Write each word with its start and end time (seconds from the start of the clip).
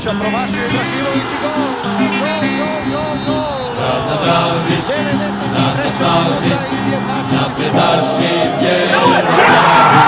Ibrahimovića, 0.00 0.20
promašio 0.20 0.64
Ibrahimović 0.66 1.30
i 1.32 1.38
gol! 1.42 1.52
Gol, 2.20 2.42
gol, 2.58 2.80
gol, 2.92 3.16
gol! 3.26 3.70
Na 4.08 4.16
Dravi, 4.24 4.76
93. 4.88 5.84
na 5.84 5.92
Savi, 5.92 6.50
naši 7.74 8.34
bijeli 8.60 9.22
glavi. 9.26 10.00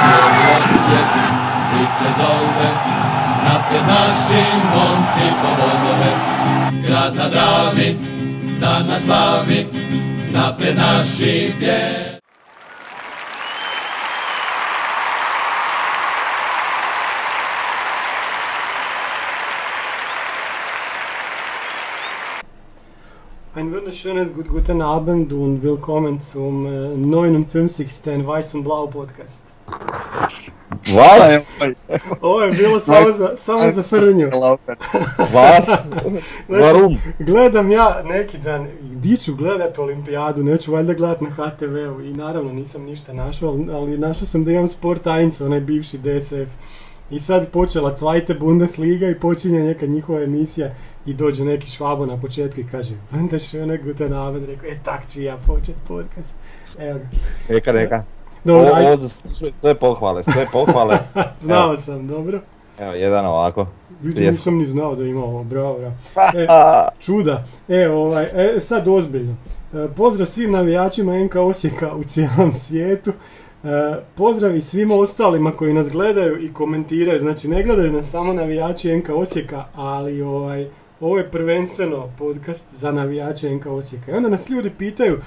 Cijeli 0.00 0.42
Osijek 0.56 1.10
priče 1.70 2.12
zove, 2.16 2.70
naprijed 3.44 3.84
naši 3.86 4.42
momci 4.74 5.26
po 5.42 5.48
bodove. 5.48 6.12
Grad 6.86 7.14
na 7.14 7.28
Dravi, 7.28 7.96
dan 8.60 8.86
na 8.86 8.98
slavi, 8.98 9.66
naprijed 10.32 10.76
naši 10.76 11.54
bijeli. 11.58 12.15
Einen 23.56 23.72
wunderschönen 23.72 24.34
gut, 24.34 24.50
guten 24.50 24.82
Abend 24.82 25.32
und 25.32 25.62
willkommen 25.62 26.20
zum 26.20 26.66
äh, 26.66 26.94
59. 26.94 27.88
Weiß 28.04 28.52
und 28.54 28.64
Blau 28.64 28.86
Podcast. 28.86 29.42
Hvala, 30.84 31.32
evo, 31.32 31.44
Ovo 32.20 32.42
je 32.42 32.52
bilo 32.52 32.80
samo 32.80 33.12
za, 33.12 33.36
samo 33.36 33.70
za 33.70 33.82
frnju. 33.82 34.30
Znači, 36.48 36.98
gledam 37.18 37.70
ja 37.70 38.02
neki 38.04 38.38
dan, 38.38 38.68
di 38.80 39.16
ću 39.16 39.34
gledat 39.34 39.78
olimpijadu, 39.78 40.44
neću 40.44 40.72
valjda 40.72 40.94
gledat 40.94 41.20
na 41.20 41.30
HTV-u 41.30 42.00
i 42.00 42.12
naravno 42.12 42.52
nisam 42.52 42.82
ništa 42.82 43.12
našao, 43.12 43.50
ali, 43.50 43.72
ali 43.72 43.98
našao 43.98 44.26
sam 44.26 44.44
da 44.44 44.52
imam 44.52 44.68
Sport 44.68 45.04
1, 45.04 45.44
onaj 45.44 45.60
bivši 45.60 45.98
DSF. 45.98 46.50
I 47.10 47.20
sad 47.20 47.50
počela 47.50 47.96
Zweite 47.96 48.34
Bundesliga 48.34 49.08
i 49.08 49.20
počinje 49.20 49.60
neka 49.60 49.86
njihova 49.86 50.22
emisija 50.22 50.74
i 51.06 51.14
dođe 51.14 51.44
neki 51.44 51.70
švabo 51.70 52.06
na 52.06 52.20
početku 52.20 52.60
i 52.60 52.66
kaže 52.70 52.94
Wunderschöne 53.12 53.84
guten 53.84 54.12
Abend, 54.12 54.48
rekao, 54.48 54.70
e 54.70 54.78
tak 54.84 55.08
ću 55.08 55.22
ja 55.22 55.36
počet 55.46 55.76
podcast. 55.88 56.34
Evo 56.78 56.98
ga. 56.98 57.06
Neka, 57.54 57.72
neka. 57.72 58.04
Dobro, 58.44 58.70
Ovo, 58.70 59.08
sve 59.52 59.74
pohvale, 59.74 60.24
sve 60.24 60.46
pohvale. 60.52 60.98
znao 61.44 61.76
sam, 61.76 62.06
dobro. 62.06 62.40
Evo, 62.78 62.92
jedan 62.92 63.26
ovako. 63.26 63.66
Vidim, 64.02 64.30
nisam 64.30 64.58
ni 64.58 64.66
znao 64.66 64.94
da 64.94 65.04
ima 65.04 65.24
ovo, 65.24 65.44
bravo, 65.44 65.78
bravo. 65.78 65.94
E, 66.38 66.46
čuda. 67.00 67.44
E, 67.68 67.88
ovaj, 67.88 68.24
e, 68.24 68.60
sad 68.60 68.88
ozbiljno. 68.88 69.36
E, 69.74 69.88
pozdrav 69.96 70.26
svim 70.26 70.52
navijačima 70.52 71.24
NK 71.24 71.36
Osijeka 71.36 71.94
u 71.94 72.04
cijelom 72.04 72.52
svijetu. 72.52 73.12
E, 73.64 73.96
pozdrav 74.14 74.56
i 74.56 74.60
svima 74.60 74.94
ostalima 74.94 75.52
koji 75.52 75.74
nas 75.74 75.90
gledaju 75.90 76.44
i 76.44 76.52
komentiraju. 76.52 77.20
Znači, 77.20 77.48
ne 77.48 77.62
gledaju 77.62 77.92
nas 77.92 78.10
samo 78.10 78.32
navijači 78.32 78.96
NK 78.96 79.08
Osijeka, 79.08 79.64
ali 79.74 80.22
ovaj, 80.22 80.68
ovo 81.00 81.18
je 81.18 81.30
prvenstveno 81.30 82.08
podcast 82.18 82.74
za 82.74 82.92
navijače 82.92 83.54
NK 83.54 83.66
Osijeka. 83.66 84.12
I 84.12 84.14
onda 84.14 84.28
nas 84.28 84.48
ljudi 84.48 84.70
pitaju, 84.78 85.18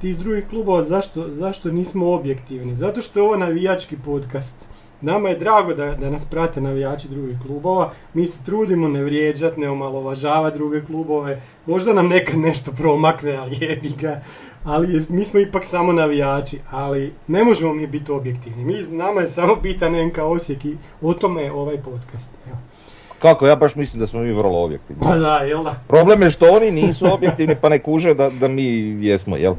ti 0.00 0.08
iz 0.08 0.18
drugih 0.18 0.48
klubova, 0.48 0.82
zašto, 0.82 1.28
zašto 1.28 1.70
nismo 1.70 2.12
objektivni? 2.12 2.76
Zato 2.76 3.00
što 3.00 3.18
je 3.18 3.22
ovo 3.22 3.36
navijački 3.36 3.96
podcast. 4.04 4.54
Nama 5.00 5.28
je 5.28 5.38
drago 5.38 5.74
da, 5.74 5.94
da 5.94 6.10
nas 6.10 6.24
prate 6.24 6.60
navijači 6.60 7.08
drugih 7.08 7.38
klubova. 7.46 7.92
Mi 8.14 8.26
se 8.26 8.38
trudimo 8.44 8.88
ne 8.88 9.02
vrijeđati, 9.02 9.60
ne 9.60 9.70
omalovažavati 9.70 10.56
druge 10.58 10.84
klubove. 10.84 11.42
Možda 11.66 11.92
nam 11.92 12.08
nekad 12.08 12.38
nešto 12.38 12.72
promakne, 12.72 13.36
ali 13.36 13.56
jebi 13.60 13.92
ga. 14.00 14.20
Ali 14.64 15.06
mi 15.08 15.24
smo 15.24 15.40
ipak 15.40 15.64
samo 15.64 15.92
navijači, 15.92 16.58
ali 16.70 17.12
ne 17.26 17.44
možemo 17.44 17.74
mi 17.74 17.86
biti 17.86 18.12
objektivni. 18.12 18.64
Mi, 18.64 18.82
nama 18.82 19.20
je 19.20 19.26
samo 19.26 19.56
bitan 19.56 20.06
NK 20.06 20.18
Osijek 20.18 20.64
i 20.64 20.76
o 21.02 21.14
tome 21.14 21.42
je 21.42 21.52
ovaj 21.52 21.76
podcast. 21.76 22.30
Evo. 22.46 22.56
Kako, 23.24 23.46
ja 23.46 23.56
baš 23.56 23.74
mislim 23.74 24.00
da 24.00 24.06
smo 24.06 24.20
mi 24.20 24.32
vrlo 24.32 24.64
objektivni. 24.64 25.02
Pa 25.02 25.16
da, 25.16 25.36
jel 25.36 25.64
da? 25.64 25.74
Problem 25.88 26.22
je 26.22 26.30
što 26.30 26.46
oni 26.46 26.70
nisu 26.70 27.12
objektivni 27.12 27.56
pa 27.60 27.68
ne 27.68 27.78
kuže 27.78 28.14
da, 28.14 28.30
da 28.30 28.48
mi 28.48 28.64
jesmo, 29.06 29.36
jel? 29.36 29.54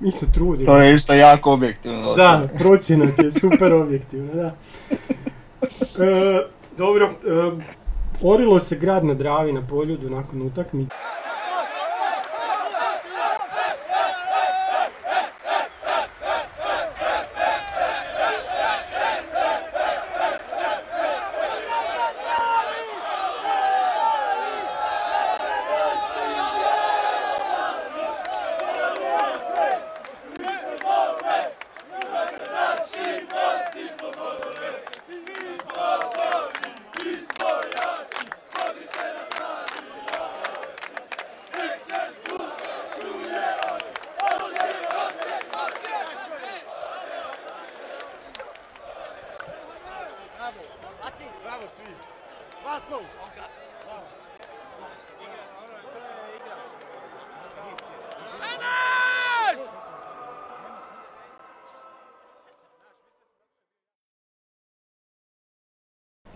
Mi 0.00 0.12
se 0.12 0.32
trudimo. 0.32 0.72
To 0.72 0.78
je 0.78 0.94
isto 0.94 1.14
jako 1.14 1.52
objektivno. 1.52 2.14
Da, 2.14 2.48
procjena 2.58 3.06
ti 3.16 3.24
je 3.24 3.30
super 3.30 3.74
objektivna, 3.74 4.32
da. 4.34 4.54
E, 6.04 6.42
dobro, 6.78 7.04
e, 7.06 7.50
orilo 8.22 8.58
se 8.58 8.76
grad 8.76 9.04
na 9.04 9.14
Dravi 9.14 9.52
na 9.52 9.62
poljudu 9.62 10.10
nakon 10.10 10.42
utakmice. 10.42 10.94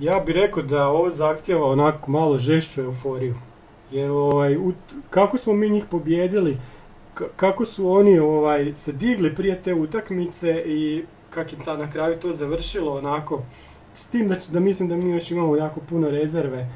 Ja 0.04 0.20
bih 0.20 0.34
rekao 0.34 0.62
da 0.62 0.86
ovo 0.88 1.10
zahtjeva 1.10 1.66
onako 1.66 2.10
malo 2.10 2.38
žešću 2.38 2.80
euforiju. 2.80 3.34
Jer 3.90 4.10
ovaj, 4.10 4.56
u- 4.56 4.72
kako 5.10 5.38
smo 5.38 5.52
mi 5.52 5.70
njih 5.70 5.84
pobjedili, 5.84 6.56
k- 7.14 7.28
kako 7.36 7.64
su 7.64 7.90
oni 7.90 8.18
ovaj, 8.18 8.72
se 8.74 8.92
digli 8.92 9.34
prije 9.34 9.62
te 9.62 9.74
utakmice 9.74 10.62
i 10.66 11.04
kak 11.30 11.52
je 11.52 11.58
ta 11.64 11.76
na 11.76 11.90
kraju 11.90 12.16
to 12.16 12.32
završilo 12.32 12.96
onako. 12.96 13.42
S 13.94 14.06
tim 14.06 14.28
da, 14.28 14.36
da 14.48 14.60
mislim 14.60 14.88
da 14.88 14.96
mi 14.96 15.10
još 15.10 15.30
imamo 15.30 15.56
jako 15.56 15.80
puno 15.80 16.10
rezerve. 16.10 16.68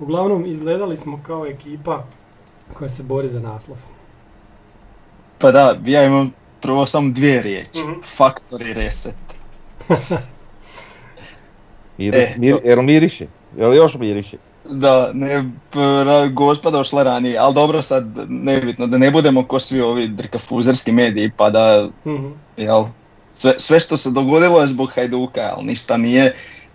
Uglavnom 0.00 0.46
izgledali 0.46 0.96
smo 0.96 1.20
kao 1.22 1.46
ekipa 1.46 2.04
koja 2.74 2.88
se 2.88 3.02
bori 3.02 3.28
za 3.28 3.40
naslov. 3.40 3.78
Pa 5.38 5.50
da, 5.52 5.76
ja 5.86 6.04
imam 6.04 6.32
prvo 6.60 6.86
samo 6.86 7.10
dvije 7.10 7.42
riječi. 7.42 7.78
Mhm. 7.80 7.92
Factory 8.18 8.74
reset. 8.74 9.16
Mir, 12.10 12.14
E, 12.14 12.34
mir, 12.38 12.56
jel 12.64 12.82
miriši? 12.82 13.26
Jel 13.56 13.74
još 13.74 13.94
miriši? 13.94 14.38
Da, 14.70 15.10
ne, 15.12 15.50
gospa 16.32 16.70
došla 16.70 17.02
ranije, 17.02 17.38
ali 17.38 17.54
dobro 17.54 17.82
sad, 17.82 18.04
nebitno, 18.28 18.86
da 18.86 18.98
ne 18.98 19.10
budemo 19.10 19.44
ko 19.44 19.60
svi 19.60 19.80
ovi 19.80 20.08
drkafuzerski 20.08 20.92
mediji, 20.92 21.30
pa 21.36 21.50
da, 21.50 21.88
Mhm. 22.04 22.26
jel, 22.56 22.84
sve, 23.32 23.54
sve 23.58 23.80
što 23.80 23.96
se 23.96 24.10
dogodilo 24.10 24.60
je 24.60 24.66
zbog 24.66 24.92
Hajduka, 24.94 25.52
ali 25.56 25.66
ništa 25.66 25.96
nije, 25.96 26.34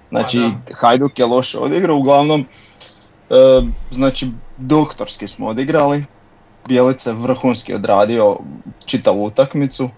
znači 0.10 0.40
Pa 0.68 0.74
Hajduk 0.74 1.20
je 1.20 1.26
loše 1.26 1.58
odigrao, 1.60 1.98
uglavnom, 1.98 2.46
e, 3.30 3.62
znači 3.92 4.28
doktorski 4.58 5.28
smo 5.28 5.48
odigrali, 5.48 6.06
Bjelica 6.68 7.10
je 7.10 7.16
vrhunski 7.16 7.74
odradio 7.74 8.38
čitavu 8.86 9.24
utakmicu, 9.24 9.90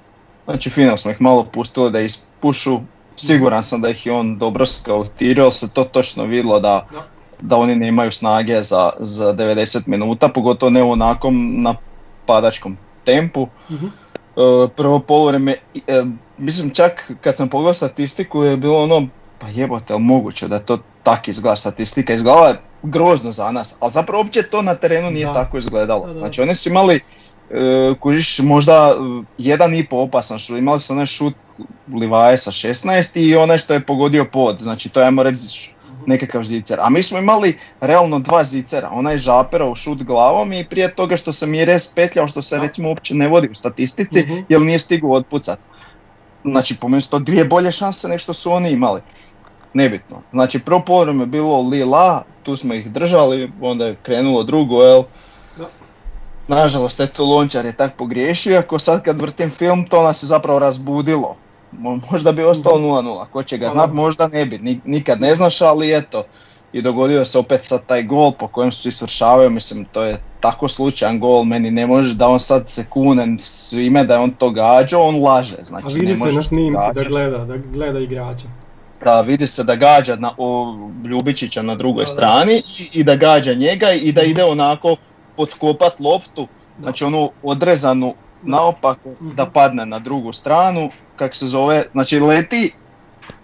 znači 0.45 0.69
fino 0.69 0.97
smo 0.97 1.12
ih 1.12 1.22
malo 1.22 1.44
pustili 1.44 1.91
da 1.91 2.00
ispušu, 2.00 2.79
siguran 3.19 3.63
sam 3.63 3.81
da 3.81 3.90
ih 3.90 4.06
je 4.06 4.12
on 4.13 4.38
dobro 4.38 4.66
skautirao, 4.66 5.52
se 5.52 5.69
to 5.69 5.84
točno 5.84 6.24
vidjelo 6.24 6.59
da, 6.59 6.88
Da. 6.91 7.07
da 7.41 7.57
oni 7.57 7.75
nemaju 7.75 8.12
snage 8.12 8.62
za, 8.62 8.92
za 9.00 9.33
90 9.33 9.88
minuta, 9.88 10.27
pogotovo 10.27 10.69
ne 10.69 10.83
u 10.83 10.92
onakom 10.92 11.62
napadačkom 11.62 12.77
tempu. 13.06 13.48
E, 13.71 14.68
prvo 14.75 15.00
poluvreme, 15.00 15.56
e, 15.88 16.04
mislim 16.38 16.69
čak 16.69 17.12
kad 17.21 17.36
sam 17.36 17.50
pogledao 17.50 17.74
statistiku 17.74 18.44
je 18.44 18.57
bilo 18.57 18.83
ono, 18.83 19.07
pa 19.39 19.48
jebote, 19.48 19.94
ali 19.94 20.01
moguće 20.01 20.48
da 20.48 20.60
to 20.60 20.77
tak 21.04 21.27
izgleda 21.27 21.56
statistika, 21.56 22.13
izgledala 22.13 22.48
je 22.48 22.56
grozno 22.83 23.31
za 23.31 23.51
nas, 23.51 23.77
ali 23.80 23.92
zapravo 23.92 24.24
uopće 24.24 24.44
to 24.44 24.62
na 24.62 24.75
terenu 24.75 25.12
nije 25.12 25.25
Da. 25.25 25.33
tako 25.33 25.57
izgledalo. 25.57 26.07
Da, 26.07 26.13
da. 26.13 26.19
Znači 26.19 26.42
oni 26.42 26.56
su 26.56 26.69
imali, 26.69 27.00
e, 27.51 27.94
kužiš, 28.00 28.40
možda 28.40 28.74
e, 28.74 29.24
jedan 29.38 29.75
i 29.75 29.86
po 29.86 29.96
opasan 29.98 30.40
šut, 30.40 30.57
imali 30.57 30.81
su 30.81 30.94
onaj 30.94 31.06
šut 31.06 31.34
Livaje 31.96 32.38
sa 32.38 32.51
16 32.51 33.19
i 33.19 33.36
onaj 33.36 33.57
što 33.57 33.74
je 33.74 33.80
pogodio 33.80 34.25
pod, 34.25 34.57
znači 34.62 34.90
to 34.90 35.00
je 35.00 35.06
ajmo 35.06 35.24
reći 35.24 35.72
nekakav 36.06 36.44
zicer. 36.44 36.80
A 36.81 36.90
mi 36.90 37.04
smo 37.04 37.18
imali 37.18 37.57
realno 37.81 38.19
dva 38.19 38.44
zicera, 38.44 38.90
onaj 38.92 39.18
Žaperov 39.18 39.75
šut 39.75 40.04
glavom 40.04 40.54
i 40.54 40.66
prije 40.69 40.96
toga 40.96 41.18
što 41.18 41.34
se 41.34 41.48
Mires 41.48 41.94
petljao, 41.96 42.28
što 42.28 42.42
se 42.42 42.60
recimo 42.60 42.90
uopće 42.90 43.16
ne 43.16 43.28
vodi 43.28 43.48
u 43.51 43.56
statistici, 43.56 44.19
Mhm. 44.19 44.40
jer 44.50 44.62
nije 44.62 44.80
stigao 44.80 45.12
otpucat. 45.12 45.60
Znači, 46.44 46.78
po 46.78 46.88
meni 46.88 47.04
to 47.10 47.19
dvije 47.19 47.46
bolje 47.46 47.72
šanse 47.72 48.07
nego 48.07 48.19
što 48.19 48.34
su 48.34 48.51
oni 48.51 48.72
imali. 48.72 49.01
Nebitno. 49.74 50.22
Znači, 50.31 50.60
prvo 50.60 51.04
je 51.04 51.25
bilo 51.25 51.62
li 51.62 51.84
la, 51.84 52.24
tu 52.44 52.57
smo 52.57 52.74
ih 52.74 52.92
držali, 52.92 53.51
onda 53.62 53.86
je 53.86 53.98
krenulo 54.04 54.44
drugo, 54.44 54.84
jel? 54.84 55.04
Nažalost, 56.50 57.00
eto, 57.00 57.25
Lončar 57.25 57.66
je 57.66 57.72
tak 57.74 57.96
pogriješio, 57.96 58.60
ako 58.60 58.80
sad 58.80 59.04
kad 59.04 59.22
vrtim 59.22 59.50
film, 59.50 59.86
to 59.86 60.04
nas 60.04 60.24
je 60.24 60.28
zapravo 60.28 60.60
razbudilo. 60.60 61.36
Mo- 61.74 62.00
Možda 62.12 62.31
bi 62.31 62.44
ostalo 62.44 62.78
0-0, 62.78 63.25
ko 63.25 63.44
će 63.44 63.57
ga 63.57 63.69
znat, 63.69 63.88
da. 63.88 63.94
možda 63.94 64.28
ne 64.28 64.46
bi, 64.46 64.57
Ni- 64.57 64.81
nikad 64.86 65.22
ne 65.22 65.36
znaš, 65.36 65.62
ali 65.62 65.96
eto. 65.96 66.24
I 66.74 66.81
dogodio 66.81 67.25
se 67.25 67.40
opet 67.40 67.66
sad 67.66 67.86
taj 67.86 68.04
gol 68.04 68.31
po 68.31 68.48
kojem 68.48 68.72
svi 68.72 68.92
svršavaju, 68.92 69.50
mislim, 69.50 69.86
to 69.86 70.04
je 70.04 70.18
tako 70.40 70.68
slučajan 70.68 71.19
gol, 71.19 71.44
meni 71.44 71.72
ne 71.72 71.88
može 71.88 72.16
da 72.16 72.28
on 72.28 72.40
sad 72.40 72.69
se 72.69 72.86
kune 72.86 73.36
svime 73.40 74.04
da 74.04 74.13
je 74.13 74.19
on 74.19 74.31
to 74.31 74.50
gađao, 74.50 75.01
on 75.04 75.24
laže, 75.24 75.57
znači 75.63 75.86
A 75.86 75.90
ne 75.90 75.94
vidi 75.96 76.16
se 76.16 76.25
na 76.25 76.44
snimci 76.44 76.86
da 76.96 77.04
gleda, 77.04 77.38
da 77.38 77.57
gleda 77.57 78.00
igrača. 78.00 78.46
Da, 79.04 79.22
vidi 79.22 79.48
se 79.48 79.63
da 79.63 79.75
gađa 79.75 80.16
na, 80.16 80.31
o, 80.38 80.75
Ljubičića 81.06 81.62
na 81.62 81.75
drugoj 81.75 82.04
Da, 82.04 82.07
da. 82.07 82.13
strani 82.13 82.54
i, 82.80 82.90
i 82.94 83.04
da 83.04 83.16
gađa 83.16 83.54
njega 83.54 83.92
i 83.92 84.12
da 84.12 84.22
ide 84.22 84.44
onako 84.44 84.96
potkopat 85.39 86.00
loptu, 86.00 86.47
znači 86.80 87.03
onu 87.03 87.31
odrezanu 87.44 88.13
naopako 88.44 89.09
da 89.36 89.44
Mhm. 89.44 89.51
padne 89.53 89.86
na 89.86 90.00
drugu 90.00 90.33
stranu, 90.33 90.89
kak 91.15 91.36
se 91.36 91.47
zove, 91.47 91.86
znači 91.91 92.19
leti, 92.19 92.71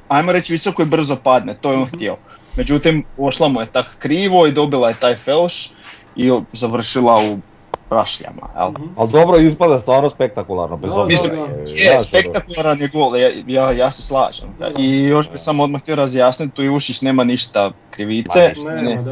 ajmo 0.08 0.32
reći 0.32 0.54
visoko 0.54 0.82
i 0.82 0.86
brzo 0.86 1.16
padne, 1.16 1.54
to 1.54 1.72
je 1.72 1.78
on 1.78 1.84
Mhm. 1.84 1.96
htio. 1.96 2.18
Međutim, 2.58 3.04
ošla 3.18 3.48
mu 3.48 3.62
je 3.62 3.66
tak 3.68 3.96
krivo 4.00 4.48
i 4.48 4.52
dobila 4.52 4.90
je 4.90 5.00
taj 5.00 5.16
felš 5.18 5.72
i 6.16 6.32
završila 6.54 7.16
u 7.24 7.38
prašljama, 7.90 8.50
jel? 8.58 8.72
Mhm. 8.72 8.84
Ali 8.98 9.12
dobro 9.12 9.38
ispada 9.38 9.80
stvarno 9.80 10.10
spektakularno, 10.10 10.78
bez 10.78 10.92
obzira. 10.94 11.36
da, 11.36 11.48
da. 11.48 11.72
Je, 11.72 11.94
Je, 11.94 12.02
spektakularan 12.02 12.82
je 12.82 12.88
gol, 12.88 13.18
ja, 13.18 13.30
ja, 13.48 13.72
ja 13.72 13.92
se 13.92 14.02
slažem. 14.02 14.50
I 14.78 15.04
još 15.04 15.32
bih 15.32 15.42
samo 15.42 15.64
odmah 15.64 15.82
htio 15.82 15.96
razjasniti, 15.96 16.56
tu 16.56 16.64
Ivušić 16.64 17.02
nema 17.02 17.24
ništa 17.24 17.72
krivice. 17.92 18.54
Ma 18.58 18.72
Nema, 18.72 18.82
Ne, 18.82 19.04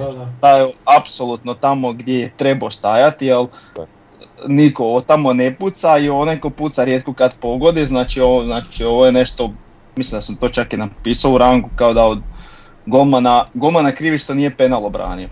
da, 0.42 0.68
apsolutno 1.00 1.54
tamo 1.54 1.94
gdje 1.94 2.20
je 2.20 2.32
trebao 2.38 2.72
stajati, 2.72 3.26
jer 3.26 3.46
Da. 3.76 3.86
niko 4.48 4.86
od 4.86 5.06
tamo 5.06 5.34
ne 5.34 5.56
puca 5.56 5.98
i 5.98 6.10
onaj 6.10 6.40
ko 6.40 6.50
puca 6.50 6.84
rijetko 6.84 7.14
kad 7.14 7.34
pogodi, 7.40 7.86
znači 7.86 8.22
ovo, 8.22 8.46
znači 8.46 8.84
ovo 8.84 9.06
je 9.06 9.12
nešto, 9.12 9.52
mislim 9.96 10.18
da 10.18 10.22
sam 10.22 10.36
to 10.36 10.50
čak 10.50 10.74
i 10.74 10.78
napisao 10.78 11.32
u 11.32 11.38
rangu 11.38 11.70
kao 11.76 11.94
da 11.94 12.06
od 12.06 12.20
golmana, 12.86 13.46
golmana 13.54 13.92
krivi 13.92 14.18
što 14.18 14.34
nije 14.34 14.56
penal 14.58 14.86
obranio. 14.86 15.28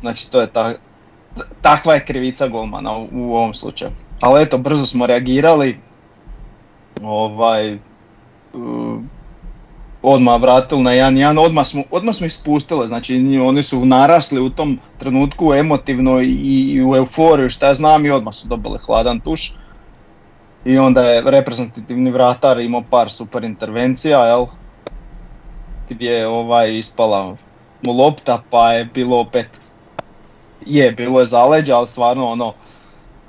Znači 0.00 0.30
to 0.30 0.40
je 0.40 0.46
ta, 0.46 0.72
takva 1.62 1.94
je 1.94 2.04
krivica 2.04 2.48
golmana 2.48 2.96
u, 2.96 3.34
ovom 3.34 3.54
slučaju. 3.54 3.90
Ali 4.20 4.42
eto, 4.42 4.58
brzo 4.58 4.86
smo 4.86 5.06
reagirali, 5.06 5.78
ovaj, 7.02 7.74
uh, 7.74 9.00
odmah 10.02 10.40
vratili 10.40 10.82
na 10.82 10.90
1-1, 10.90 11.40
odmah 11.40 11.66
smo, 11.66 11.82
odmah 11.90 12.14
smo 12.14 12.26
ih 12.26 12.32
spustili, 12.32 12.88
znači 12.88 13.38
oni 13.44 13.62
su 13.62 13.86
narasli 13.86 14.40
u 14.40 14.50
tom 14.50 14.78
trenutku 14.98 15.54
emotivno 15.54 16.20
i, 16.20 16.32
i 16.74 16.84
u 16.84 16.96
euforiju, 16.96 17.50
šta 17.50 17.66
ja 17.66 17.74
znam 17.74 18.06
i 18.06 18.10
odmah 18.10 18.34
su 18.34 18.48
dobili 18.48 18.78
hladan 18.78 19.20
tuš. 19.20 19.54
I 20.64 20.78
onda 20.78 21.02
je 21.02 21.22
reprezentativni 21.30 22.10
vratar 22.10 22.60
imao 22.60 22.82
par 22.90 23.10
super 23.10 23.44
intervencija, 23.44 24.26
jel? 24.26 24.46
Gdje 25.88 26.10
je 26.10 26.26
ovaj 26.26 26.78
ispala 26.78 27.36
mu 27.82 27.92
lopta, 27.92 28.42
pa 28.50 28.72
je 28.72 28.84
bilo 28.84 29.20
opet, 29.20 29.48
je, 30.66 30.92
bilo 30.92 31.20
je 31.20 31.26
zaleđa, 31.26 31.76
ali 31.76 31.86
stvarno 31.86 32.28
ono, 32.28 32.54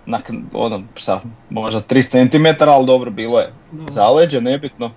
nak, 0.05 0.31
ono, 0.53 0.83
sa 0.95 1.19
možda 1.49 1.81
3 1.81 2.29
cm, 2.29 2.63
ali 2.69 2.85
dobro, 2.85 3.11
bilo 3.11 3.39
je 3.39 3.53
Da. 3.71 3.91
zaleđe, 3.91 4.41
nebitno. 4.41 4.91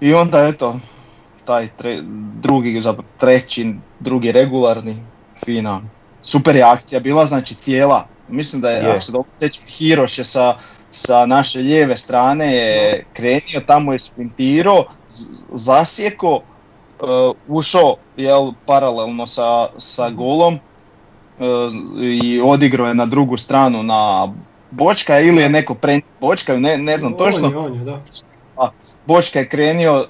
I 0.00 0.14
onda 0.14 0.48
eto, 0.48 0.76
taj 1.44 1.68
tre, 1.76 1.98
drugi, 2.40 2.80
zapravo 2.80 3.08
treći, 3.18 3.74
drugi 4.00 4.32
regularni, 4.32 4.96
fina. 5.44 5.80
Super 6.22 6.56
je 6.56 6.62
akcija 6.62 7.00
bila, 7.00 7.26
znači 7.26 7.54
cijela. 7.54 8.06
Mislim 8.28 8.62
da 8.62 8.70
je, 8.70 8.82
Je. 8.84 8.90
ako 8.90 9.00
se 9.00 9.12
dobro 9.12 9.30
sjećam, 9.38 9.64
Hiroš 9.66 10.18
je 10.18 10.24
sa, 10.24 10.56
sa 10.92 11.26
naše 11.26 11.58
lijeve 11.58 11.96
strane 11.96 12.56
je 12.56 13.04
krenio, 13.12 13.60
tamo 13.66 13.92
je 13.92 13.98
sprintirao, 13.98 14.84
zasjeko, 15.52 16.34
uh, 16.34 17.36
ušao 17.48 17.96
jel, 18.16 18.52
paralelno 18.66 19.26
sa, 19.26 19.68
sa 19.78 20.10
golom 20.10 20.58
i 22.00 22.40
odigrao 22.40 22.86
je 22.86 22.94
na 22.94 23.06
drugu 23.06 23.36
stranu 23.36 23.82
na 23.82 24.32
Bočka 24.70 25.20
ili 25.20 25.42
je 25.42 25.48
neko 25.48 25.74
prenio 25.74 26.06
Bočka, 26.20 26.56
ne, 26.56 26.78
ne 26.78 26.96
znam 26.96 27.12
točno. 27.14 27.46
On 27.46 27.52
je, 27.52 27.58
on 27.58 27.74
je, 27.74 27.84
da. 27.84 28.72
Bočka 29.06 29.38
je 29.38 29.48
krenio, 29.48 30.06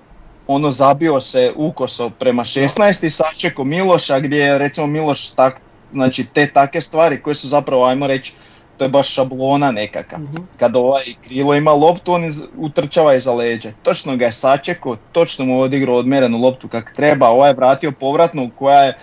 ono 0.46 0.70
zabio 0.70 1.20
se 1.20 1.52
ukoso 1.56 2.10
prema 2.10 2.44
16 2.44 3.06
i 3.06 3.10
sačeko 3.10 3.64
Miloša 3.64 4.20
gdje 4.20 4.36
je 4.36 4.58
recimo 4.58 4.86
Miloš 4.86 5.30
tak, 5.30 5.60
znači 5.92 6.26
te 6.26 6.46
take 6.46 6.80
stvari 6.80 7.22
koje 7.22 7.34
su 7.34 7.48
zapravo 7.48 7.84
ajmo 7.84 8.06
reći 8.06 8.32
to 8.78 8.84
je 8.84 8.88
baš 8.88 9.08
šablona 9.08 9.70
nekaka. 9.70 10.18
Mhm. 10.18 10.36
Kad 10.56 10.76
ovaj 10.76 11.02
krilo 11.24 11.54
ima 11.54 11.72
loptu 11.72 12.12
on 12.12 12.24
iz- 12.24 12.44
utrčava 12.56 13.14
iza 13.14 13.32
leđa. 13.32 13.72
Točno 13.82 14.16
ga 14.16 14.24
je 14.24 14.32
sačekao, 14.32 14.96
točno 15.12 15.44
mu 15.44 15.60
odigrao 15.60 15.96
odmjerenu 15.96 16.38
loptu 16.38 16.68
kak 16.68 16.92
treba, 16.96 17.28
ovaj 17.28 17.50
je 17.50 17.54
vratio 17.54 17.92
povratnu 17.92 18.50
koja 18.58 18.78
je 18.78 18.98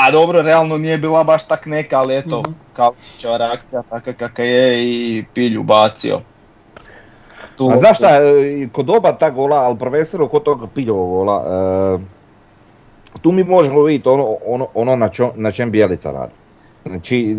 a 0.00 0.10
dobro, 0.10 0.42
realno 0.42 0.78
nije 0.78 0.98
bila 0.98 1.24
baš 1.24 1.48
tak 1.48 1.66
neka, 1.66 1.98
ali 1.98 2.16
eto, 2.16 2.40
Mhm. 2.40 2.52
Kalinićeva 2.72 3.36
reakcija 3.36 3.82
takva 3.82 4.12
kakva 4.12 4.44
je 4.44 4.84
i 4.84 5.24
pilju 5.34 5.62
bacio. 5.62 6.18
Tu 7.56 7.70
A 7.72 7.76
znaš 7.76 7.96
šta, 7.96 8.08
e, 8.08 8.68
kod 8.72 8.90
oba 8.90 9.12
ta 9.12 9.30
gola, 9.30 9.56
ali 9.56 9.78
prvenstveno 9.78 10.28
kod 10.28 10.42
tog 10.42 10.68
Piljovog 10.74 11.08
gola, 11.10 11.44
e, 13.14 13.18
tu 13.18 13.32
mi 13.32 13.44
možemo 13.44 13.82
vidjeti 13.82 14.08
ono, 14.08 14.36
ono, 14.46 14.66
ono 14.74 14.96
na, 14.96 15.08
čo- 15.08 15.32
na 15.34 15.50
čem 15.50 15.70
Bjelica 15.70 16.12
radi. 16.12 16.32
Znači, 16.86 17.36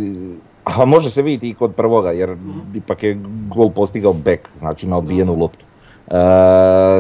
a 0.64 0.86
može 0.86 1.12
se 1.12 1.22
vidjeti 1.22 1.50
i 1.50 1.54
kod 1.54 1.76
prvoga, 1.76 2.12
jer 2.12 2.36
ipak 2.76 3.04
je 3.04 3.18
gol 3.48 3.70
postigao 3.70 4.14
bek, 4.16 4.50
znači 4.60 4.88
na 4.88 4.98
odbijenu 4.98 5.36
loptu. 5.36 5.66
E, 6.08 6.12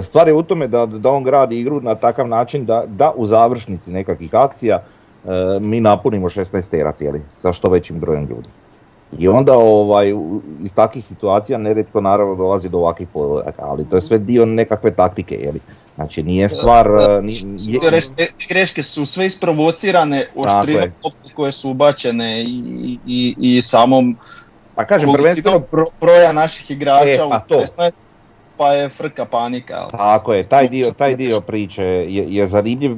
stvar 0.01 0.27
je 0.27 0.33
u 0.33 0.43
tome 0.43 0.67
da, 0.67 0.85
da 0.85 1.09
on 1.09 1.23
gradi 1.23 1.59
igru 1.59 1.81
na 1.81 1.95
takav 1.95 2.27
način 2.27 2.65
da, 2.65 2.83
da 2.87 3.11
u 3.15 3.27
završnici 3.27 3.91
nekakvih 3.91 4.35
akcija 4.35 4.75
e, 4.75 5.00
mi 5.61 5.81
napunimo 5.81 6.29
16 6.29 6.69
tera 6.69 6.91
cijeli, 6.91 7.21
sa 7.37 7.53
što 7.53 7.69
većim 7.69 7.99
brojem 7.99 8.25
ljudi. 8.25 8.47
I 9.17 9.27
onda 9.27 9.53
ovaj, 9.53 10.13
iz 10.61 10.73
takvih 10.73 11.05
situacija 11.05 11.57
nerijetko 11.57 12.01
naravno 12.01 12.35
dolazi 12.35 12.69
do 12.69 12.77
ovakvih 12.77 13.07
povodaka, 13.13 13.61
ali 13.65 13.89
to 13.89 13.95
je 13.95 14.01
sve 14.01 14.17
dio 14.17 14.45
nekakve 14.45 14.91
taktike, 14.91 15.35
jeli? 15.35 15.59
Znači 15.95 16.23
nije 16.23 16.49
stvar... 16.49 16.87
e, 16.87 17.21
ni- 17.21 17.33
je- 17.83 18.15
te 18.17 18.27
greške 18.49 18.83
su 18.83 19.05
sve 19.05 19.25
isprovocirane 19.25 20.25
lopte 21.05 21.33
koje 21.33 21.51
su 21.51 21.71
ubačene 21.71 22.41
i, 22.41 22.63
i, 23.05 23.35
i 23.37 23.61
samom 23.61 24.17
pa 24.75 24.85
kažem, 24.85 25.13
prvenstveno 25.13 25.59
bro- 25.71 25.91
broja 26.01 26.33
naših 26.33 26.71
igrača 26.71 27.09
E, 27.09 27.29
pa 27.29 27.43
u 27.45 27.49
to. 27.49 27.55
16, 27.55 27.91
pa 28.57 28.67
je 28.67 28.89
frka 28.89 29.25
panika. 29.25 29.75
jel? 29.75 29.89
Tako 29.89 30.33
je, 30.33 30.43
taj 30.43 30.67
dio, 30.69 30.91
taj 30.97 31.15
dio 31.15 31.41
priče 31.47 31.83
je, 31.83 32.33
je 32.35 32.47
zanimljiv 32.47 32.97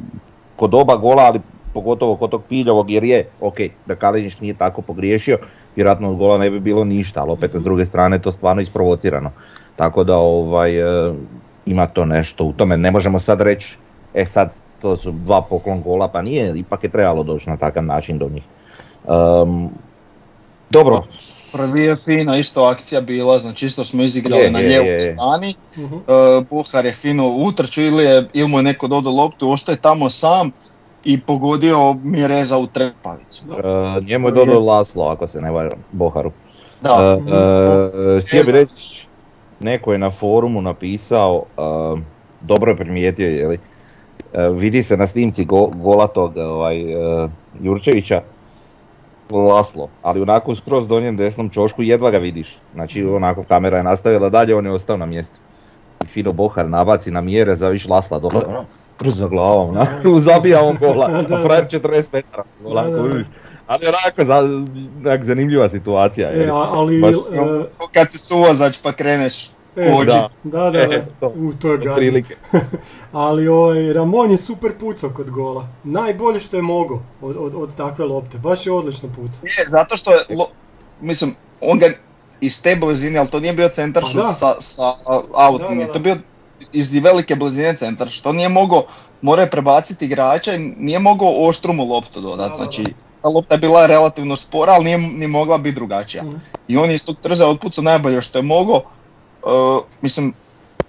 kod 0.55 0.73
oba 0.73 0.95
gola, 0.95 1.23
ali 1.23 1.39
pogotovo 1.73 2.15
kod 2.15 2.31
tog 2.31 2.43
Piljovog, 2.49 2.89
jer 2.89 3.03
je, 3.03 3.27
ok, 3.41 3.57
da 3.85 3.95
Kalinić 3.95 4.39
nije 4.39 4.53
tako 4.53 4.81
pogriješio, 4.81 5.37
vjerojatno 5.75 6.09
od 6.09 6.17
gola 6.17 6.37
ne 6.37 6.49
bi 6.49 6.59
bilo 6.59 6.83
ništa, 6.83 7.21
ali 7.21 7.31
opet 7.31 7.51
s 7.55 7.63
druge 7.63 7.85
strane 7.85 8.21
to 8.21 8.31
stvarno 8.31 8.61
isprovocirano. 8.61 9.31
Tako 9.75 10.03
da 10.03 10.15
ovaj, 10.15 10.79
e, 10.79 11.13
ima 11.65 11.87
to 11.87 12.05
nešto 12.05 12.45
u 12.45 12.53
tome, 12.53 12.77
ne 12.77 12.91
možemo 12.91 13.19
sad 13.19 13.41
reći, 13.41 13.77
e 14.13 14.25
sad 14.25 14.53
to 14.81 14.97
su 14.97 15.11
dva 15.11 15.41
poklon 15.41 15.81
gola, 15.81 16.07
pa 16.07 16.21
nije, 16.21 16.59
ipak 16.59 16.83
je 16.83 16.89
trebalo 16.89 17.23
doći 17.23 17.49
na 17.49 17.57
takav 17.57 17.83
način 17.83 18.17
do 18.17 18.29
njih. 18.29 18.43
Ehm, 19.07 19.65
dobro, 20.69 21.03
Prvi 21.53 21.83
je 21.83 21.95
fina 21.95 22.37
isto 22.37 22.63
akcija 22.63 23.01
bila, 23.01 23.39
znači 23.39 23.65
isto 23.65 23.85
smo 23.85 24.03
izigrali 24.03 24.43
Je, 24.43 24.51
na 24.51 24.59
je. 24.59 24.99
strani. 24.99 25.53
Mhm. 25.77 25.95
E, 25.95 25.99
Buhar 26.49 26.85
je 26.85 26.91
fino 26.91 27.27
utrčao 27.27 27.83
ili, 27.83 28.03
je, 28.03 28.29
ili 28.33 28.47
mu 28.47 28.59
je 28.59 28.63
neko 28.63 28.87
dodao 28.87 29.13
loptu, 29.13 29.51
ostaje 29.51 29.77
tamo 29.77 30.09
sam 30.09 30.51
i 31.05 31.21
pogodio 31.21 31.93
Mireza 32.03 32.57
u 32.57 32.67
trepavicu. 32.67 33.45
e, 33.57 34.01
njemu 34.01 34.27
je 34.27 34.31
dodao 34.31 34.59
Laslo, 34.59 35.03
ako 35.05 35.27
se 35.27 35.41
ne 35.41 35.51
varam, 35.51 35.83
Boharu. 35.91 36.31
Da, 36.81 37.19
E, 37.27 38.17
e, 38.17 38.21
htio 38.21 38.43
bi 38.43 38.51
reći, 38.51 39.07
neko 39.59 39.91
je 39.91 39.97
na 39.97 40.09
forumu 40.09 40.61
napisao, 40.61 41.43
dobro 42.41 42.71
je 42.71 42.77
primijetio, 42.77 43.27
je 43.27 43.47
li, 43.47 43.59
vidi 44.51 44.83
se 44.83 44.97
na 44.97 45.07
snimci 45.07 45.45
go, 45.45 45.67
gola 45.67 46.07
tog 46.07 46.37
ovaj, 46.37 46.83
Jurčevića, 47.61 48.21
Laslo, 49.31 49.89
ali 50.01 50.21
onako 50.21 50.55
skroz 50.55 50.87
donjem 50.87 51.17
desnom 51.17 51.49
čošku 51.49 51.83
jedva 51.83 52.11
ga 52.11 52.17
vidiš. 52.17 52.57
Znači 52.73 53.03
onako 53.03 53.43
kamera 53.43 53.77
je 53.77 53.83
nastavila 53.83 54.29
dalje, 54.29 54.55
on 54.55 54.65
je 54.65 54.71
ostao 54.71 54.97
na 54.97 55.05
mjestu. 55.05 55.35
I 56.03 56.07
Fino 56.07 56.31
Bohar 56.31 56.69
nabaci 56.69 57.11
na 57.11 57.21
mjere 57.21 57.55
za 57.55 57.69
viš 57.69 57.87
Lasla 57.87 58.19
dole, 58.19 58.41
brzo 58.99 59.29
glavom, 59.29 59.75
na, 59.75 59.87
zabija 60.19 60.61
on 60.61 60.77
gola, 60.77 61.05
a 61.29 61.43
frajer 61.43 61.65
40 61.65 62.07
metara. 62.13 62.43
onako, 62.65 62.89
Da, 62.89 62.97
da, 62.97 63.01
da. 63.01 63.07
vidiš. 63.07 63.27
Ali 63.67 63.85
onako 63.87 64.25
za, 64.25 64.37
onak 64.99 65.23
zanimljiva 65.23 65.69
situacija. 65.69 66.29
je 66.29 66.45
E, 66.45 66.49
ali... 66.51 67.01
Baš- 67.01 67.15
e, 67.61 67.65
Kad 67.93 68.11
si 68.11 68.17
suvozač 68.17 68.81
pa 68.83 68.91
kreneš 68.91 69.49
E, 69.75 69.91
Kođi. 69.91 70.07
Da. 70.07 70.29
Da, 70.43 70.59
da, 70.61 70.87
da. 70.87 70.95
E, 70.95 71.05
to, 71.19 71.27
U, 71.27 71.53
to 71.53 71.71
je. 71.71 71.79
Ali 73.11 73.47
ovaj, 73.47 73.93
Ramon 73.93 74.31
je 74.31 74.37
super 74.37 74.71
pucao 74.73 75.09
kod 75.09 75.29
gola. 75.29 75.67
Najbolje 75.83 76.39
što 76.39 76.57
je 76.57 76.61
mogao 76.61 77.01
od, 77.21 77.35
od, 77.37 77.55
od 77.55 77.75
takve 77.75 78.05
lopte. 78.05 78.37
Baš 78.37 78.65
je 78.65 78.71
odlično 78.71 79.09
pucao. 79.09 79.39
Je, 79.43 79.65
zato 79.67 79.97
što 79.97 80.11
je, 80.11 80.19
lo- 80.29 80.49
mislim, 81.01 81.31
on 81.61 81.79
ga 81.79 81.85
iz 82.41 82.63
te 82.63 82.75
blizine, 82.75 83.19
ali 83.19 83.27
to 83.27 83.39
nije 83.39 83.53
bio 83.53 83.69
centar 83.69 84.03
Pa 84.03 84.09
šut 84.09 84.21
sa, 84.31 84.47
sa 84.59 84.83
out 85.33 85.61
Da, 85.61 85.63
da, 85.63 85.69
linije, 85.69 85.85
da. 85.87 85.91
to 85.93 85.97
je 85.99 86.03
bio 86.03 86.15
iz 86.73 86.93
velike 86.93 87.35
blizine 87.35 87.75
centar, 87.77 88.09
što 88.09 88.33
nije 88.33 88.49
mogao, 88.49 88.83
morao 89.21 89.43
je 89.43 89.49
prebaciti 89.49 90.05
igrača 90.05 90.53
i 90.53 90.59
nije 90.59 90.99
mogao 90.99 91.47
oštru 91.47 91.73
mu 91.73 91.85
loptu 91.85 92.21
Da, 92.21 92.27
dodati, 92.27 92.49
da, 92.49 92.55
znači 92.55 92.93
ta 93.21 93.29
lopta 93.29 93.55
je 93.55 93.59
bila 93.59 93.85
relativno 93.85 94.35
spora, 94.35 94.73
ali 94.73 94.85
nije 94.85 94.97
ni 94.97 95.27
mogla 95.27 95.57
biti 95.57 95.75
drugačija. 95.75 96.23
Mhm. 96.23 96.35
I 96.67 96.77
on 96.77 96.89
je 96.89 96.95
iz 96.95 97.05
tog 97.05 97.19
trza 97.19 97.47
otpucao 97.47 97.83
najbolje 97.83 98.21
što 98.21 98.39
je 98.39 98.43
mogao, 98.43 98.81
Uh, 99.43 99.83
mislim, 100.01 100.33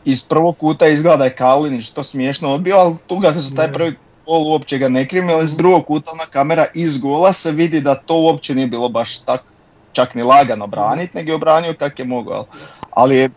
iz 0.05 0.25
prvog 0.25 0.59
kuta 0.59 0.87
izgleda 0.87 1.17
da 1.17 1.25
je 1.25 1.37
Kalinić 1.37 1.91
to 1.91 2.03
smiješno 2.03 2.55
odbio, 2.55 2.77
ali 2.77 2.97
tu 3.07 3.19
ga 3.19 3.31
za 3.31 3.57
taj 3.57 3.73
prvi 3.73 3.97
gol 4.27 4.47
uopće 4.47 4.79
ga 4.79 4.89
ne 4.89 5.09
krimi, 5.09 5.33
ali 5.33 5.49
s 5.49 5.57
drugog 5.57 5.87
kuta 5.87 6.11
ona 6.13 6.27
kamera 6.27 6.67
iz 6.75 6.99
gola 6.99 7.33
se 7.33 7.51
vidi 7.53 7.81
da 7.81 7.95
to 7.95 8.21
uopće 8.21 8.55
nije 8.55 8.67
bilo 8.67 8.89
baš 8.89 9.19
tak, 9.21 9.45
čak 9.93 10.15
ni 10.15 10.23
lagano 10.23 10.67
branit, 10.67 11.15
nego 11.15 11.31
je 11.31 11.35
obranio 11.35 11.75
kak 11.79 11.99
je 11.99 12.05
mogao. 12.05 12.47
Ali 12.91 13.17
je 13.17 13.31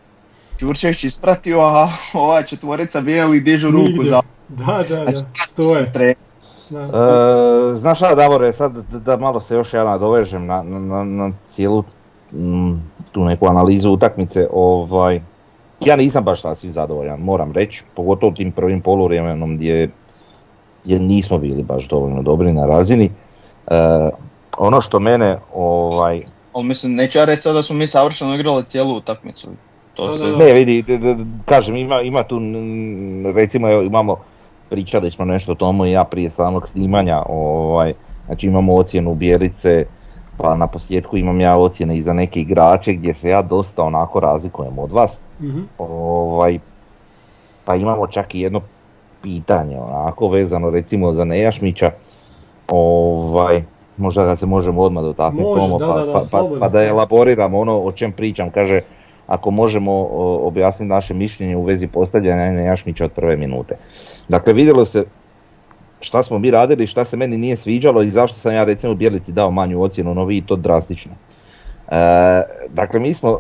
Jurčević 0.60 1.04
ispratio, 1.04 1.60
a 1.62 1.90
ova 2.14 2.44
četvorica 2.44 3.02
bijeli 3.02 3.40
dižu 3.40 3.72
ruku 3.72 4.04
za... 4.04 4.22
Da, 4.48 4.84
da, 4.90 4.96
da. 5.06 5.12
Znači, 5.12 5.54
Stoje. 5.54 5.92
tre- 5.94 6.14
Da. 6.70 6.80
E, 6.82 7.80
znaš 7.80 7.98
šta 7.98 8.16
Davore, 8.16 8.54
sad 8.54 8.74
da, 8.92 9.00
da 9.00 9.18
malo 9.18 9.40
se 9.40 9.56
još 9.56 9.74
ja 9.74 9.84
nadovežem 9.84 10.46
na, 10.46 10.64
na, 10.64 10.80
na, 10.80 11.04
na 11.04 11.32
cijelu 11.56 11.84
mm, 12.34 12.74
tu 13.12 13.24
neku 13.26 13.48
analizu 13.48 13.90
utakmice, 13.90 14.48
ovaj, 14.54 15.22
ja 15.80 15.96
nisam 15.96 16.24
baš 16.24 16.42
sasvim 16.42 16.72
zadovoljan, 16.72 17.20
moram 17.20 17.52
reći, 17.52 17.84
pogotovo 17.96 18.32
tim 18.32 18.52
prvim 18.52 18.82
poluvremenom 18.82 19.56
gdje, 19.58 19.90
gdje 20.84 21.00
nismo 21.00 21.38
bili 21.38 21.64
baš 21.64 21.88
dovoljno 21.88 22.22
dobri 22.22 22.54
na 22.54 22.66
razini. 22.66 23.12
E, 23.68 24.10
ono 24.58 24.82
što 24.82 25.00
mene, 25.00 25.40
ovaj, 25.54 26.22
Ali 26.54 26.66
mislim, 26.66 26.96
neću 26.96 27.18
ja 27.20 27.26
reći 27.26 27.42
sad 27.42 27.56
da 27.56 27.62
smo 27.62 27.76
mi 27.76 27.88
savršeno 27.88 28.36
igrali 28.36 28.64
cijelu 28.64 28.96
utakmicu. 28.96 29.48
To 29.98 30.08
Da, 30.08 30.14
se... 30.14 30.26
da, 30.26 30.32
da. 30.32 30.38
Ne, 30.38 30.54
vidi, 30.54 30.82
d- 30.82 30.98
d- 30.98 31.26
kažem, 31.46 31.76
ima, 31.76 32.02
ima 32.02 32.24
tu, 32.24 32.40
recimo 33.36 33.72
evo, 33.72 33.82
imamo, 33.82 34.16
pričali 34.70 35.12
smo 35.12 35.26
nešto 35.26 35.52
o 35.52 35.56
tomu 35.56 35.86
i 35.86 35.92
ja 35.92 36.04
prije 36.04 36.30
samog 36.30 36.68
snimanja, 36.68 37.24
ovaj, 37.30 37.94
znači 38.26 38.48
imamo 38.48 38.76
ocjenu 38.76 39.14
Bjelice, 39.14 39.86
pa 40.38 40.56
na 40.56 40.68
posljedku 40.68 41.18
imam 41.18 41.40
ja 41.40 41.58
ocjene 41.58 41.98
i 41.98 42.02
za 42.02 42.14
neke 42.14 42.42
igrače 42.42 42.94
gdje 42.94 43.14
se 43.14 43.30
ja 43.30 43.42
dosta 43.42 43.84
onako 43.84 44.20
razlikujem 44.20 44.80
od 44.80 44.92
vas. 44.92 45.22
Mhm. 45.42 45.60
Ovaj, 45.78 46.60
pa 47.66 47.76
imamo 47.76 48.08
čak 48.08 48.36
i 48.36 48.40
jedno 48.42 48.62
pitanje 49.22 49.80
onako 49.80 50.28
vezano 50.28 50.70
recimo 50.70 51.12
za 51.12 51.26
Nejašmića, 51.26 51.92
ovaj, 52.72 53.64
možda 53.98 54.24
ga 54.26 54.36
se 54.36 54.46
možemo 54.46 54.82
odmah 54.82 55.04
dotaknuti 55.04 55.44
Može, 55.44 55.62
Tomo, 55.62 55.78
da, 55.78 55.88
pa, 55.88 56.00
da, 56.00 56.06
da, 56.06 56.14
pa, 56.14 56.20
pa, 56.32 56.44
pa 56.60 56.70
da 56.70 56.84
elaboriram 56.84 57.54
ono 57.54 57.80
o 57.80 57.92
čem 57.92 58.12
pričam, 58.12 58.50
kaže 58.50 58.80
ako 59.28 59.52
možemo 59.52 60.08
objasniti 60.42 60.90
naše 60.90 61.14
mišljenje 61.14 61.56
u 61.56 61.64
vezi 61.64 61.88
postavljanja 61.88 62.52
Nejašmića 62.52 63.06
od 63.06 63.12
prve 63.12 63.36
minute. 63.36 63.76
Dakle, 64.28 64.54
vidjelo 64.54 64.86
se 64.86 65.06
šta 66.00 66.24
smo 66.24 66.40
mi 66.40 66.52
radili, 66.52 66.88
šta 66.88 67.06
se 67.06 67.18
meni 67.18 67.38
nije 67.38 67.58
sviđalo 67.58 68.02
i 68.02 68.12
zašto 68.12 68.40
sam 68.40 68.54
ja 68.54 68.64
recimo 68.64 68.96
Bjelici 68.96 69.32
dao 69.32 69.52
manju 69.52 69.82
ocjenu, 69.82 70.14
no 70.14 70.26
vi 70.26 70.42
to 70.42 70.56
drastično. 70.56 71.12
E, 71.92 71.96
dakle, 72.70 73.00
mi 73.00 73.14
smo 73.14 73.40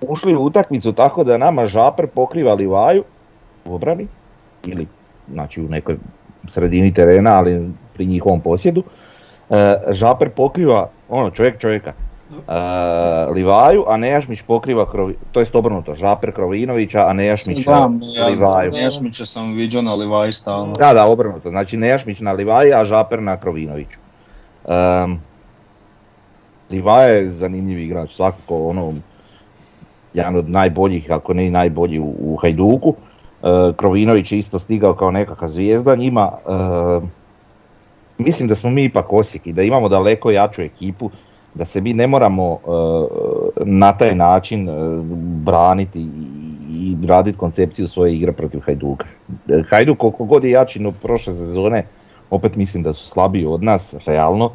ušli 0.00 0.34
u 0.36 0.44
utakmicu 0.44 0.92
tako 0.92 1.24
da 1.24 1.36
nama 1.36 1.66
Žaper 1.66 2.06
pokriva 2.06 2.54
Livaju 2.54 3.04
u 3.66 3.74
obrani, 3.74 4.06
ili 4.66 4.86
znači 5.32 5.60
u 5.62 5.68
nekoj 5.68 5.96
sredini 6.48 6.94
terena, 6.94 7.36
ali 7.36 7.70
pri 7.94 8.06
njihovom 8.06 8.40
posjedu. 8.40 8.82
E, 9.50 9.74
Žaper 9.90 10.30
pokriva, 10.30 10.90
ono, 11.08 11.30
čovjek 11.30 11.58
čovjeka, 11.58 11.92
e, 12.48 13.32
Livaju, 13.34 13.84
a 13.88 13.96
Nejašmić 13.96 14.42
pokriva, 14.42 14.90
Krovi, 14.90 15.14
to 15.32 15.40
jest 15.40 15.54
obrnuto, 15.54 15.94
Žaper 15.94 16.32
Krovinovića, 16.32 17.06
a 17.06 17.12
Nejašmić 17.12 17.64
Znam, 17.64 18.00
ja, 18.16 18.26
Livaju. 18.26 18.72
Nejašmića 18.72 19.26
sam 19.26 19.52
vidio 19.52 19.82
na 19.82 19.94
Livaji 19.94 20.32
stalno. 20.32 20.76
Da, 20.76 20.94
da, 20.94 21.06
obrnuto. 21.06 21.50
Znači 21.50 21.76
Nejašmić 21.76 22.20
na 22.20 22.32
Livaji, 22.32 22.72
a 22.74 22.84
Žaper 22.84 23.22
na 23.22 23.36
Krovinoviću. 23.36 23.98
Um, 24.64 25.20
Livaja 26.70 27.08
je 27.08 27.30
zanimljiv 27.30 27.78
igrač, 27.78 28.14
svakako 28.14 28.68
ono, 28.68 28.92
jedan 30.14 30.36
od 30.36 30.50
najboljih, 30.50 31.10
ako 31.10 31.34
ne 31.34 31.46
i 31.46 31.50
najbolji 31.50 31.98
u, 31.98 32.14
u 32.20 32.36
Hajduku. 32.36 32.94
E, 33.42 33.72
Krovinović 33.76 34.32
je 34.32 34.38
isto 34.38 34.58
stigao 34.58 34.94
kao 34.94 35.10
nekakva 35.10 35.48
zvijezda 35.48 35.94
njima. 35.94 36.32
E, 36.32 37.06
mislim 38.18 38.48
da 38.48 38.54
smo 38.54 38.70
mi 38.70 38.84
ipak 38.84 39.12
Osijek 39.12 39.46
i 39.46 39.52
da 39.52 39.62
imamo 39.62 39.88
daleko 39.88 40.30
jaču 40.30 40.62
ekipu, 40.62 41.10
da 41.54 41.64
se 41.64 41.80
mi 41.80 41.92
ne 41.92 42.06
moramo 42.06 42.52
e, 42.52 42.58
na 43.64 43.92
taj 43.92 44.14
način 44.14 44.68
e, 44.68 44.72
braniti 45.44 46.08
i, 46.70 46.96
raditi 47.06 47.38
koncepciju 47.38 47.88
svoje 47.88 48.16
igre 48.16 48.32
protiv 48.32 48.60
Hajduka. 48.60 49.06
E, 49.48 49.62
Hajduk 49.70 49.98
koliko 49.98 50.24
god 50.24 50.44
je 50.44 50.50
jači 50.50 50.80
no 50.80 50.92
prošle 50.92 51.34
sezone, 51.34 51.86
opet 52.30 52.56
mislim 52.56 52.82
da 52.82 52.94
su 52.94 53.08
slabiji 53.08 53.46
od 53.46 53.62
nas, 53.62 53.94
realno. 54.06 54.50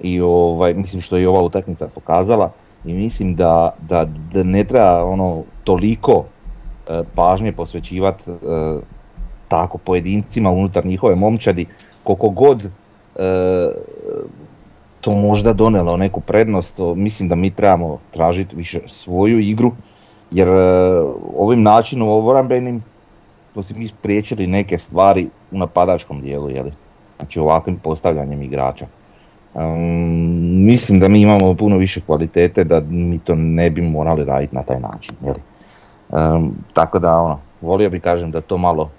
I 0.00 0.20
ovaj, 0.20 0.74
mislim 0.74 1.02
što 1.02 1.16
je 1.16 1.22
i 1.22 1.26
ova 1.26 1.42
utakmica 1.42 1.88
pokazala. 1.88 2.52
I 2.84 2.92
mislim 2.92 3.34
da, 3.34 3.74
da, 3.88 4.06
da 4.32 4.42
ne 4.42 4.64
treba 4.64 5.04
ono 5.04 5.42
toliko 5.64 6.24
e, 6.88 7.02
pažnje 7.14 7.52
posvećivati 7.52 8.30
e, 8.30 8.34
tako 9.48 9.78
pojedincima 9.78 10.50
unutar 10.50 10.86
njihove 10.86 11.14
momčadi, 11.14 11.66
koliko 12.04 12.28
god 12.28 12.64
e, 12.64 12.70
to 15.06 15.14
možda 15.14 15.52
donelo 15.52 15.96
neku 15.96 16.20
prednost, 16.20 16.76
to 16.76 16.94
mislim 16.94 17.28
da 17.28 17.34
mi 17.34 17.50
trebamo 17.50 17.98
tražiti 18.10 18.56
više 18.56 18.80
svoju 18.86 19.38
igru, 19.40 19.72
jer 20.30 20.48
e, 20.48 20.52
ovim 21.36 21.62
načinom 21.62 22.08
obrambenim 22.08 22.82
smo 23.52 23.62
si 23.62 23.74
mi 23.74 23.86
spriječili 23.88 24.46
neke 24.46 24.78
stvari 24.78 25.28
u 25.50 25.58
napadačkom 25.58 26.20
dijelu, 26.20 26.50
jeli? 26.50 26.72
znači 27.16 27.40
ovakvim 27.40 27.76
postavljanjem 27.76 28.42
igrača. 28.42 28.86
Um, 29.54 30.66
mislim 30.66 31.00
da 31.00 31.08
mi 31.08 31.20
imamo 31.20 31.54
puno 31.54 31.76
više 31.76 32.00
kvalitete 32.00 32.64
da 32.64 32.80
mi 32.80 33.18
to 33.18 33.34
ne 33.34 33.70
bi 33.70 33.82
morali 33.82 34.24
raditi 34.24 34.56
na 34.56 34.62
taj 34.62 34.80
način. 34.80 35.14
Jeli? 35.24 35.40
Um, 36.08 36.54
tako 36.74 36.98
da 36.98 37.20
ono, 37.20 37.38
volio 37.60 37.90
bi 37.90 38.00
kažem 38.00 38.30
da 38.30 38.40
to 38.40 38.58
malo, 38.58 38.90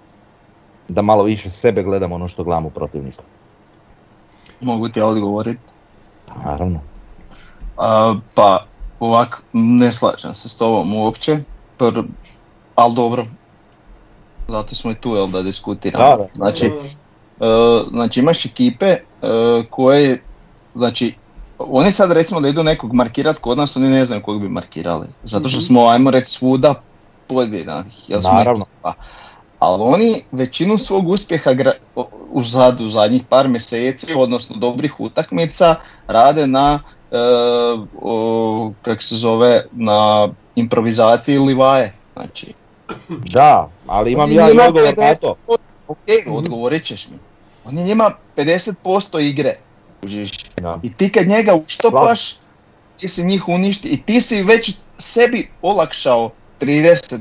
da 0.88 1.02
malo 1.02 1.24
više 1.24 1.50
sebe 1.50 1.84
gledamo 1.84 2.16
ono 2.16 2.28
što 2.28 2.44
gledamo 2.44 2.70
protivnika. 2.70 3.24
Mogu 4.62 4.90
ti 4.90 5.02
odgovoriti? 5.02 5.77
Naravno. 6.36 6.80
A, 7.78 8.16
pa, 8.36 8.66
ovak, 9.00 9.44
ne 9.54 9.94
slažem 9.94 10.36
se 10.36 10.50
s 10.50 10.58
tobom 10.58 10.96
uopće, 10.96 11.40
pr, 11.78 12.02
ali 12.76 12.96
dobro, 12.96 13.26
zato 14.48 14.76
smo 14.76 14.92
i 14.92 14.96
tu 14.96 15.16
jel, 15.16 15.28
da 15.28 15.42
diskutiramo. 15.42 16.06
Da, 16.10 16.16
da. 16.18 16.28
Znači, 16.34 16.66
e, 16.68 17.46
znači 17.92 18.20
imaš 18.20 18.46
ekipe 18.46 18.86
e, 18.86 19.00
koje, 19.70 20.24
znači, 20.76 21.16
oni 21.60 21.92
sad 21.92 22.12
recimo 22.12 22.42
da 22.42 22.48
idu 22.48 22.64
nekog 22.64 22.94
markirat 22.94 23.40
kod 23.40 23.58
nas, 23.58 23.78
oni 23.78 23.88
ne 23.88 24.06
znaju 24.06 24.22
kog 24.22 24.42
bi 24.42 24.50
markirali. 24.50 25.08
Zato 25.24 25.50
što 25.50 25.58
Mhm. 25.58 25.66
smo, 25.66 25.88
ajmo 25.88 26.12
reći, 26.12 26.32
svuda 26.32 26.74
smo 28.22 28.34
Naravno. 28.34 28.66
ekipa. 28.66 28.94
Ali 29.60 29.84
oni 29.84 30.24
većinu 30.32 30.78
svog 30.78 31.10
uspjeha 31.10 31.52
u 32.32 32.44
zad, 32.44 32.82
u 32.82 32.90
zadnjih 32.90 33.24
par 33.30 33.48
mjeseci, 33.48 34.14
odnosno 34.16 34.56
dobrih 34.56 35.00
utakmica, 35.00 35.76
rade 36.08 36.48
na, 36.48 36.80
e, 37.12 37.18
o, 38.02 38.72
kak 38.82 39.04
se 39.04 39.16
zove, 39.16 39.66
na 39.72 40.30
improvizaciji 40.56 41.40
Livaje. 41.40 41.94
Znači, 42.14 42.54
Da, 43.10 43.70
ali 43.88 44.12
imam 44.12 44.32
ja 44.32 44.50
i 44.50 44.60
odgovor 44.60 44.98
na 44.98 45.04
50% 45.04 45.16
to. 45.22 45.36
Ok, 45.88 45.98
odgovorit 46.30 46.84
ćeš 46.84 47.10
mi. 47.10 47.18
On 47.66 47.78
je 47.78 47.84
njima 47.84 48.12
50% 48.38 49.22
igre. 49.30 49.56
Da. 50.58 50.80
I 50.84 50.94
ti 50.94 51.12
kad 51.12 51.28
njega 51.28 51.56
uštopaš, 51.56 52.36
ti 52.98 53.08
si 53.08 53.26
njih 53.26 53.48
uništi 53.48 53.90
i 53.90 54.02
ti 54.02 54.22
si 54.22 54.44
već 54.44 54.76
sebi 54.98 55.52
olakšao 55.62 56.32
30% 56.60 57.20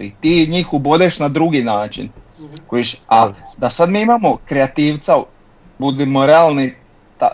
i 0.00 0.12
ti 0.20 0.46
njih 0.46 0.72
ubodeš 0.72 1.18
na 1.18 1.28
drugi 1.28 1.62
način. 1.62 2.08
Kužiš, 2.66 2.96
a 3.08 3.28
da 3.56 3.70
sad 3.70 3.90
mi 3.90 4.00
imamo 4.00 4.36
kreativca, 4.44 5.16
budimo 5.78 6.26
realni, 6.26 6.74
ta, 7.18 7.30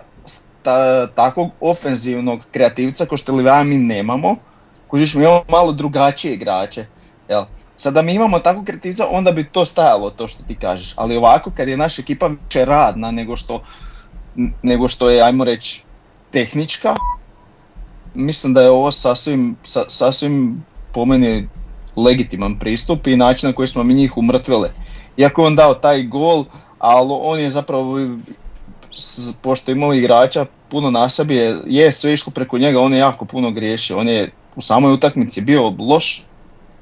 ta- 0.63 1.07
takvog 1.07 1.51
ofenzivnog 1.61 2.41
kreativca 2.53 3.07
ko 3.07 3.17
što 3.17 3.35
Livaja 3.35 3.65
mi 3.65 3.77
nemamo, 3.77 4.37
kužiš 4.89 5.15
mi 5.15 5.23
imamo 5.23 5.45
malo 5.49 5.73
drugačije 5.73 6.35
igrače. 6.35 6.87
Jel? 7.29 7.45
Sada 7.77 8.03
mi 8.03 8.15
imamo 8.15 8.39
takvog 8.39 8.65
kreativca, 8.65 9.07
onda 9.11 9.33
bi 9.33 9.45
to 9.45 9.65
stajalo 9.65 10.11
to 10.11 10.29
što 10.29 10.43
ti 10.43 10.55
kažeš. 10.55 10.95
Ali 10.97 11.17
ovako 11.17 11.51
kad 11.51 11.69
je 11.69 11.77
naša 11.77 12.03
ekipa 12.03 12.27
više 12.27 12.65
radna 12.65 13.11
nego 13.11 13.37
što, 13.37 13.63
nego 14.63 14.89
što 14.89 15.11
je, 15.11 15.23
ajmo 15.23 15.45
reći, 15.45 15.83
tehnička, 16.31 16.95
mislim 18.15 18.55
da 18.55 18.63
je 18.63 18.71
ovo 18.71 18.93
sasvim, 18.93 19.57
sa- 19.65 19.85
sasvim 19.89 20.65
po 20.95 21.05
meni 21.05 21.49
legitiman 21.97 22.59
pristup 22.59 23.07
i 23.07 23.17
način 23.17 23.49
na 23.49 23.53
koji 23.53 23.69
smo 23.69 23.83
mi 23.83 23.95
njih 23.95 24.17
umrtvili. 24.17 24.69
Iako 25.17 25.43
je 25.43 25.47
on 25.47 25.57
dao 25.57 25.75
taj 25.75 26.03
gol, 26.03 26.45
ali 26.79 27.11
on 27.23 27.41
je 27.41 27.51
zapravo, 27.51 27.99
pošto 29.43 29.73
imao 29.73 29.95
igrača 29.95 30.47
puno 30.69 30.91
na 30.91 31.09
sebi, 31.09 31.35
je, 31.37 31.57
je 31.67 31.93
sve 31.93 32.13
išlo 32.13 32.33
preko 32.35 32.59
njega, 32.59 32.81
on 32.81 32.93
je 32.93 32.99
jako 32.99 33.25
puno 33.25 33.51
griješio, 33.51 33.99
on 33.99 34.09
je 34.09 34.31
u 34.57 34.61
samoj 34.61 34.93
utakmici 34.93 35.41
bio 35.41 35.73
loš, 35.79 36.23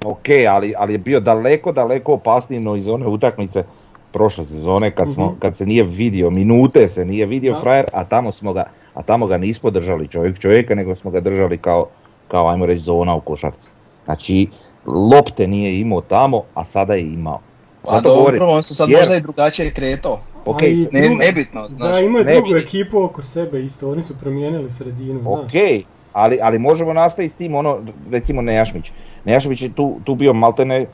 Ok, 0.05 0.27
ali, 0.51 0.75
ali 0.79 0.95
je 0.95 0.99
bio 0.99 1.21
daleko, 1.21 1.73
daleko 1.73 2.13
opasniji 2.13 2.61
no 2.61 2.77
iz 2.77 2.89
one 2.89 3.07
utakmice 3.07 3.65
prošle 4.13 4.45
sezone 4.45 4.91
kad, 4.91 5.13
smo, 5.13 5.27
Mhm. 5.27 5.39
kad 5.39 5.57
se 5.57 5.67
nije 5.67 5.83
vidio, 5.85 6.31
minute 6.31 6.89
se 6.89 7.05
nije 7.05 7.27
vidio 7.27 7.53
Da. 7.53 7.61
frajer, 7.61 7.85
a 7.93 8.05
tamo 8.05 8.33
smo 8.33 8.53
ga, 8.53 8.65
a 8.95 9.03
tamo 9.03 9.27
ga 9.27 9.37
nismo 9.37 9.71
držali 9.71 10.09
čovjek 10.09 10.39
čovjeka, 10.39 10.75
nego 10.75 10.95
smo 10.95 11.11
ga 11.11 11.21
držali 11.21 11.59
kao, 11.59 11.87
kao 12.29 12.49
ajmo 12.49 12.67
reći 12.67 12.85
zona 12.85 13.15
u 13.15 13.21
košarci. 13.21 13.69
Znači, 14.05 14.49
lopte 14.87 15.47
nije 15.47 15.81
imao 15.81 16.01
tamo, 16.01 16.43
a 16.55 16.65
sada 16.65 16.95
je 16.95 17.03
imao. 17.05 17.41
pa 17.85 18.01
dobro, 18.01 18.47
on 18.47 18.63
se 18.63 18.75
sad 18.75 18.89
jer- 18.89 18.99
možda 18.99 19.17
i 19.17 19.21
drugačije 19.21 19.71
kretao. 19.71 20.19
Ok, 20.47 20.63
A 20.63 20.67
i 20.67 20.89
Ne, 20.93 21.01
drugo- 21.01 21.19
nebitno, 21.19 21.61
Da, 21.63 21.77
znaš. 21.77 22.01
imaju 22.01 22.25
ne 22.25 22.33
drugu 22.35 22.57
ekipu 22.57 23.03
oko 23.03 23.23
sebe 23.23 23.65
isto, 23.65 23.91
oni 23.91 24.03
su 24.03 24.19
promijenili 24.19 24.71
sredinu, 24.71 25.21
znaš. 25.21 25.35
Ok, 25.35 25.85
ali, 26.13 26.39
ali 26.43 26.59
možemo 26.59 26.93
nastaviti 26.93 27.35
s 27.35 27.39
tim, 27.39 27.55
ono, 27.55 27.79
recimo 28.11 28.43
Nejašmić. 28.43 28.93
Nejašmić 29.25 29.63
je 29.63 29.73
tu, 29.73 29.97
tu 30.05 30.15
bio 30.15 30.33
maltene, 30.33 30.81
e, 30.81 30.87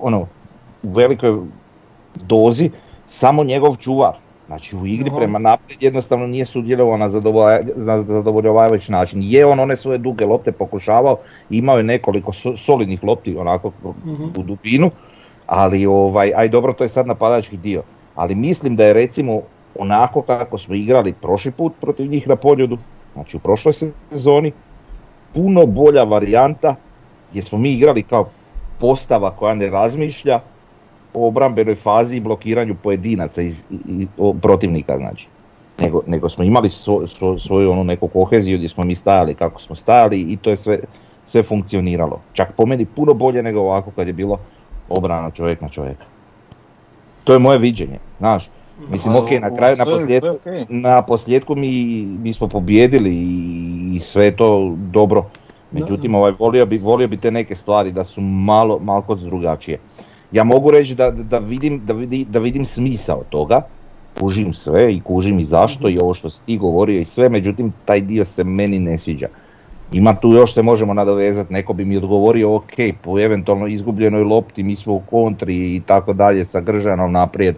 ono, 0.00 0.20
u 0.82 0.90
velikoj 0.90 1.38
dozi, 2.16 2.70
samo 3.06 3.44
njegov 3.44 3.76
čuvar. 3.76 4.14
Znači 4.46 4.76
u 4.76 4.86
igri 4.86 5.08
Aha. 5.10 5.18
prema 5.18 5.38
naprijed 5.38 5.82
jednostavno 5.82 6.26
nije 6.26 6.44
sudjelovao 6.44 6.96
na, 6.96 7.08
zadovolja- 7.08 7.62
na 7.76 8.02
zadovoljavajući 8.02 8.92
način. 8.92 9.20
Je 9.22 9.46
on 9.46 9.60
one 9.60 9.76
svoje 9.76 9.98
duge 9.98 10.26
lopte 10.26 10.52
pokušavao, 10.52 11.16
imao 11.50 11.76
je 11.76 11.82
nekoliko 11.84 12.32
so- 12.32 12.56
solidnih 12.56 13.04
lopti 13.04 13.36
onako 13.36 13.72
Mhm. 14.04 14.24
u 14.38 14.42
dubinu, 14.42 14.90
ali 15.46 15.86
ovaj, 15.86 16.32
aj 16.36 16.48
dobro 16.48 16.72
to 16.72 16.84
je 16.84 16.88
sad 16.88 17.06
napadački 17.06 17.56
dio. 17.56 17.82
Ali 18.14 18.34
mislim 18.34 18.76
da 18.76 18.84
je 18.84 18.92
recimo 18.92 19.40
onako 19.74 20.22
kako 20.22 20.58
smo 20.58 20.74
igrali 20.74 21.12
prošli 21.12 21.50
put 21.50 21.72
protiv 21.80 22.06
njih 22.06 22.28
na 22.28 22.36
poljudu, 22.36 22.78
znači 23.14 23.36
u 23.36 23.40
prošloj 23.40 23.72
sezoni, 24.10 24.52
puno 25.34 25.66
bolja 25.66 26.02
varijanta 26.02 26.74
gdje 27.30 27.42
smo 27.42 27.58
mi 27.58 27.70
igrali 27.70 28.02
kao 28.02 28.28
postava 28.78 29.30
koja 29.30 29.54
ne 29.54 29.70
razmišlja 29.70 30.40
obrambenoj 31.14 31.74
fazi 31.74 32.16
i 32.16 32.20
blokiranju 32.20 32.74
pojedinaca 32.82 33.42
iz, 33.42 33.62
i- 33.70 34.02
i- 34.02 34.08
o- 34.18 34.34
protivnika 34.34 34.96
znači. 34.96 35.26
Nego, 35.80 36.02
nego 36.06 36.28
smo 36.28 36.44
imali 36.44 36.68
svo- 36.68 37.06
svo- 37.06 37.38
svoju 37.38 37.70
onu 37.70 37.84
neku 37.84 38.08
koheziju 38.08 38.56
gdje 38.58 38.68
smo 38.68 38.84
mi 38.84 38.94
stajali 38.94 39.34
kako 39.34 39.60
smo 39.60 39.76
stajali 39.76 40.20
i 40.20 40.36
to 40.36 40.50
je 40.50 40.56
sve, 40.56 40.78
sve 41.26 41.42
funkcioniralo. 41.42 42.20
Čak 42.32 42.52
po 42.56 42.66
meni 42.66 42.84
puno 42.84 43.14
bolje 43.14 43.42
nego 43.42 43.60
ovako 43.60 43.90
kad 43.90 44.06
je 44.06 44.12
bilo 44.12 44.38
obrana 44.88 45.30
čovjek 45.30 45.60
na 45.60 45.68
čovjeka. 45.68 46.04
To 47.24 47.32
je 47.32 47.38
moje 47.38 47.58
viđenje, 47.58 47.98
znaš. 48.18 48.50
Mislim, 48.90 49.16
ok, 49.16 49.30
na 49.30 49.56
kraju, 49.56 49.76
na 49.76 49.84
posljedku, 49.84 50.28
na 50.68 51.02
posljedku 51.02 51.54
mi, 51.56 51.70
mi 52.22 52.32
smo 52.32 52.48
pobjedili 52.48 53.10
i, 53.10 53.96
i 53.96 54.00
sve 54.00 54.24
je 54.24 54.36
to 54.36 54.74
dobro. 54.76 55.24
Međutim, 55.70 56.14
ovaj, 56.14 56.32
volio, 56.38 56.66
bi, 56.66 56.78
volio 56.78 57.08
bi 57.08 57.16
te 57.16 57.30
neke 57.30 57.56
stvari 57.56 57.92
da 57.92 58.04
su 58.04 58.20
malo, 58.20 58.78
malo 58.78 59.14
drugačije. 59.14 59.78
Ja 60.34 60.44
mogu 60.44 60.70
reći 60.70 60.94
da, 60.94 61.10
da, 61.10 61.38
vidim, 61.38 61.80
da, 61.86 61.92
vidi, 61.92 62.24
da 62.24 62.38
vidim 62.38 62.66
smisao 62.66 63.22
toga, 63.30 63.60
kužim 64.20 64.54
sve 64.54 64.94
i 64.94 65.00
kužim 65.00 65.38
i 65.38 65.44
zašto 65.44 65.88
i 65.88 65.98
ovo 66.02 66.14
što 66.14 66.30
si 66.30 66.44
ti 66.46 66.58
govorio 66.58 67.00
i 67.00 67.04
sve, 67.04 67.28
međutim 67.28 67.72
taj 67.84 68.00
dio 68.00 68.24
se 68.24 68.44
meni 68.44 68.78
ne 68.78 68.98
sviđa. 68.98 69.28
Ima 69.92 70.14
tu 70.14 70.28
još 70.28 70.54
se 70.54 70.62
možemo 70.62 70.94
nadovezati, 70.94 71.52
neko 71.52 71.72
bi 71.72 71.84
mi 71.84 71.96
odgovorio 71.96 72.54
ok, 72.54 72.72
po 73.02 73.20
eventualno 73.20 73.66
izgubljenoj 73.66 74.22
lopti 74.22 74.62
mi 74.62 74.76
smo 74.76 74.94
u 74.94 75.00
kontri 75.00 75.76
i 75.76 75.82
tako 75.86 76.12
dalje 76.12 76.44
sa 76.44 76.60
Gržanom 76.60 77.12
naprijed 77.12 77.54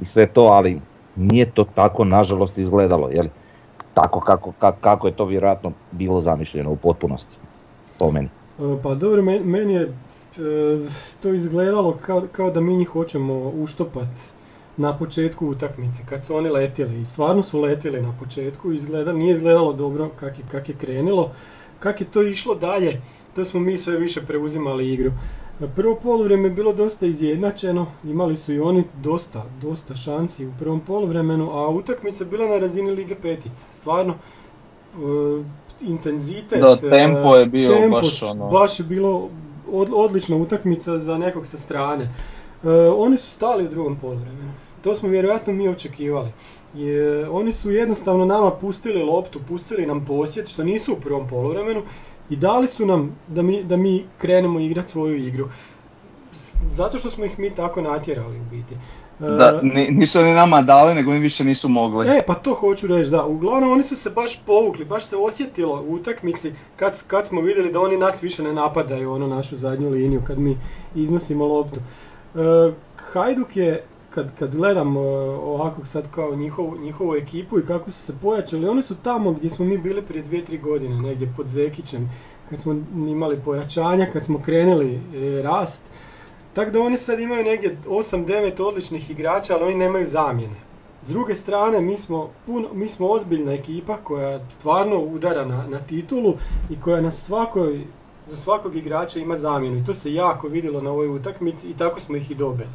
i 0.00 0.04
sve 0.04 0.26
to, 0.26 0.40
ali 0.40 0.80
nije 1.16 1.50
to 1.50 1.64
tako 1.64 2.04
nažalost 2.04 2.58
izgledalo, 2.58 3.08
jel? 3.08 3.26
Tako 3.94 4.20
kako, 4.20 4.52
ka- 4.60 4.80
kako 4.80 5.06
je 5.06 5.12
to 5.12 5.24
vjerojatno 5.24 5.72
bilo 5.90 6.20
zamišljeno 6.20 6.70
u 6.70 6.76
potpunosti, 6.76 7.36
po 7.98 8.10
meni. 8.10 8.28
E, 8.58 8.82
Pa 8.82 8.94
dobro, 8.94 9.22
men- 9.22 9.42
meni 9.44 9.72
je 9.72 9.92
to 11.20 11.28
izgledalo 11.28 11.96
kao, 11.96 12.26
kao 12.32 12.50
da 12.50 12.60
mi 12.60 12.76
njih 12.76 12.88
hoćemo 12.88 13.34
uštopat 13.50 14.08
na 14.76 14.98
početku 14.98 15.46
utakmice, 15.48 16.02
kad 16.08 16.24
su 16.24 16.36
oni 16.36 16.48
letjeli. 16.48 17.00
I 17.00 17.06
stvarno 17.06 17.42
su 17.42 17.60
letjeli 17.60 18.02
na 18.02 18.14
početku, 18.18 18.72
izgleda, 18.72 19.12
nije 19.12 19.34
izgledalo 19.34 19.72
dobro 19.72 20.10
kak 20.20 20.38
je, 20.38 20.44
kak 20.50 20.68
je 20.68 20.74
krenilo. 20.74 21.30
Kak 21.78 22.00
je 22.00 22.06
to 22.06 22.22
išlo 22.22 22.54
dalje, 22.54 23.00
to 23.34 23.44
smo 23.44 23.60
mi 23.60 23.76
sve 23.76 23.96
više 23.96 24.20
preuzimali 24.20 24.92
igru. 24.92 25.10
E, 25.60 25.66
Prvo 25.76 25.94
poluvreme 25.94 26.44
je 26.44 26.50
bilo 26.50 26.72
dosta 26.72 27.06
izjednačeno, 27.06 27.86
imali 28.04 28.36
su 28.36 28.52
i 28.54 28.60
oni 28.60 28.84
dosta, 29.02 29.44
dosta 29.62 29.94
šansi 29.94 30.46
u 30.46 30.52
prvom 30.58 30.80
poluvremenu, 30.80 31.50
a 31.50 31.68
utakmica 31.68 32.24
bila 32.24 32.48
na 32.48 32.58
razini 32.58 32.90
Lige 32.90 33.14
Petica. 33.14 33.64
Stvarno, 33.70 34.14
e, 34.94 35.42
intenzitet, 35.82 36.60
Da, 36.60 36.76
e, 36.82 36.90
tempo 36.90 37.36
je 37.36 37.46
bio 37.46 37.70
tempo 37.70 37.96
baš 37.96 38.22
ono- 38.22 38.48
baš 38.48 38.80
je 38.80 38.84
bilo 38.84 39.28
odlična 39.72 40.36
utakmica 40.36 40.98
za 40.98 41.18
nekog 41.18 41.46
sa 41.46 41.58
strane. 41.58 42.04
E, 42.04 42.68
oni 42.96 43.16
su 43.16 43.30
stali 43.30 43.64
u 43.64 43.68
drugom 43.68 43.96
poluvremenu. 43.96 44.52
To 44.82 44.94
smo 44.94 45.08
vjerojatno 45.08 45.52
mi 45.52 45.68
očekivali. 45.68 46.32
Je, 46.74 47.28
oni 47.28 47.52
su 47.52 47.70
jednostavno 47.70 48.24
nama 48.24 48.50
pustili 48.50 49.02
loptu, 49.02 49.40
pustili 49.48 49.86
nam 49.86 50.04
posjet, 50.04 50.48
što 50.48 50.64
nisu 50.64 50.92
u 50.92 51.00
prvom 51.00 51.28
poluvremenu, 51.28 51.82
i 52.30 52.36
dali 52.36 52.66
su 52.66 52.86
nam 52.86 53.16
da 53.28 53.42
mi, 53.42 53.62
da 53.64 53.76
mi 53.76 54.04
krenemo 54.18 54.60
igrati 54.60 54.90
svoju 54.90 55.26
igru. 55.26 55.48
Zato 56.68 56.98
što 56.98 57.10
smo 57.10 57.24
ih 57.24 57.38
mi 57.38 57.50
tako 57.50 57.80
natjerali 57.80 58.36
u 58.40 58.44
biti. 58.50 58.74
E, 59.22 59.26
Da, 59.38 59.60
ni- 59.62 59.88
nisu 59.90 60.22
ni 60.22 60.32
nama 60.32 60.62
dali, 60.62 60.94
nego 60.94 61.10
oni 61.10 61.20
više 61.20 61.44
nisu 61.44 61.68
mogli. 61.68 62.08
E, 62.08 62.20
pa 62.26 62.34
to 62.34 62.54
hoću 62.54 62.86
reći, 62.86 63.10
da. 63.10 63.24
Uglavnom 63.24 63.72
oni 63.72 63.82
su 63.82 63.96
se 63.96 64.10
baš 64.10 64.40
povukli, 64.46 64.84
baš 64.84 65.04
se 65.04 65.16
osjetilo 65.16 65.84
u 65.88 65.94
utakmici 65.94 66.52
kad, 66.76 67.02
kad 67.06 67.26
smo 67.26 67.40
vidjeli 67.40 67.72
da 67.72 67.80
oni 67.80 67.96
nas 67.96 68.22
više 68.22 68.42
ne 68.42 68.52
napadaju, 68.52 69.12
ono 69.12 69.26
našu 69.26 69.56
zadnju 69.56 69.90
liniju, 69.90 70.22
kad 70.26 70.38
mi 70.38 70.58
iznosimo 70.94 71.46
loptu. 71.46 71.80
E, 72.34 72.72
Hajduk 72.96 73.56
je, 73.56 73.82
kad, 74.10 74.38
kad 74.38 74.54
gledam 74.56 74.96
e, 74.96 75.00
ovako 75.44 75.84
sad 75.86 76.10
kao 76.10 76.34
njihovu, 76.36 76.78
njihovu 76.78 77.14
ekipu 77.16 77.58
i 77.58 77.66
kako 77.66 77.90
su 77.90 78.02
se 78.02 78.12
pojačali, 78.22 78.68
oni 78.68 78.82
su 78.82 78.94
tamo 78.94 79.32
gdje 79.32 79.50
smo 79.50 79.64
mi 79.64 79.78
bili 79.78 80.02
prije 80.02 80.22
dvije, 80.22 80.44
tri 80.44 80.58
godine, 80.58 81.00
negdje 81.00 81.32
pod 81.36 81.48
Zekićem, 81.48 82.10
kad 82.50 82.60
smo 82.60 82.72
imali 82.94 83.40
pojačanja, 83.44 84.06
kad 84.12 84.24
smo 84.24 84.38
krenuli 84.42 84.94
e, 84.94 85.42
rast. 85.42 85.82
Tako 86.60 86.72
da 86.72 86.80
oni 86.80 86.98
sad 86.98 87.20
imaju 87.20 87.44
negdje 87.44 87.76
8-9 87.88 88.62
odličnih 88.62 89.10
igrača, 89.10 89.54
ali 89.54 89.64
oni 89.64 89.74
nemaju 89.74 90.06
zamjene. 90.06 90.54
S 91.02 91.08
druge 91.08 91.34
strane, 91.34 91.80
mi 91.80 91.96
smo, 91.96 92.30
puno, 92.46 92.68
mi 92.74 92.88
smo 92.88 93.08
ozbiljna 93.10 93.52
ekipa 93.52 93.96
koja 93.96 94.40
stvarno 94.50 94.98
udara 94.98 95.44
na, 95.44 95.66
na 95.68 95.78
titulu 95.78 96.34
i 96.70 96.80
koja 96.80 97.00
na 97.00 97.10
svakoj, 97.10 97.86
za 98.26 98.36
svakog 98.36 98.76
igrača 98.76 99.18
ima 99.18 99.36
zamjenu. 99.36 99.78
I 99.78 99.84
to 99.84 99.94
se 99.94 100.14
jako 100.14 100.48
vidjelo 100.48 100.80
na 100.80 100.90
ovoj 100.90 101.08
utakmici 101.08 101.68
i 101.68 101.76
tako 101.76 102.00
smo 102.00 102.16
ih 102.16 102.30
i 102.30 102.34
dobili. 102.34 102.70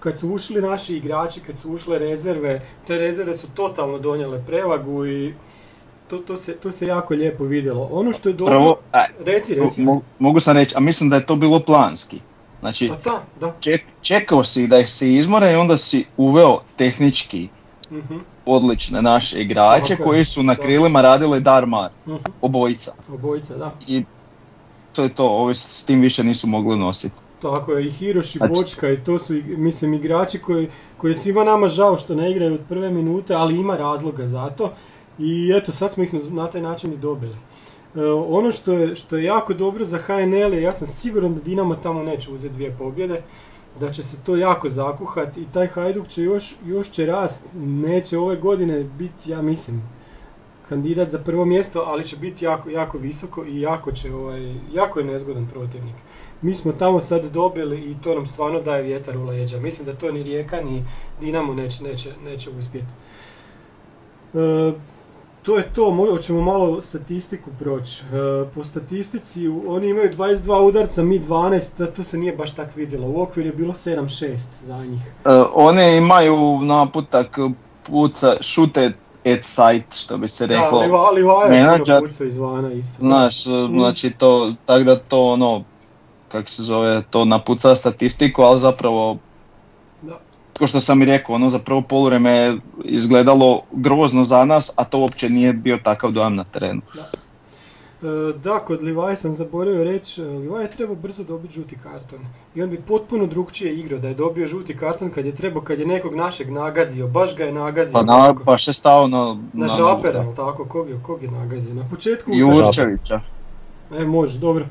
Kad 0.00 0.18
su 0.18 0.28
ušli 0.28 0.62
naši 0.62 0.96
igrači, 0.96 1.40
kad 1.40 1.58
su 1.58 1.72
ušle 1.72 1.98
rezerve, 1.98 2.62
te 2.86 2.98
rezerve 2.98 3.34
su 3.34 3.46
totalno 3.54 3.98
donijele 3.98 4.44
prevagu 4.46 5.06
i 5.06 5.34
to, 6.10 6.18
to, 6.18 6.36
se, 6.36 6.52
to 6.52 6.72
se 6.72 6.86
jako 6.86 7.14
lijepo 7.14 7.44
vidjelo. 7.44 7.88
Ono 7.92 8.12
što 8.12 8.28
je 8.28 8.32
dobro... 8.32 8.54
Prvo, 8.54 8.76
Reci, 9.24 9.54
reci. 9.54 9.82
mo- 9.82 10.00
mogu 10.18 10.40
sam 10.40 10.56
reći, 10.56 10.74
a 10.76 10.80
mislim 10.80 11.10
da 11.10 11.16
je 11.16 11.26
to 11.26 11.36
bilo 11.36 11.60
planski. 11.60 12.20
Znači, 12.60 12.90
A 12.90 12.96
da, 13.04 13.22
da. 13.40 13.54
ček- 13.60 13.86
čekao 14.02 14.44
si 14.44 14.66
da 14.66 14.78
ih 14.78 14.90
se 14.90 15.14
izmore 15.14 15.52
i 15.52 15.56
onda 15.56 15.76
si 15.76 16.04
uveo 16.16 16.60
tehnički 16.76 17.48
Mhm, 17.90 18.16
odlične 18.46 19.02
naše 19.02 19.40
igrače 19.40 19.92
je, 19.92 19.96
koji 19.96 20.24
su 20.24 20.42
na 20.42 20.54
krilima 20.56 21.00
radili 21.02 21.40
darmar, 21.40 21.90
mhm. 22.06 22.16
obojica. 22.40 22.92
Obojica, 23.08 23.56
da. 23.56 23.74
I 23.86 24.04
to 24.92 25.02
je 25.02 25.08
to, 25.08 25.26
ovi 25.26 25.54
s 25.54 25.86
tim 25.86 26.00
više 26.00 26.24
nisu 26.24 26.46
mogli 26.46 26.76
nositi. 26.76 27.14
Tako 27.42 27.72
je, 27.72 27.86
i 27.86 27.90
Hiroš 27.90 28.34
i 28.34 28.38
Znači- 28.38 28.52
Bočka 28.54 28.90
i 28.92 29.04
to 29.04 29.18
su, 29.18 29.32
mislim, 29.46 29.94
igrači 29.94 30.38
koji, 30.38 30.68
koji 30.96 31.14
svima 31.14 31.44
nama 31.44 31.68
žao 31.68 31.96
što 31.96 32.14
ne 32.14 32.30
igraju 32.30 32.54
od 32.54 32.60
prve 32.68 32.90
minute, 32.90 33.34
ali 33.34 33.56
ima 33.56 33.76
razloga 33.76 34.26
za 34.26 34.50
to. 34.50 34.72
I 35.18 35.52
eto, 35.54 35.72
sad 35.72 35.90
smo 35.90 36.02
ih 36.02 36.14
na 36.14 36.46
taj 36.46 36.60
način 36.62 36.92
i 36.92 36.96
dobili. 36.96 37.36
E, 37.96 38.00
ono 38.10 38.52
što 38.52 38.72
je, 38.72 38.94
što 38.94 39.16
je 39.16 39.24
jako 39.24 39.54
dobro 39.54 39.84
za 39.84 39.98
HNL 39.98 40.54
je, 40.54 40.62
ja 40.62 40.72
sam 40.72 40.86
siguran 40.86 41.34
da 41.34 41.40
Dinamo 41.40 41.74
tamo 41.74 42.02
neće 42.02 42.30
uzeti 42.30 42.54
dvije 42.54 42.76
pobjede, 42.78 43.22
da 43.80 43.90
će 43.90 44.02
se 44.02 44.16
to 44.26 44.36
jako 44.36 44.68
zakuhati 44.68 45.40
i 45.40 45.46
taj 45.52 45.66
Hajduk 45.66 46.08
će 46.08 46.22
još, 46.22 46.56
još 46.66 46.90
će 46.90 47.06
rast, 47.06 47.40
neće 47.54 48.18
ove 48.18 48.36
godine 48.36 48.84
biti, 48.84 49.30
ja 49.30 49.42
mislim, 49.42 49.82
kandidat 50.68 51.10
za 51.10 51.18
prvo 51.18 51.44
mjesto, 51.44 51.84
ali 51.86 52.04
će 52.04 52.16
biti 52.16 52.44
jako, 52.44 52.70
jako 52.70 52.98
visoko 52.98 53.44
i 53.44 53.60
jako 53.60 53.92
će, 53.92 54.14
ovaj, 54.14 54.54
jako 54.72 54.98
je 54.98 55.04
nezgodan 55.04 55.48
protivnik. 55.52 55.94
Mi 56.42 56.54
smo 56.54 56.72
tamo 56.72 57.00
sad 57.00 57.24
dobili 57.24 57.90
i 57.90 57.96
to 58.02 58.14
nam 58.14 58.26
stvarno 58.26 58.60
daje 58.60 58.82
vjetar 58.82 59.16
u 59.16 59.24
leđa. 59.24 59.60
Mislim 59.60 59.86
da 59.86 59.94
to 59.94 60.12
ni 60.12 60.22
Rijeka 60.22 60.60
ni 60.60 60.84
Dinamo 61.20 61.54
neće, 61.54 61.84
neće, 61.84 62.12
neće 62.24 62.50
uspjeti. 62.50 62.86
E, 64.34 64.72
to 65.42 65.56
je 65.56 65.64
to, 65.64 65.82
mo- 65.82 66.10
hoćemo 66.10 66.40
malo 66.42 66.82
statistiku 66.82 67.50
proći. 67.58 68.02
E, 68.02 68.08
po 68.54 68.64
statistici 68.64 69.48
oni 69.68 69.88
imaju 69.88 70.10
22 70.10 70.60
udarca, 70.60 71.02
mi 71.02 71.20
12, 71.20 71.62
da 71.78 71.86
to 71.86 72.04
se 72.04 72.18
nije 72.18 72.32
baš 72.32 72.54
tak 72.54 72.76
vidjelo. 72.76 73.06
U 73.08 73.20
okviru 73.20 73.48
je 73.48 73.52
bilo 73.52 73.72
7-6 73.74 74.36
za 74.62 74.78
njih. 74.78 75.00
E, 75.24 75.28
one 75.54 75.96
imaju 75.96 76.36
naputak 76.60 77.38
puca 77.82 78.36
shoot 78.40 78.76
at, 78.76 78.92
sight, 79.42 79.94
što 79.94 80.18
bi 80.18 80.28
se 80.28 80.46
reklo. 80.46 80.78
Da, 80.78 80.84
Liva, 80.86 81.10
Livaja 81.10 81.46
je 81.46 81.62
menadžer. 81.62 82.00
pucao 82.00 82.26
izvana 82.26 82.72
isto. 82.72 82.94
Znaš, 82.98 83.46
e, 83.46 83.50
znači 83.70 84.10
to, 84.10 84.52
tako 84.66 84.84
da 84.84 84.96
to 84.96 85.22
ono, 85.24 85.64
kako 86.28 86.50
se 86.50 86.62
zove, 86.62 87.02
to 87.10 87.24
napuca 87.24 87.74
statistiku, 87.74 88.42
ali 88.42 88.60
zapravo, 88.60 89.16
Da. 90.58 90.58
kao 90.58 90.68
što 90.68 90.80
sam 90.80 91.02
i 91.02 91.04
rekao, 91.04 91.34
ono 91.34 91.50
za 91.50 91.58
prvo 91.58 91.82
polureme 91.82 92.30
je 92.30 92.56
izgledalo 92.84 93.62
grozno 93.72 94.24
za 94.24 94.44
nas, 94.44 94.72
a 94.76 94.84
to 94.84 94.98
uopće 94.98 95.30
nije 95.30 95.52
bio 95.52 95.78
takav 95.82 96.10
dojam 96.10 96.34
na 96.34 96.44
terenu. 96.44 96.80
E, 98.02 98.38
da, 98.44 98.58
kod 98.58 98.82
Livaja 98.82 99.16
sam 99.16 99.34
zaboravio 99.34 99.84
reći, 99.84 100.22
Livaj 100.22 100.62
je 100.62 100.70
trebao 100.70 100.96
brzo 100.96 101.24
dobiti 101.24 101.54
žuti 101.54 101.76
karton. 101.82 102.20
I 102.54 102.62
on 102.62 102.70
bi 102.70 102.80
potpuno 102.80 103.26
drugčije 103.26 103.74
igrao 103.74 103.98
da 103.98 104.08
je 104.08 104.14
dobio 104.14 104.46
žuti 104.46 104.76
karton 104.76 105.10
kad 105.10 105.26
je 105.26 105.34
trebao, 105.34 105.62
kad 105.62 105.78
je 105.78 105.86
nekog 105.86 106.14
našeg 106.14 106.50
nagazio, 106.50 107.08
baš 107.08 107.36
ga 107.36 107.44
je 107.44 107.52
nagazio. 107.52 107.92
Pa 107.92 108.02
na, 108.02 108.34
baš 108.44 108.68
je 108.68 108.74
stao 108.74 109.06
na... 109.06 109.36
Na 109.52 109.68
šapera, 109.68 110.22
jel 110.22 110.34
tako? 110.34 110.64
Kog 110.64 110.88
je, 110.88 111.00
kog 111.02 111.22
je 111.22 111.30
nagazio? 111.30 111.74
Na 111.74 111.88
početku... 111.90 112.30
Jurčevića. 112.34 113.20
E, 113.98 114.04
može, 114.04 114.38
dobro. 114.38 114.66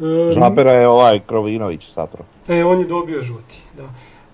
E, 0.00 0.32
Žapera 0.34 0.72
je 0.72 0.88
ovaj 0.88 1.20
Krovinović 1.26 1.94
zapravo. 1.94 2.28
E, 2.48 2.64
on 2.64 2.78
je 2.78 2.84
dobio 2.84 3.22
žuti, 3.22 3.62
da. 3.76 3.88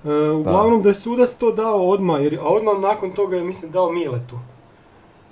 E, 0.04 0.30
uglavnom 0.30 0.82
da 0.82 0.88
je 0.88 0.94
sudac 0.94 1.34
to 1.34 1.52
dao 1.52 1.88
odmah, 1.88 2.22
jer, 2.22 2.34
a 2.34 2.44
odmah 2.44 2.80
nakon 2.80 3.10
toga 3.10 3.36
je 3.36 3.44
mislim 3.44 3.70
dao 3.72 3.92
Miletu. 3.92 4.38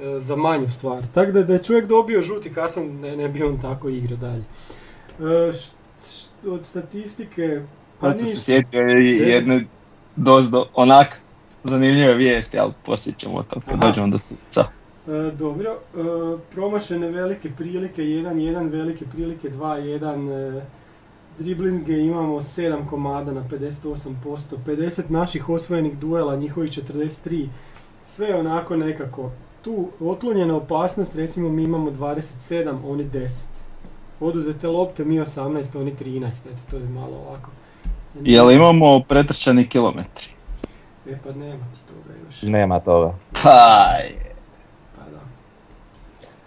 e, 0.00 0.20
za 0.20 0.36
manju 0.36 0.70
stvar. 0.70 1.02
Tako 1.14 1.32
da, 1.32 1.42
da 1.42 1.52
je 1.52 1.62
čovjek 1.62 1.86
dobio 1.86 2.22
žuti 2.22 2.54
karton, 2.54 3.00
ne, 3.00 3.16
ne 3.16 3.28
bi 3.28 3.42
on 3.42 3.60
tako 3.60 3.88
igrao 3.88 4.16
dalje. 4.16 4.44
E, 5.48 5.52
š- 5.52 5.70
š- 6.04 6.48
od 6.48 6.64
statistike... 6.64 7.62
Pa 8.00 8.06
Sad 8.06 8.18
sam 8.18 8.26
se 8.26 8.40
sjetio 8.40 8.80
jedne 8.80 9.64
dozdo, 10.16 10.66
onak 10.74 11.20
zanimljive 11.64 12.14
vijesti, 12.14 12.58
ali 12.58 12.72
poslije 12.84 13.14
ćemo 13.18 13.42
to 13.42 13.60
kad 13.68 13.78
dođemo 13.80 14.08
do 14.08 14.18
suca. 14.18 14.64
E, 15.08 15.30
dobro, 15.32 15.70
e, 15.70 15.98
promašene 16.50 17.08
velike 17.08 17.50
prilike, 17.50 18.02
1-1, 18.02 18.70
velike 18.70 19.04
prilike 19.06 19.50
2-1, 19.50 20.30
e, 20.58 20.62
driblinge 21.38 21.98
imamo 21.98 22.40
7 22.40 22.86
komada 22.90 23.32
na 23.32 23.44
58%, 23.50 24.14
50 24.66 25.02
naših 25.08 25.48
osvojenih 25.48 25.98
duela, 25.98 26.36
njihovih 26.36 26.70
43, 26.70 27.48
sve 28.04 28.36
onako 28.36 28.76
nekako. 28.76 29.30
Tu 29.62 29.88
otklonjena 30.00 30.56
opasnost, 30.56 31.14
recimo 31.14 31.48
mi 31.48 31.62
imamo 31.64 31.90
27, 31.90 32.76
oni 32.86 33.04
10. 33.04 33.28
Oduzete 34.20 34.66
lopte, 34.68 35.04
mi 35.04 35.20
18, 35.20 35.80
oni 35.80 35.94
13, 36.00 36.26
eto 36.26 36.58
to 36.70 36.76
je 36.76 36.88
malo 36.88 37.16
ovako. 37.28 37.50
zanimljivo. 38.12 38.50
Jel 38.50 38.56
imamo 38.56 39.00
pretrčani 39.00 39.66
kilometri? 39.66 40.26
E 41.06 41.18
pa 41.24 41.32
nema 41.32 41.64
ti 41.72 41.78
toga 41.88 42.18
još. 42.26 42.42
Nema 42.42 42.80
toga. 42.80 43.14
Da. 43.44 43.98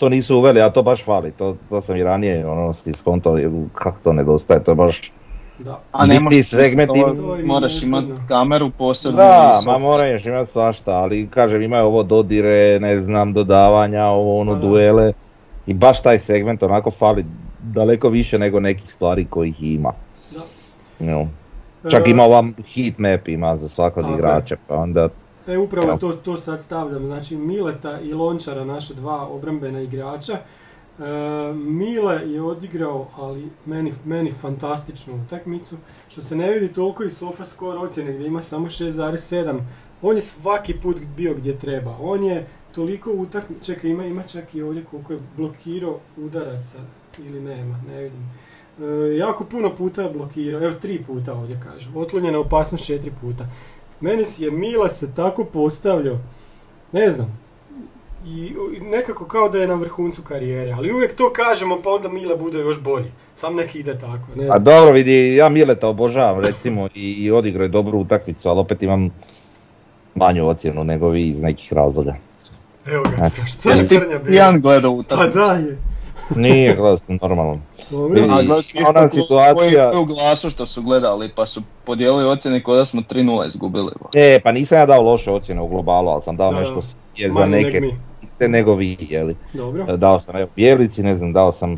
To 0.01 0.09
nisu 0.09 0.37
uveli, 0.37 0.61
a 0.61 0.69
to 0.69 0.81
baš 0.83 1.03
fali. 1.05 1.31
To, 1.31 1.55
to 1.69 1.81
sam 1.81 1.97
i 1.97 2.03
ranije 2.03 2.47
ono, 2.47 2.73
skontao, 2.97 3.37
kako 3.73 3.97
to 4.03 4.13
nedostaje, 4.13 4.63
to 4.63 4.71
je 4.71 4.75
baš... 4.75 5.11
Da. 5.59 5.79
a 5.91 6.05
ne 6.05 6.19
možeš 6.19 6.49
segment 6.49 6.91
moraš 7.45 7.83
imati 7.83 8.07
kameru 8.27 8.71
posebno. 8.77 9.17
Da, 9.17 9.59
ma 9.65 9.77
moraš 9.77 10.25
imati 10.25 10.51
svašta, 10.51 10.91
ali 10.91 11.27
kažem 11.27 11.61
imaju 11.61 11.85
ovo 11.85 12.03
dodire, 12.03 12.79
ne 12.79 12.97
znam, 12.97 13.33
dodavanja, 13.33 14.05
ovo 14.05 14.39
ono, 14.39 14.55
da. 14.55 14.61
duele. 14.61 15.13
I 15.67 15.73
baš 15.73 16.01
taj 16.01 16.19
segment 16.19 16.63
onako 16.63 16.91
fali 16.91 17.25
daleko 17.59 18.09
više 18.09 18.39
nego 18.39 18.59
nekih 18.59 18.93
stvari 18.93 19.25
kojih 19.25 19.63
ima. 19.63 19.91
Da. 20.33 20.41
No. 21.05 21.27
Čak 21.89 22.07
E, 22.07 22.09
ima 22.09 22.23
ova 22.23 22.43
heat 22.73 22.97
map 22.97 23.27
ima 23.27 23.57
za 23.57 23.69
svakog 23.69 24.03
igrača, 24.13 24.55
pa 24.67 24.75
onda 24.75 25.09
E, 25.47 25.57
upravo 25.57 25.97
to, 25.97 26.11
to 26.11 26.37
sad 26.37 26.61
stavljam. 26.61 27.05
Znači, 27.05 27.37
Mileta 27.37 27.99
i 27.99 28.13
Lončara, 28.13 28.65
naša 28.65 28.93
dva 28.93 29.27
obrambena 29.27 29.81
igrača. 29.81 30.33
E, 30.33 30.43
Mile 31.53 32.31
je 32.31 32.41
odigrao, 32.41 33.07
ali 33.17 33.49
meni, 33.65 33.93
meni 34.05 34.31
fantastičnu 34.31 35.23
utakmicu. 35.25 35.75
Što 36.09 36.21
se 36.21 36.35
ne 36.35 36.51
vidi 36.51 36.73
toliko 36.73 37.03
i 37.03 37.09
sofa 37.09 37.45
score 37.45 37.79
ocjene 37.79 38.13
gdje 38.13 38.27
ima 38.27 38.41
samo 38.41 38.67
6,7. 38.67 39.59
On 40.01 40.15
je 40.15 40.21
svaki 40.21 40.73
put 40.73 40.97
bio 41.17 41.33
gdje 41.33 41.59
treba. 41.59 41.97
On 42.01 42.23
je 42.23 42.47
toliko 42.71 43.11
utakmica, 43.11 43.65
čekaj 43.65 43.89
ima, 43.89 44.05
ima 44.05 44.23
čak 44.23 44.55
i 44.55 44.61
ovdje 44.61 44.83
koliko 44.91 45.13
je 45.13 45.19
blokirao 45.37 45.99
udaraca 46.17 46.77
ili 47.19 47.39
nema, 47.39 47.79
ne 47.87 48.03
vidim. 48.03 48.29
E, 48.79 49.17
jako 49.17 49.43
puno 49.43 49.75
puta 49.75 50.01
je 50.01 50.09
blokirao, 50.09 50.61
evo 50.63 50.73
tri 50.81 51.03
puta 51.07 51.33
ovdje 51.33 51.59
kažu. 51.63 51.89
Otklonjena 51.95 52.39
opasnost 52.39 52.85
četiri 52.85 53.11
puta. 53.21 53.45
Meni 54.01 54.25
si 54.25 54.43
je 54.43 54.51
Mila 54.51 54.89
se 54.89 55.15
tako 55.15 55.43
postavljao, 55.43 56.17
ne 56.91 57.11
znam, 57.11 57.39
i 58.25 58.53
i 58.77 58.79
nekako 58.79 59.25
kao 59.25 59.49
da 59.49 59.57
je 59.57 59.67
na 59.67 59.73
vrhuncu 59.73 60.21
karijere, 60.21 60.71
ali 60.71 60.93
uvijek 60.93 61.15
to 61.15 61.33
kažemo 61.33 61.77
pa 61.83 61.89
onda 61.89 62.09
Mila 62.09 62.35
bude 62.35 62.59
još 62.59 62.81
bolji. 62.81 63.11
Sam 63.35 63.55
nek 63.55 63.75
ide 63.75 63.99
tako, 63.99 64.27
ne 64.35 64.47
A 64.49 64.59
dobro 64.59 64.91
vidi, 64.91 65.35
ja 65.35 65.49
Mileta 65.49 65.87
obožavam 65.87 66.43
recimo 66.43 66.87
i, 66.95 67.11
i 67.11 67.31
odigrao 67.31 67.63
je 67.63 67.69
dobru 67.69 67.99
utakmicu, 67.99 68.49
ali 68.49 68.59
opet 68.59 68.83
imam 68.83 69.09
manju 70.15 70.47
ocjenu 70.47 70.83
nego 70.83 71.09
vi 71.09 71.29
iz 71.29 71.39
nekih 71.39 71.73
razloga. 71.73 72.15
Evo 72.85 73.03
ga, 73.03 73.29
što 73.45 73.69
je 73.69 73.75
ti 73.75 73.87
Crnja 73.87 74.17
bio? 74.17 74.27
pijan 74.27 74.61
gledao 74.61 74.91
Pa 74.91 74.97
utakmicu? 74.99 75.39
da 75.39 75.53
je. 75.53 75.77
Nije, 76.35 76.75
gledao 76.75 76.97
sam 76.97 77.17
normalno. 77.21 77.59
Dobro. 77.91 78.23
A 78.23 78.27
gledao 78.27 78.61
si 78.61 78.77
ona 78.89 79.09
situacija- 79.09 79.91
u 79.95 80.05
glasu 80.05 80.49
što 80.49 80.65
su 80.65 80.81
gledali, 80.81 81.29
pa 81.29 81.45
su 81.45 81.61
podijelili 81.85 82.25
ocjene 82.25 82.63
kao 82.63 82.75
da 82.75 82.85
smo 82.85 83.01
3-0 83.01 83.45
izgubili. 83.45 83.91
E, 84.15 84.39
pa 84.39 84.51
nisam 84.51 84.77
ja 84.77 84.85
dao 84.85 85.01
loše 85.01 85.31
ocjene 85.31 85.61
u 85.61 85.67
globalu, 85.67 86.09
ali 86.09 86.21
sam 86.23 86.37
dao 86.37 86.51
Da, 86.51 86.59
nešto 86.59 86.81
je 87.15 87.31
za 87.33 87.45
neke 87.45 87.81
se 88.31 88.47
nego 88.47 88.75
vi, 88.75 88.97
jeli. 89.01 89.35
Dobro. 89.53 89.97
Dao 89.97 90.19
sam 90.19 90.35
evo 90.35 90.49
Bjelici, 90.55 91.03
ne 91.03 91.15
znam, 91.15 91.33
dao 91.33 91.51
sam, 91.51 91.75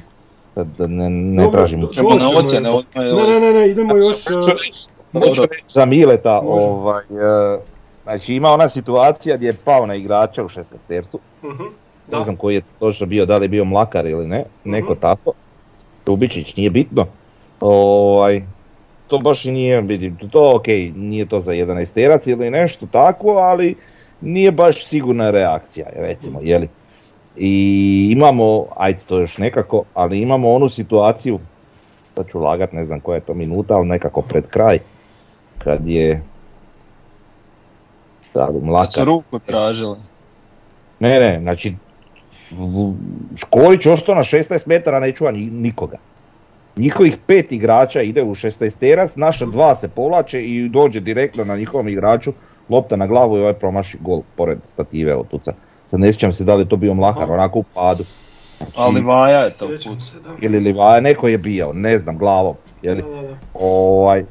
da, 0.56 0.64
da 0.64 0.88
ne, 0.88 1.10
ne 1.10 1.44
Dobro, 1.44 1.58
tražim. 1.60 1.88
Ćemo 1.88 2.10
na 2.10 2.30
ocjene 2.40 2.70
Ne, 2.96 3.24
ne, 3.24 3.40
ne, 3.42 3.54
ne, 3.54 3.70
idemo 3.70 3.96
još... 3.98 4.18
Hoću 5.14 5.42
reći 5.42 5.64
za 5.68 5.86
Mileta, 5.86 6.42
Može. 6.42 6.66
ovaj, 6.66 7.04
e, 7.04 7.60
znači 8.04 8.36
ima 8.36 8.50
ona 8.50 8.70
situacija 8.70 9.36
gdje 9.38 9.48
je 9.48 9.54
pao 9.56 9.86
na 9.86 9.96
igrača 9.96 10.44
u 10.44 10.50
16 10.50 10.64
tercu, 10.88 11.20
mhm, 11.44 11.64
ne 12.12 12.24
znam 12.24 12.36
koji 12.36 12.56
je 12.56 12.62
točno 12.80 13.06
bio, 13.06 13.26
da 13.26 13.36
li 13.36 13.46
je 13.46 13.50
bio 13.50 13.66
Mlakar 13.66 14.06
ili 14.06 14.28
ne, 14.28 14.44
neko 14.64 14.92
Mhm. 14.92 15.02
tako. 15.02 15.32
Ljubičić, 16.08 16.56
nije 16.56 16.70
bitno. 16.70 17.06
Ovaj, 17.60 18.42
to 19.08 19.18
baš 19.18 19.46
i 19.46 19.52
nije, 19.52 19.82
vidim, 19.82 20.18
to 20.32 20.56
ok, 20.56 20.68
nije 20.96 21.26
to 21.26 21.40
za 21.40 21.52
11 21.52 21.94
terac 21.94 22.28
ili 22.28 22.50
nešto 22.50 22.86
tako, 22.92 23.30
ali 23.30 23.76
nije 24.22 24.52
baš 24.52 24.86
sigurna 24.86 25.32
reakcija, 25.32 25.88
recimo, 25.96 26.40
jeli. 26.44 26.70
I 27.38 28.10
imamo, 28.12 28.66
ajde 28.76 29.00
to 29.08 29.20
još 29.20 29.38
nekako, 29.38 29.84
ali 29.94 30.20
imamo 30.20 30.52
onu 30.52 30.70
situaciju, 30.70 31.40
sad 32.16 32.30
ću 32.32 32.40
lagat, 32.40 32.72
ne 32.72 32.86
znam 32.86 33.00
koja 33.00 33.16
je 33.16 33.22
to 33.22 33.34
minuta, 33.34 33.74
ali 33.74 33.88
nekako 33.88 34.22
pred 34.22 34.48
kraj, 34.48 34.80
kad 35.58 35.88
je 35.88 36.24
sad 38.34 38.48
Kad 38.48 38.56
su 38.56 38.66
Mlakar, 38.66 39.06
ruku 39.06 39.40
tražili. 39.40 39.98
ne, 41.00 41.20
ne, 41.20 41.40
znači 41.42 41.76
Škorić 43.36 43.86
ostao 43.86 44.16
na 44.16 44.24
16 44.24 44.68
metara, 44.68 45.00
ne 45.00 45.12
čuva 45.12 45.32
ni- 45.32 45.46
nikoga. 45.46 45.98
Njihovih 46.78 47.18
pet 47.28 47.52
igrača 47.52 48.02
ide 48.02 48.24
u 48.24 48.36
16 48.36 48.76
terac, 48.76 49.12
naša 49.16 49.46
dva 49.46 49.76
se 49.76 49.88
povlače 49.88 50.44
i 50.44 50.70
dođe 50.70 51.00
direktno 51.00 51.44
na 51.44 51.56
njihovom 51.58 51.88
igraču, 51.88 52.34
lopta 52.70 52.96
na 52.96 53.08
glavu 53.08 53.38
i 53.38 53.42
ovaj 53.42 53.54
promaši 53.54 53.98
gol 54.02 54.22
pored 54.36 54.58
stative 54.68 55.16
otpuca. 55.16 55.54
Sad 55.90 56.00
ne 56.00 56.14
sjećam 56.14 56.34
se 56.34 56.44
da 56.44 56.56
li 56.56 56.62
je 56.62 56.70
to 56.70 56.76
bio 56.76 56.94
Mlakar, 56.94 57.24
Aha. 57.24 57.34
onako 57.34 57.60
u 57.60 57.64
padu. 57.64 58.04
Ali 58.76 59.02
Vaja 59.02 59.40
je 59.40 59.50
to 59.50 59.68
da. 59.68 60.30
Ili 60.42 60.60
Livaja, 60.60 61.02
neko 61.02 61.28
je 61.28 61.38
bio, 61.38 61.74
ne 61.74 61.98
znam, 62.00 62.18
glavom. 62.18 62.56
Jeli? 62.82 63.02
Da, 63.02 63.22
da, 63.22 63.22
da. 63.22 63.36
Ovaj, 63.54 64.26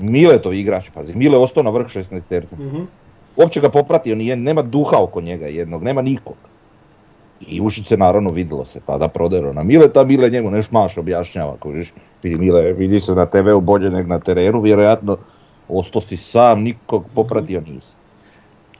Miletov 0.00 0.54
igrač, 0.54 0.90
pazi, 0.94 1.14
Mile 1.14 1.34
je 1.34 1.42
ostao 1.42 1.62
na 1.62 1.70
vrh 1.70 1.86
16 1.86 2.20
terca. 2.28 2.56
Mhm. 2.56 2.82
Uopće 3.36 3.60
ga 3.60 3.68
popratio, 3.68 4.14
nije, 4.14 4.36
nema 4.36 4.62
duha 4.62 4.96
oko 4.98 5.20
njega 5.20 5.46
jednog, 5.46 5.82
nema 5.82 6.02
nikog. 6.02 6.34
I 7.40 7.60
ušice 7.60 7.96
naravno 7.96 8.30
vidjelo 8.30 8.64
se 8.64 8.80
tada 8.86 9.08
prodero 9.08 9.52
na 9.52 9.62
Mileta, 9.62 10.04
Mile 10.04 10.30
njemu 10.30 10.50
nešto 10.50 10.78
maš 10.78 10.98
objašnjava, 10.98 11.56
kužiš, 11.60 11.92
vidi 12.22 12.36
Mile, 12.36 12.72
vidi 12.72 13.00
se 13.00 13.14
na 13.14 13.26
TV-u 13.26 13.60
bolje 13.60 13.90
nego 13.90 14.08
na 14.08 14.18
terenu, 14.18 14.60
vjerojatno 14.60 15.16
ostao 15.68 16.00
si 16.00 16.16
sam, 16.16 16.62
nikog 16.62 17.04
popratio 17.14 17.60
nisi. 17.60 17.94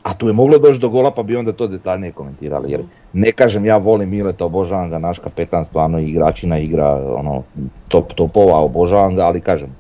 A 0.03 0.15
tu 0.15 0.27
je 0.27 0.33
moglo 0.33 0.59
doći 0.59 0.79
do 0.79 0.89
gola 0.89 1.11
pa 1.11 1.23
bi 1.23 1.37
onda 1.37 1.53
to 1.53 1.67
detaljnije 1.67 2.13
komentirali, 2.13 2.71
jer 2.71 2.83
ne 3.13 3.33
kažem 3.33 3.65
ja 3.65 3.77
volim 3.77 4.11
Mileta, 4.11 4.45
obožavam 4.45 4.91
ga, 4.91 4.99
naš 4.99 5.19
kapetan 5.19 5.65
stvarno 5.65 5.99
igračina 5.99 6.59
igra, 6.59 7.15
ono, 7.17 7.43
top 7.89 8.13
topova, 8.15 8.61
obožavam 8.61 9.17
ga, 9.17 9.27
ali 9.27 9.41
kažem, 9.41 9.77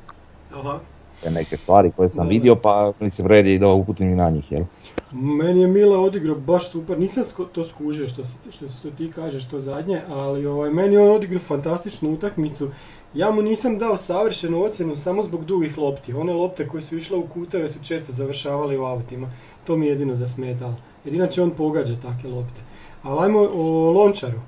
Aha. 0.58 0.78
Te 1.22 1.30
neke 1.30 1.56
stvari 1.56 1.90
koje 1.96 2.08
sam 2.08 2.28
vidio, 2.28 2.56
pa 2.56 2.92
mislim 3.00 3.26
red 3.26 3.46
je 3.46 3.54
i 3.54 3.58
da 3.58 3.68
uputim 3.68 4.12
i 4.12 4.14
na 4.14 4.30
njih, 4.30 4.52
jel? 4.52 4.64
Meni 5.12 5.60
je 5.60 5.66
Mile 5.66 5.96
odigrao 5.96 6.36
baš 6.36 6.70
super, 6.70 6.98
nisam 6.98 7.24
to 7.52 7.64
skužio 7.64 8.08
što, 8.08 8.24
si, 8.24 8.36
što, 8.50 8.68
što 8.68 8.90
ti 8.90 9.12
kažeš 9.14 9.48
to 9.48 9.60
zadnje, 9.60 10.00
ali 10.08 10.46
ovaj, 10.46 10.70
meni 10.70 10.94
je 10.94 11.00
on 11.00 11.16
odigrao 11.16 11.40
fantastičnu 11.40 12.12
utakmicu. 12.12 12.68
Ja 13.14 13.30
mu 13.30 13.42
nisam 13.42 13.78
dao 13.78 13.96
savršenu 13.96 14.62
ocjenu 14.62 14.96
samo 14.96 15.22
zbog 15.22 15.44
dugih 15.44 15.78
lopti. 15.78 16.14
One 16.14 16.32
lopte 16.32 16.68
koje 16.68 16.82
su 16.82 16.96
išle 16.96 17.16
u 17.16 17.26
kuteve 17.26 17.68
su 17.68 17.78
često 17.82 18.12
završavali 18.12 18.78
u 18.78 18.84
autima. 18.84 19.30
To 19.64 19.76
mi 19.76 19.86
je 19.86 19.90
jedino 19.90 20.14
zasmetalo. 20.14 20.74
Jer 21.04 21.14
inače 21.14 21.42
on 21.42 21.50
pogađa 21.50 21.94
takve 22.02 22.30
lopte. 22.30 22.60
Ali 23.02 23.24
ajmo 23.24 23.38
o 23.38 23.90
Lončaru. 23.90 24.40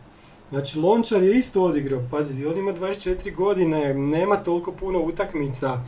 Znači 0.50 0.78
Lončar 0.78 1.22
je 1.22 1.38
isto 1.38 1.62
odigrao, 1.62 2.02
pazi, 2.11 2.46
on 2.46 2.59
ima 2.59 2.72
24 2.72 3.35
godine, 3.35 3.94
nema 3.94 4.37
toliko 4.37 4.72
puno 4.72 5.00
utakmica. 5.00 5.81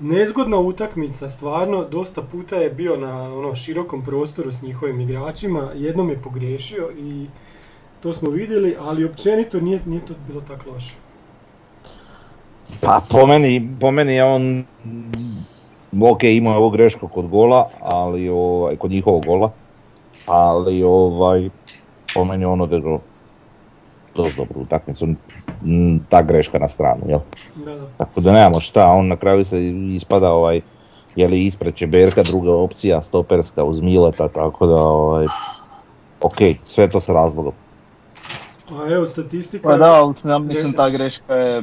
Nezgodna 0.00 0.58
utakmica, 0.58 1.28
stvarno, 1.28 1.84
dosta 1.84 2.22
puta 2.22 2.56
je 2.56 2.70
bio 2.70 2.96
na 2.96 3.34
ono 3.34 3.54
širokom 3.54 4.04
prostoru 4.04 4.52
s 4.52 4.62
njihovim 4.62 5.00
igračima, 5.00 5.70
jednom 5.74 6.10
je 6.10 6.22
pogriješio 6.22 6.90
i 6.98 7.26
to 8.02 8.12
smo 8.12 8.30
vidjeli, 8.30 8.76
ali 8.80 9.04
općenito 9.04 9.60
nije, 9.60 9.80
nije 9.86 10.06
to 10.06 10.14
bilo 10.28 10.40
tako 10.40 10.70
loše. 10.70 10.94
Pa 12.80 13.02
po 13.10 13.26
meni, 13.26 13.76
po 13.80 13.90
meni 13.90 14.14
je 14.14 14.24
on, 14.24 14.64
ok 16.00 16.22
imao 16.22 16.52
je 16.52 16.58
ovo 16.58 16.70
grešku 16.70 17.08
kod 17.08 17.28
gola, 17.28 17.68
ali 17.80 18.28
ovaj, 18.28 18.76
kod 18.76 18.90
njihovog 18.90 19.26
gola, 19.26 19.52
ali 20.26 20.82
ovaj, 20.82 21.50
po 22.14 22.24
meni 22.24 22.42
je 22.42 22.46
on 22.46 22.60
odigrao 22.60 23.00
dosta 24.14 24.36
dobru 24.36 24.60
utakmicu, 24.60 25.06
ta 26.08 26.22
greška 26.22 26.58
na 26.58 26.68
stranu, 26.68 27.02
jel? 27.08 27.18
Da, 27.54 27.74
da. 27.74 27.86
Tako 27.98 28.20
da 28.20 28.32
nemamo 28.32 28.60
šta, 28.60 28.86
on 28.86 29.08
na 29.08 29.16
kraju 29.16 29.44
se 29.44 29.68
ispada 29.96 30.30
ovaj, 30.30 30.60
je 31.16 31.28
li 31.28 31.46
ispred 31.46 31.74
Čeberka, 31.74 32.22
druga 32.22 32.52
opcija, 32.52 33.02
stoperska 33.02 33.64
uz 33.64 33.80
Mileta, 33.80 34.28
tako 34.28 34.66
da 34.66 34.82
ovaj, 34.82 35.26
ok, 36.20 36.36
sve 36.66 36.88
to 36.88 37.00
s 37.00 37.08
razlogom. 37.08 37.52
A 38.70 38.92
evo 38.92 39.06
statistika. 39.06 39.68
Pa 39.68 39.76
da, 39.76 39.92
ali 39.92 40.14
ja 40.24 40.38
mislim 40.38 40.72
ta 40.72 40.90
greška 40.90 41.34
je, 41.34 41.62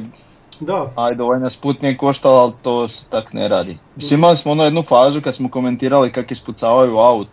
Da, 0.60 0.92
ajde 0.96 1.22
ovaj 1.22 1.40
nas 1.40 1.56
put 1.56 1.82
nije 1.82 1.96
koštala, 1.96 2.42
ali 2.42 2.52
to 2.62 2.88
se 2.88 3.10
tak 3.10 3.32
ne 3.32 3.48
radi. 3.48 3.76
Mislim 3.96 4.20
imali 4.20 4.36
smo 4.36 4.52
ono 4.52 4.64
jednu 4.64 4.82
fazu 4.82 5.20
kad 5.20 5.34
smo 5.34 5.50
komentirali 5.50 6.12
kako 6.12 6.32
ispucavaju 6.32 6.96
aut, 6.96 7.28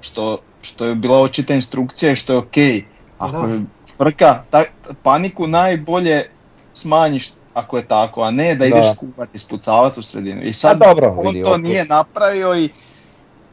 što, 0.00 0.38
što 0.62 0.84
je 0.84 0.94
bila 0.94 1.20
očita 1.20 1.54
instrukcija 1.54 2.12
i 2.12 2.16
što 2.16 2.32
je 2.32 2.38
ok. 2.38 2.86
Ako 3.18 3.46
Da. 3.46 3.52
je 3.52 3.60
frka, 4.02 4.44
ta, 4.50 4.64
paniku 5.02 5.46
najbolje 5.46 6.26
smanjiš 6.74 7.28
ako 7.54 7.76
je 7.76 7.84
tako, 7.84 8.22
a 8.22 8.30
ne 8.30 8.54
da 8.54 8.66
ideš 8.66 8.86
Da. 8.86 8.94
kuvat 8.94 9.34
ispucavati 9.34 10.00
u 10.00 10.02
sredinu. 10.02 10.42
I 10.42 10.52
sad 10.52 10.82
A 10.82 10.86
dobro, 10.86 11.14
on 11.18 11.26
vidi, 11.26 11.42
to 11.42 11.50
ok. 11.50 11.58
nije 11.58 11.84
napravio 11.84 12.54
i 12.56 12.68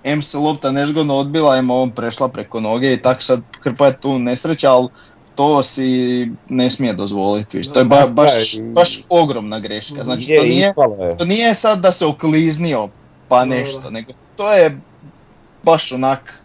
M 0.03 0.21
se 0.21 0.37
lopta 0.37 0.71
nezgodno 0.71 1.15
odbila, 1.15 1.57
M 1.57 1.71
on 1.71 1.91
prešla 1.91 2.27
preko 2.27 2.59
noge 2.59 2.93
i 2.93 3.01
tak 3.01 3.23
sad 3.23 3.41
krpa 3.59 3.85
je 3.85 4.01
tu 4.01 4.19
nesreća, 4.19 4.71
ali 4.71 4.87
to 5.35 5.63
si 5.63 5.91
ne 6.49 6.71
smije 6.71 6.93
dozvoliti. 6.93 7.57
viš. 7.57 7.67
To 7.67 7.79
je 7.79 7.85
ba- 7.85 8.07
baš, 8.07 8.31
baš 8.63 9.03
ogromna 9.09 9.59
greška. 9.59 10.03
Znači 10.03 10.31
Je, 10.31 10.39
to 10.39 10.45
nije, 10.45 10.73
to 11.17 11.25
nije 11.25 11.55
sad 11.55 11.79
da 11.79 11.91
se 11.91 12.05
okliznio 12.05 12.89
pa 13.27 13.45
nešto, 13.45 13.89
nego 13.89 14.11
to 14.35 14.53
je 14.53 14.79
baš 15.63 15.91
onak 15.91 16.38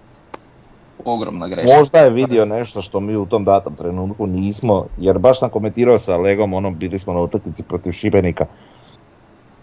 ogromna 1.04 1.48
greška. 1.48 1.78
Možda 1.78 1.98
je 1.98 2.10
vidio 2.10 2.44
nešto 2.44 2.82
što 2.82 3.00
mi 3.00 3.16
u 3.16 3.26
tom 3.26 3.44
datom 3.44 3.74
trenutku 3.74 4.26
nismo, 4.26 4.86
jer 4.98 5.18
baš 5.18 5.38
sam 5.38 5.50
komentirao 5.50 5.98
sa 5.98 6.16
Legom, 6.16 6.54
ono, 6.54 6.70
bili 6.70 6.98
smo 6.98 7.12
na 7.12 7.20
utakmici 7.20 7.62
protiv 7.62 7.92
Šibenika. 7.92 8.46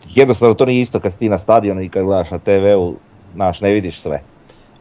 Jednostavno 0.10 0.56
to 0.56 0.66
nije 0.66 0.82
isto 0.82 1.00
kad 1.00 1.18
ti 1.18 1.30
na 1.30 1.38
stadionu 1.38 1.82
i 1.82 1.90
kad 1.90 2.04
gledaš 2.04 2.32
na 2.32 2.40
TV-u, 2.40 2.96
znaš, 3.34 3.62
ne 3.62 3.72
vidiš 3.72 4.02
sve. 4.02 4.22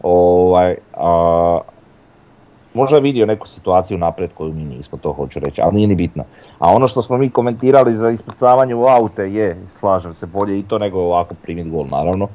Ovaj, 0.03 0.77
a, 0.95 1.59
možda 2.75 2.97
je 2.97 3.03
vidio 3.03 3.27
neku 3.27 3.49
situaciju 3.49 3.99
naprijed 3.99 4.31
koju 4.35 4.53
mi 4.53 4.65
nismo, 4.65 4.99
to 4.99 5.13
hoću 5.13 5.41
reći, 5.41 5.61
ali 5.61 5.75
nije 5.75 5.89
ni 5.89 5.95
bitno. 5.95 6.25
A 6.59 6.75
ono 6.75 6.89
što 6.89 7.03
smo 7.03 7.19
mi 7.19 7.31
komentirali 7.31 7.95
za 7.95 8.11
ispucavanje 8.11 8.75
u 8.75 8.87
aute 8.87 9.33
je, 9.33 9.57
slažem 9.79 10.15
se, 10.15 10.27
bolje 10.27 10.59
i 10.59 10.63
to 10.63 10.79
nego 10.79 11.01
ovako 11.01 11.35
primiti 11.43 11.71
gol, 11.71 11.87
naravno. 11.91 12.29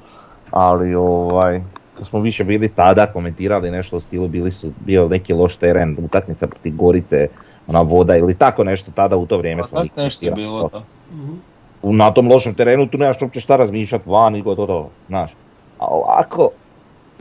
Ali 0.51 0.95
ovaj, 0.95 1.61
smo 2.03 2.19
više 2.19 2.43
bili 2.43 2.69
tada 2.69 3.05
komentirali 3.05 3.71
nešto 3.71 3.97
u 3.97 4.01
stilu, 4.01 4.27
bili 4.27 4.51
su, 4.51 4.71
bio 4.85 5.07
neki 5.07 5.33
loš 5.33 5.55
teren, 5.55 5.97
utakmica 6.05 6.47
protiv 6.47 6.75
Gorice, 6.75 7.27
ona 7.67 7.79
voda 7.79 8.17
ili 8.17 8.33
tako 8.33 8.63
nešto 8.63 8.91
tada 8.95 9.15
u 9.15 9.25
to 9.25 9.37
vrijeme 9.37 9.61
Pa 9.61 9.67
smo 9.67 10.03
nešto 10.03 10.25
je 10.25 10.31
bilo 10.31 10.61
to. 10.61 10.69
to. 10.69 11.91
Na 11.91 12.11
tom 12.11 12.27
lošem 12.27 12.53
terenu 12.53 12.87
tu 12.87 12.97
nemaš 12.97 13.21
uopće 13.21 13.39
šta 13.39 13.55
razmišljati 13.55 14.09
van 14.09 14.35
i 14.35 14.41
gotovo, 14.41 14.89
znaš. 15.07 15.31
A 15.79 15.85
ovako, 15.85 16.49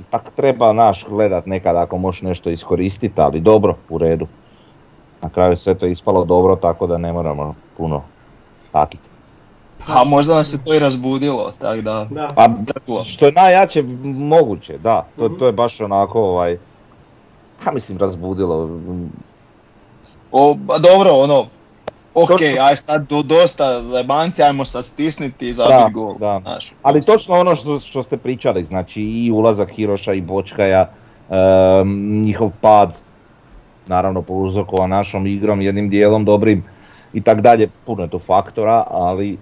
ipak 0.01 0.31
treba, 0.37 0.73
naš, 0.73 1.05
gledat 1.09 1.47
nekad 1.47 1.77
ako 1.77 1.99
možeš 1.99 2.23
nešto 2.23 2.51
iskoristiti, 2.51 3.21
ali 3.21 3.41
dobro, 3.41 3.77
u 3.89 3.99
redu. 3.99 4.27
Na 5.23 5.29
kraju 5.29 5.57
sve 5.57 5.75
to 5.75 5.87
je 5.87 5.93
ispalo 5.93 6.25
dobro, 6.25 6.57
tako 6.57 6.87
da 6.87 6.99
ne 6.99 7.13
moramo 7.13 7.55
puno 7.77 8.03
takiti. 8.73 9.14
A 9.89 10.05
možda 10.05 10.35
nas 10.35 10.53
je 10.53 10.65
to 10.65 10.75
i 10.75 10.79
razbudilo, 10.79 11.53
tako 11.53 11.81
da... 11.83 12.07
da. 12.11 12.29
Pa, 12.29 12.49
drklo. 12.49 13.05
što 13.05 13.27
je 13.27 13.33
najjače 13.33 13.83
moguće, 14.05 14.79
da, 14.79 15.07
to, 15.19 15.25
Mhm. 15.25 15.35
to 15.35 15.47
je 15.47 15.53
baš 15.53 15.81
onako, 15.81 16.21
ovaj, 16.21 16.59
ha 17.59 17.71
mislim 17.73 17.99
razbudilo, 17.99 18.81
O, 20.33 20.55
ba 20.57 20.75
dobro, 20.81 21.11
ono, 21.13 21.47
ok, 22.15 22.29
Točno. 22.29 22.47
aj 22.61 22.77
sad 22.77 23.07
do, 23.09 23.23
dosta 23.23 23.83
zajebanci, 23.83 24.43
ajmo 24.43 24.65
sad 24.65 24.85
stisniti 24.85 25.47
i 25.47 25.51
Da, 25.51 25.55
zabiti 25.55 25.93
gol. 25.93 26.15
da. 26.15 26.41
znaš. 26.43 26.73
Ali 26.83 27.03
točno 27.03 27.35
ono 27.35 27.57
što, 27.57 27.81
što 27.81 28.03
ste 28.03 28.17
pričali, 28.17 28.65
znači 28.65 29.03
i 29.03 29.31
ulazak 29.33 29.71
Hiroša 29.71 30.13
i 30.13 30.21
Bočkaja, 30.21 30.89
em, 31.31 31.89
njihov 32.17 32.51
pad, 32.61 32.93
naravno 33.87 34.23
pouzrokovan 34.23 34.91
našom 34.91 35.27
igrom, 35.27 35.61
jednim 35.61 35.91
dijelom 35.91 36.25
dobrim 36.25 36.65
i 37.13 37.21
tak 37.21 37.41
dalje, 37.41 37.69
puno 37.87 38.03
je 38.03 38.11
tu 38.11 38.19
faktora, 38.19 38.85
ali, 38.89 39.39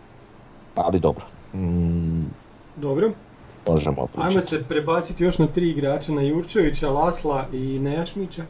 ali 0.74 1.00
dobro. 1.00 1.24
Mm, 1.54 2.24
Dobro. 2.76 3.12
možemo 3.68 4.08
Ajmo 4.16 4.30
pričati. 4.30 4.46
se 4.46 4.64
prebaciti 4.64 5.24
još 5.24 5.38
na 5.38 5.46
tri 5.46 5.70
igrača, 5.70 6.12
na 6.12 6.22
Jurčevića, 6.22 6.90
Lasla 6.90 7.46
i 7.52 7.78
Nejašmića. 7.78 8.42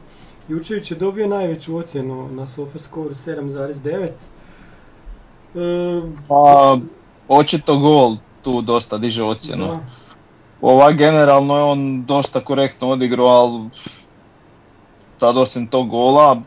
Jurčević 0.47 0.91
je 0.91 0.97
dobio 0.97 1.27
najveću 1.27 1.75
ocjenu 1.77 2.29
na 2.31 2.47
SofaScore 2.47 3.09
7,9. 3.09 4.09
E, 5.55 6.01
Pa, 6.27 6.77
očito 7.29 7.79
gol 7.79 8.15
tu 8.41 8.61
dosta 8.61 8.97
diže 8.97 9.23
ocjenu. 9.23 9.65
da, 9.65 9.79
Ova 10.61 10.91
generalno 10.91 11.57
je 11.57 11.63
on 11.63 12.05
dosta 12.05 12.39
korektno 12.39 12.89
odigrao, 12.89 13.25
ali 13.27 13.69
sad 15.17 15.37
osim 15.37 15.67
tog 15.67 15.89
gola, 15.89 16.41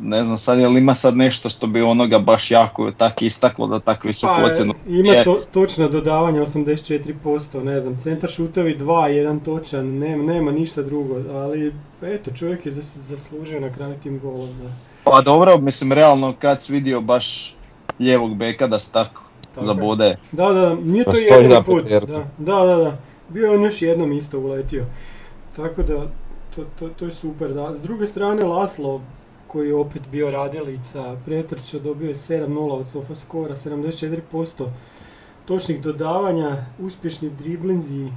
ne 0.00 0.24
znam 0.24 0.38
sad 0.38 0.58
je 0.58 0.68
li 0.68 0.78
ima 0.78 0.94
sad 0.94 1.16
nešto 1.16 1.48
što 1.48 1.66
bi 1.66 1.82
onoga 1.82 2.18
baš 2.18 2.50
jako 2.50 2.90
tak 2.90 3.22
istaklo 3.22 3.66
da 3.66 3.78
takvu 3.80 4.08
visoku 4.08 4.32
pa, 4.36 4.44
ocjenu. 4.44 4.74
ima 4.88 5.12
je. 5.12 5.24
to, 5.24 5.40
točno 5.52 5.88
dodavanje 5.88 6.40
84%, 6.40 7.62
ne 7.62 7.80
znam, 7.80 7.98
centar 8.02 8.30
šutovi 8.30 8.76
2, 8.78 9.06
jedan 9.06 9.40
točan, 9.40 9.98
nema, 9.98 10.22
nema 10.24 10.50
ništa 10.50 10.82
drugo, 10.82 11.14
ali 11.30 11.72
eto, 12.02 12.30
čovjek 12.30 12.66
je 12.66 12.72
zas- 12.72 12.96
zaslužio 12.98 13.60
na 13.60 13.72
kraju 13.72 13.94
tim 14.02 14.18
golom. 14.18 14.48
Da. 14.62 14.68
Pa 15.04 15.20
dobro, 15.20 15.58
mislim 15.58 15.92
realno 15.92 16.32
kad 16.38 16.62
si 16.62 16.72
vidio 16.72 17.00
baš 17.00 17.56
lijevog 18.00 18.36
beka 18.36 18.66
da 18.66 18.78
se 18.78 18.92
tako 18.92 19.22
Tako 19.54 19.60
je. 19.60 19.66
zabode. 19.66 20.16
Da, 20.32 20.52
da, 20.52 20.74
nije 20.74 21.04
to 21.04 21.10
Pa 21.10 21.16
jedini 21.16 21.54
na 21.54 21.62
put. 21.62 21.88
Da, 21.88 22.00
da, 22.38 22.64
da, 22.64 22.76
da. 22.76 22.96
Bio 23.28 23.44
je 23.44 23.50
on 23.50 23.64
još 23.64 23.82
jednom 23.82 24.12
isto 24.12 24.38
uletio. 24.40 24.84
Tako 25.56 25.82
da, 25.82 25.94
to, 26.56 26.64
to, 26.78 26.88
to 26.88 27.04
je 27.04 27.12
super. 27.12 27.54
Da. 27.54 27.74
S 27.76 27.80
druge 27.80 28.06
strane, 28.06 28.44
Laslo, 28.44 29.00
koji 29.54 29.68
je 29.68 29.74
opet 29.74 30.02
bio 30.12 30.30
radilica, 30.30 31.16
pretrčao, 31.24 31.80
dobio 31.80 32.08
je 32.08 32.14
7-0 32.14 32.72
od 32.72 32.88
Sofascora, 32.88 33.54
74% 33.56 34.20
točnih 35.44 35.80
dodavanja, 35.80 36.56
uspješni 36.78 37.30
driblinzi 37.30 38.08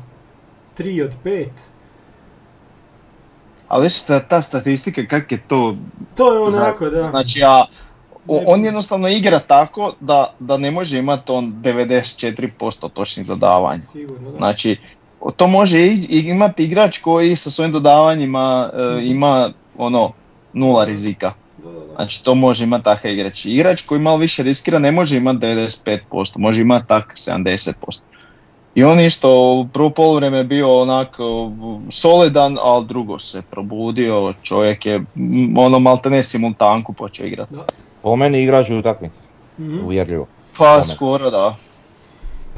3 0.77 1.03
od 1.03 1.11
5. 1.23 1.47
Ali 3.67 3.83
viš 3.83 4.01
ta, 4.01 4.19
ta 4.19 4.41
statistika 4.41 5.05
kak 5.05 5.31
je 5.31 5.37
to, 5.47 5.75
To 6.15 6.33
je 6.33 6.39
onako, 6.39 6.89
da. 6.89 7.09
znači 7.09 7.41
o- 8.27 8.35
Ne- 8.35 8.43
on 8.47 8.65
jednostavno 8.65 9.07
igra 9.07 9.39
tako 9.39 9.93
da, 9.99 10.33
da 10.39 10.57
ne 10.57 10.71
može 10.71 10.99
imati 10.99 11.31
on 11.31 11.53
94% 11.53 12.89
točnih 12.89 13.27
dodavanja. 13.27 13.81
Sigurno, 13.91 14.31
da. 14.31 14.37
Znači, 14.37 14.77
to 15.35 15.47
može 15.47 15.79
imati 16.09 16.63
igrač 16.63 16.97
koji 16.97 17.35
sa 17.35 17.51
svojim 17.51 17.71
dodavanjima 17.71 18.69
e, 18.73 18.99
ima 19.03 19.53
ono 19.77 20.11
nula 20.57 20.85
rizika. 20.85 21.31
Znači 21.95 22.23
to 22.23 22.35
može 22.35 22.63
imati 22.63 22.83
takav 22.83 23.11
igrač. 23.11 23.45
Igrač 23.45 23.81
koji 23.81 24.01
malo 24.01 24.17
više 24.17 24.43
riskira 24.43 24.79
ne 24.79 24.91
može 24.91 25.17
imati 25.17 25.37
95%, 25.39 25.97
može 26.37 26.61
imati 26.61 26.87
tak 26.87 27.13
70%. 27.17 27.99
I 28.75 28.83
on 28.83 28.99
isto 28.99 29.29
u 29.53 29.67
prvo 29.67 29.89
poluvreme 29.89 30.37
je 30.37 30.43
bio 30.43 30.77
onako 30.77 31.51
solidan, 31.91 32.57
ali 32.61 32.85
drugo 32.85 33.19
se 33.19 33.41
probudio, 33.41 34.33
čovjek 34.43 34.85
je 34.85 35.01
ono 35.57 35.79
malte 35.79 36.09
ne 36.09 36.23
simultanku 36.23 36.93
počeo 36.93 37.25
igrati. 37.25 37.55
Po 38.01 38.15
meni 38.15 38.43
igrač 38.43 38.69
u 38.69 38.75
utakmici, 38.75 39.19
Mhm. 39.59 39.79
uvjerljivo. 39.79 40.27
Pa 40.57 40.83
skoro 40.85 41.29
da. 41.29 41.55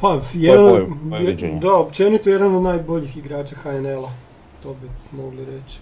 Pa, 0.00 0.20
jedan, 0.34 0.64
moje- 0.64 0.86
moje 1.02 1.24
je- 1.24 1.58
da, 1.60 1.74
općenito 1.74 2.30
jedan 2.30 2.54
od 2.54 2.62
najboljih 2.62 3.16
igrača 3.16 3.56
HNL-a, 3.56 4.10
to 4.62 4.74
bi 4.74 4.88
mogli 5.12 5.44
reći. 5.44 5.78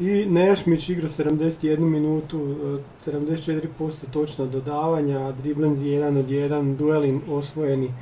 I 0.00 0.26
Nešmić 0.26 0.88
igra 0.88 1.08
71 1.08 1.78
minutu, 1.80 2.38
e, 2.38 3.10
74% 3.10 3.68
točno 4.12 4.46
dodavanja, 4.46 5.32
driblinzi 5.32 5.86
1 5.86 6.18
od 6.18 6.26
1, 6.26 6.76
dueli 6.76 7.20
osvojeni 7.30 7.94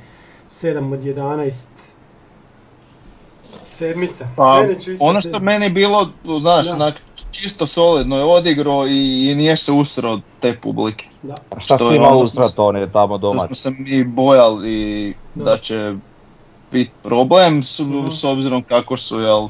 7 0.51 0.93
od 0.93 0.99
11. 1.01 1.51
Sedmica. 3.67 4.27
Pa, 4.35 4.43
ono 4.99 5.11
što 5.13 5.21
sedmica. 5.21 5.39
meni 5.41 5.69
bilo, 5.69 6.07
znaš, 6.41 6.67
Da. 6.67 6.75
onak, 6.75 7.01
čisto 7.31 7.67
solidno 7.67 8.17
je 8.17 8.23
odigrao 8.25 8.87
i, 8.87 8.91
i 9.31 9.35
nije 9.35 9.57
se 9.57 9.71
usro 9.71 10.11
od 10.11 10.21
te 10.39 10.57
publike. 10.57 11.07
Da. 11.23 11.35
Šta 11.57 11.75
Što 11.75 11.91
je 11.91 11.95
imao 11.97 12.09
ono 12.09 12.19
usrat, 12.19 12.53
on 12.57 12.77
je 12.77 12.91
tamo 12.91 13.17
Da 13.17 13.21
domaći. 13.21 13.45
smo 13.45 13.55
se 13.55 13.71
mi 13.79 14.03
bojali 14.03 15.13
Da. 15.35 15.43
da 15.43 15.57
će 15.57 15.93
biti 16.71 16.91
problem 17.03 17.63
s, 17.63 17.81
s 18.11 18.23
obzirom 18.23 18.63
kako 18.63 18.97
su, 18.97 19.19
jel, 19.19 19.47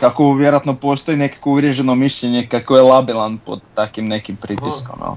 kako 0.00 0.32
vjerojatno 0.34 0.74
postoji 0.74 1.16
nekako 1.18 1.50
uvriježeno 1.50 1.94
mišljenje 1.94 2.46
kako 2.46 2.76
je 2.76 2.82
labilan 2.82 3.38
pod 3.38 3.60
takim 3.74 4.08
nekim 4.08 4.36
pritiskom. 4.36 4.98
Jel. 5.00 5.14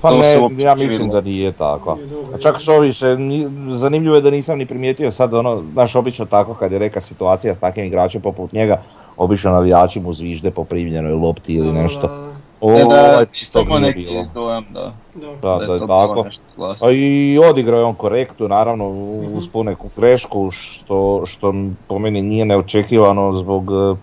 Pa 0.00 0.10
to 0.10 0.18
ne, 0.18 0.64
ja 0.64 0.74
mislim 0.74 1.08
da 1.10 1.20
nije 1.20 1.52
tako. 1.52 1.98
A 2.34 2.38
čak 2.38 2.60
što 2.60 2.80
više, 2.80 3.16
ni- 3.16 3.48
zanimljivo 3.78 4.14
je 4.16 4.20
da 4.20 4.30
nisam 4.30 4.58
ni 4.58 4.66
primijetio 4.66 5.12
sad 5.12 5.34
ono, 5.34 5.62
znaš 5.72 5.94
obično 5.94 6.24
tako 6.26 6.54
kad 6.54 6.72
je 6.72 6.78
neka 6.78 7.00
situacija 7.00 7.54
s 7.54 7.58
takvim 7.58 7.86
igračem 7.86 8.20
poput 8.20 8.52
njega, 8.52 8.82
obično 9.16 9.50
navijači 9.50 10.00
mu 10.00 10.14
zvižde 10.14 10.50
po 10.50 10.64
primljenoj 10.64 11.12
lopti 11.12 11.54
ili 11.54 11.72
Da, 11.72 12.31
da, 12.62 12.66
Ovo, 12.66 12.74
Ne 12.74 12.84
da 12.86 13.10
ovaj, 13.10 13.24
samo 13.32 13.64
nije 13.70 13.80
neki 13.82 14.00
bilo. 14.02 14.24
dojam 14.34 14.64
da, 14.70 14.80
da. 15.14 15.26
Da, 15.42 15.58
da 15.58 15.66
da 15.66 15.72
je 15.72 15.78
to 15.78 15.86
tako. 15.86 16.22
nešto 16.22 16.90
i 16.90 17.38
odigrao 17.40 17.78
je 17.78 17.84
on 17.84 17.94
korektno, 17.94 18.48
naravno 18.48 18.88
Mhm. 18.88 19.36
uz 19.36 19.48
poneku 19.48 19.88
grešku, 19.96 20.50
što, 20.50 21.22
što 21.26 21.54
po 21.86 21.98
meni 21.98 22.22
nije 22.22 22.44
neočekivano 22.44 23.32
zbog, 23.34 23.64
e, 23.64 23.96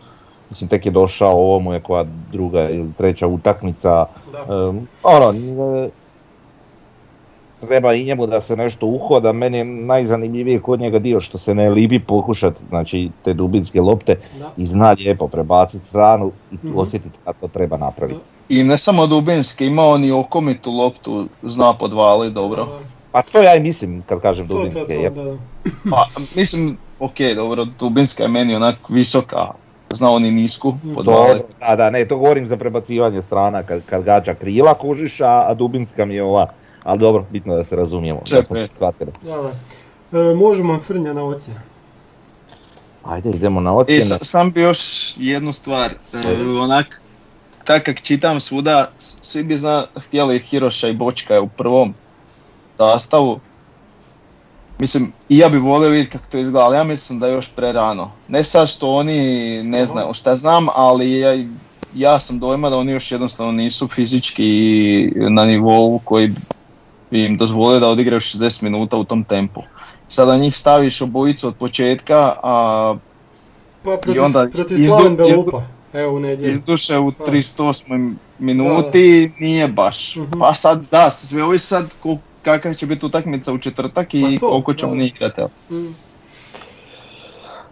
mislim 0.50 0.68
tek 0.68 0.86
je 0.86 0.92
došao, 0.92 1.32
ovo 1.32 1.60
mu 1.60 1.74
je 1.74 1.80
koja 1.80 2.06
druga 2.32 2.62
ili 2.62 2.92
treća 2.94 3.28
utakmica, 3.28 4.06
da. 4.32 4.68
Um, 4.68 4.88
ono, 5.04 5.34
treba 7.60 7.94
i 7.94 8.04
njemu 8.04 8.28
da 8.28 8.42
se 8.42 8.56
nešto 8.56 8.88
uhoda, 8.88 9.32
meni 9.32 9.58
je 9.58 9.66
najzanimljivije 9.66 10.60
kod 10.60 10.80
njega 10.80 11.00
dio 11.00 11.20
što 11.20 11.38
se 11.38 11.56
ne 11.56 11.70
libi 11.70 12.00
pokušat, 12.00 12.54
znači 12.70 13.10
te 13.24 13.34
dubinske 13.34 13.82
lopte 13.82 14.16
Da. 14.40 14.50
i 14.58 14.66
zna 14.66 14.92
lijepo 14.92 15.28
prebaciti 15.28 15.88
stranu 15.88 16.32
i 16.52 16.56
Mhm. 16.56 16.78
osjetiti 16.78 17.18
kako 17.24 17.40
to 17.40 17.48
treba 17.50 17.78
napraviti. 17.78 18.20
I 18.50 18.64
ne 18.64 18.78
samo 18.78 19.08
dubinski, 19.08 19.66
ima 19.66 19.86
on 19.86 20.04
i 20.04 20.12
okomitu 20.12 20.72
loptu, 20.72 21.28
zna 21.44 21.74
podvali 21.74 22.32
dobro. 22.32 22.68
Pa 23.12 23.22
to 23.22 23.42
ja 23.42 23.56
i 23.56 23.60
mislim 23.60 24.02
kad 24.02 24.22
kažem 24.22 24.48
To, 24.48 24.54
to, 24.54 24.60
dubinske, 24.60 25.12
to. 25.16 25.38
Pa, 25.90 26.06
mislim, 26.36 26.78
ok, 27.00 27.16
dobro, 27.36 27.66
dubinska 27.80 28.24
je 28.24 28.30
meni 28.30 28.56
onak 28.56 28.76
visoka, 28.90 29.48
zna 29.92 30.12
on 30.12 30.26
i 30.26 30.32
nisku 30.32 30.74
podvali. 30.96 31.28
Dobro, 31.28 31.44
da, 31.60 31.76
da, 31.76 31.90
ne, 31.90 32.08
to 32.08 32.18
govorim 32.18 32.48
za 32.48 32.58
prebacivanje 32.58 33.22
strana 33.22 33.64
kad, 33.64 33.82
kad 33.86 34.04
gađa 34.04 34.34
krila 34.34 34.74
kužiš, 34.74 35.22
a, 35.22 35.46
a 35.48 35.54
dubinska 35.54 36.06
mi 36.06 36.16
je 36.16 36.24
ova. 36.24 36.48
Ali 36.84 37.00
dobro, 37.00 37.26
bitno 37.32 37.56
da 37.56 37.64
se 37.64 37.76
razumijemo. 37.76 38.22
Sve 38.26 38.44
da. 39.22 39.52
E, 40.20 40.34
možemo 40.36 40.80
Frnja 40.80 41.14
na 41.14 41.24
ocjenu. 41.24 41.60
Ajde, 43.04 43.30
idemo 43.30 43.62
na 43.62 43.70
E, 43.70 43.74
ocjene. 43.74 44.02
sa- 44.02 44.18
sam 44.18 44.52
bi 44.52 44.62
još 44.62 44.80
jednu 45.18 45.54
stvar, 45.54 45.92
e, 46.14 46.18
onak, 46.64 47.02
tak 47.70 47.84
kak 47.84 48.02
čitam 48.02 48.40
svuda, 48.40 48.90
svi 48.98 49.44
bi 49.44 49.58
zna, 49.58 49.86
htjeli 49.98 50.40
Hiroša 50.40 50.88
i 50.88 50.94
Bočka 50.94 51.42
u 51.42 51.48
prvom 51.48 51.94
sastavu. 52.78 53.40
Mislim, 54.80 55.14
i 55.30 55.38
ja 55.38 55.50
bi 55.50 55.58
volio 55.58 55.90
vidjeti 55.90 56.12
kako 56.12 56.26
to 56.32 56.38
izgleda, 56.38 56.66
ali 56.66 56.78
ja 56.78 56.84
mislim 56.84 57.20
da 57.20 57.28
je 57.28 57.34
još 57.34 57.50
prerano. 57.50 58.12
Ne 58.28 58.44
sad 58.44 58.70
što 58.70 58.94
oni 58.96 59.20
ne 59.64 59.86
znaju 59.86 60.14
šta 60.14 60.36
znam, 60.36 60.68
ali 60.76 61.20
ja, 61.20 61.46
ja 61.96 62.20
sam 62.20 62.40
dojma 62.40 62.70
da 62.70 62.78
oni 62.78 62.92
još 62.92 63.12
jednostavno 63.12 63.52
nisu 63.52 63.88
fizički 63.88 64.52
na 65.30 65.46
nivou 65.46 66.00
koji 66.00 66.32
bi 67.12 67.26
im 67.26 67.38
dozvolio 67.38 67.80
da 67.80 67.88
odigraju 67.88 68.20
60 68.20 68.64
minuta 68.64 68.98
u 68.98 69.04
tom 69.04 69.24
tempu. 69.24 69.62
Sada 70.08 70.38
njih 70.38 70.58
staviš 70.58 71.02
obojicu 71.02 71.48
od 71.48 71.56
početka, 71.56 72.34
a 72.44 72.96
Pa 73.84 73.98
protiv, 73.98 74.24
onda 74.24 74.48
protiv 74.54 74.78
izdu- 74.78 74.90
Slaven 74.90 75.14
izdu- 75.14 75.18
Belupa. 75.18 75.64
Evo 75.94 76.16
u 76.16 76.20
nedjelju. 76.20 76.52
izduše 76.52 76.98
u 76.98 77.12
Pa. 77.12 77.24
38. 77.26 78.14
minuti 78.40 79.32
nije 79.40 79.68
baš. 79.68 80.16
Mhm. 80.16 80.40
Pa 80.40 80.54
sad 80.54 80.86
da, 80.92 81.12
sve 81.12 81.44
ovi 81.44 81.58
sad 81.58 81.86
kakva 82.42 82.74
će 82.74 82.86
biti 82.86 83.06
utakmica 83.06 83.54
u 83.54 83.58
četvrtak 83.58 84.14
i 84.14 84.22
Pa 84.24 84.40
to, 84.40 84.50
koliko 84.50 84.74
ćemo 84.74 84.90
da. 84.90 84.94
oni 84.94 85.08
igrati. 85.08 85.42
evo. 85.42 85.50
Mm. 85.72 85.96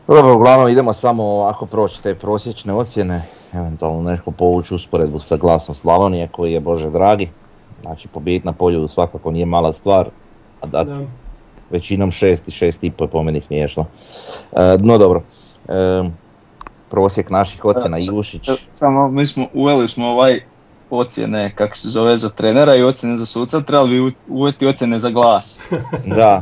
Dobro, 0.08 0.36
uglavnom 0.36 0.70
idemo 0.70 0.94
samo 0.94 1.42
ako 1.42 1.66
proći 1.66 2.04
te 2.04 2.16
prosječne 2.16 2.74
ocjene, 2.74 3.22
eventualno 3.54 4.12
nešto 4.12 4.32
povući 4.32 4.76
usporedbu 4.76 5.20
sa 5.20 5.38
glasom 5.38 5.76
Slavonije 5.76 6.28
koji 6.28 6.54
je 6.54 6.60
Bože 6.60 6.90
dragi. 6.90 7.30
Znači 7.82 8.08
pobijeti 8.08 8.46
na 8.46 8.54
polju 8.54 8.88
svakako 8.88 9.32
nije 9.32 9.46
mala 9.46 9.74
stvar, 9.74 10.10
a 10.62 10.68
da, 10.68 10.84
Da. 10.84 11.00
većinom 11.70 12.12
6 12.12 12.38
i 12.48 12.52
6 12.52 12.78
i 12.82 12.92
po 12.92 13.04
je 13.04 13.08
po 13.08 13.24
meni 13.24 13.42
smiješno. 13.42 13.86
E, 14.52 14.78
no 14.80 14.98
dobro, 14.98 15.22
e, 15.68 16.10
prosjek 16.90 17.30
naših 17.30 17.66
ocjena 17.66 18.00
Ivušić, 18.00 18.50
Samo 18.70 19.08
mi 19.08 19.26
smo, 19.26 19.48
uveli 19.54 19.88
smo 19.88 20.08
ovaj 20.08 20.40
ocjene, 20.90 21.52
kako 21.56 21.78
se 21.78 21.90
zove, 21.90 22.18
za 22.18 22.30
trenera 22.30 22.76
i 22.76 22.84
ocjene 22.84 23.18
za 23.18 23.26
suca, 23.26 23.62
trebali 23.62 23.90
bi 23.92 24.12
uvesti 24.28 24.68
ocjene 24.68 25.00
za 25.00 25.10
glas. 25.10 25.62
da. 26.16 26.42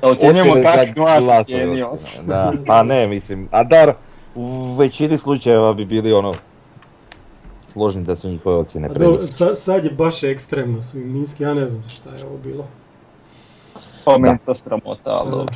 Da, 0.00 0.08
ocjenjujemo 0.08 0.54
kak 0.54 0.94
glas 0.94 1.24
ocjenio. 1.40 1.88
ocjene, 1.88 2.26
Da, 2.26 2.52
pa 2.66 2.82
ne, 2.82 3.06
mislim, 3.06 3.48
a 3.50 3.64
dar 3.64 3.94
u 4.34 4.74
većini 4.74 5.18
slučajeva 5.18 5.72
bi 5.72 5.84
bili 5.84 6.12
ono 6.12 6.34
složni 7.72 8.04
da 8.04 8.16
su 8.16 8.28
njihove 8.28 8.56
ocjene 8.56 8.88
sa- 9.30 9.54
sad 9.54 9.84
je 9.84 9.90
baš 9.90 10.22
ekstremno 10.22 10.82
su 10.82 10.98
im 10.98 11.12
niski, 11.12 11.42
ja 11.42 11.54
ne 11.54 11.68
znam 11.68 11.88
šta 11.88 12.10
je 12.10 12.26
ovo 12.26 12.36
bilo. 12.36 12.66
Pa 14.04 14.18
meni 14.18 14.38
to 14.46 14.54
sramota, 14.54 15.10
ali 15.10 15.30
dobro. 15.30 15.54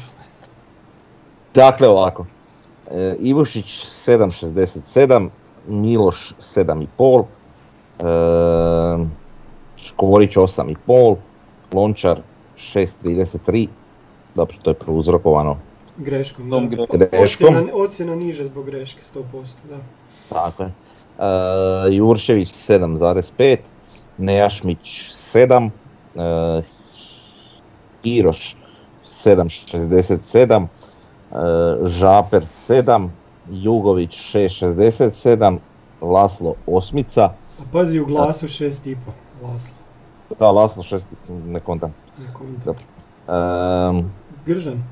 Dakle 1.55 1.89
ovako, 1.89 2.27
Ivušić 3.19 3.87
7.67, 4.07 5.29
Miloš 5.69 6.35
7.5, 6.39 7.25
e, 8.01 9.07
Škorić 9.77 10.37
8.5, 10.37 11.17
Lončar 11.73 12.21
6.33, 12.57 13.69
dobro 14.35 14.57
to 14.63 14.71
je 14.71 14.75
prouzrokovano, 14.75 15.57
Greškom. 15.97 16.51
Da. 16.51 16.61
greškom. 16.93 17.55
Ocjena, 17.55 17.73
ocjena 17.75 18.15
niže 18.15 18.45
zbog 18.45 18.67
greške, 18.67 19.01
100%, 19.03 19.23
da. 19.71 19.77
tako 20.29 20.63
je. 20.63 20.69
E, 21.19 21.95
Juršević 21.95 22.49
7.5, 22.49 23.57
Nejašmić 24.19 25.15
7, 25.35 25.71
e, 26.17 26.63
Kiroš 28.03 28.57
7.67, 29.25 30.65
e, 30.65 30.67
Žaper 31.85 32.43
7, 32.47 33.09
Jugović 33.49 34.11
6.67, 34.35 35.59
Laslo 36.03 36.55
osmica, 36.67 37.23
A 37.59 37.63
pazi 37.73 38.01
u 38.01 38.07
glasu 38.07 38.47
6,5. 38.47 38.97
Laslo. 39.43 39.75
da 40.39 40.51
Laslo 40.51 40.83
6, 40.83 41.01
ne 41.29 41.61
kontam. 41.61 41.95
ne 42.19 42.27
konta. 42.35 42.65
Dobro. 42.65 42.83
E, 43.29 44.03
Gržan. 44.47 44.83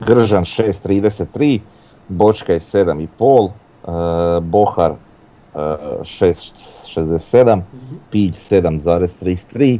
Gržan 0.00 0.44
6.33, 0.44 1.60
Bočka 2.08 2.52
je 2.52 2.60
7.5, 2.60 3.48
e, 3.48 3.90
Bohar 4.42 4.90
e, 4.90 4.96
6.67, 6.02 7.54
Mhm. 7.72 7.96
Pilj 8.10 8.32
7.33 8.32 9.78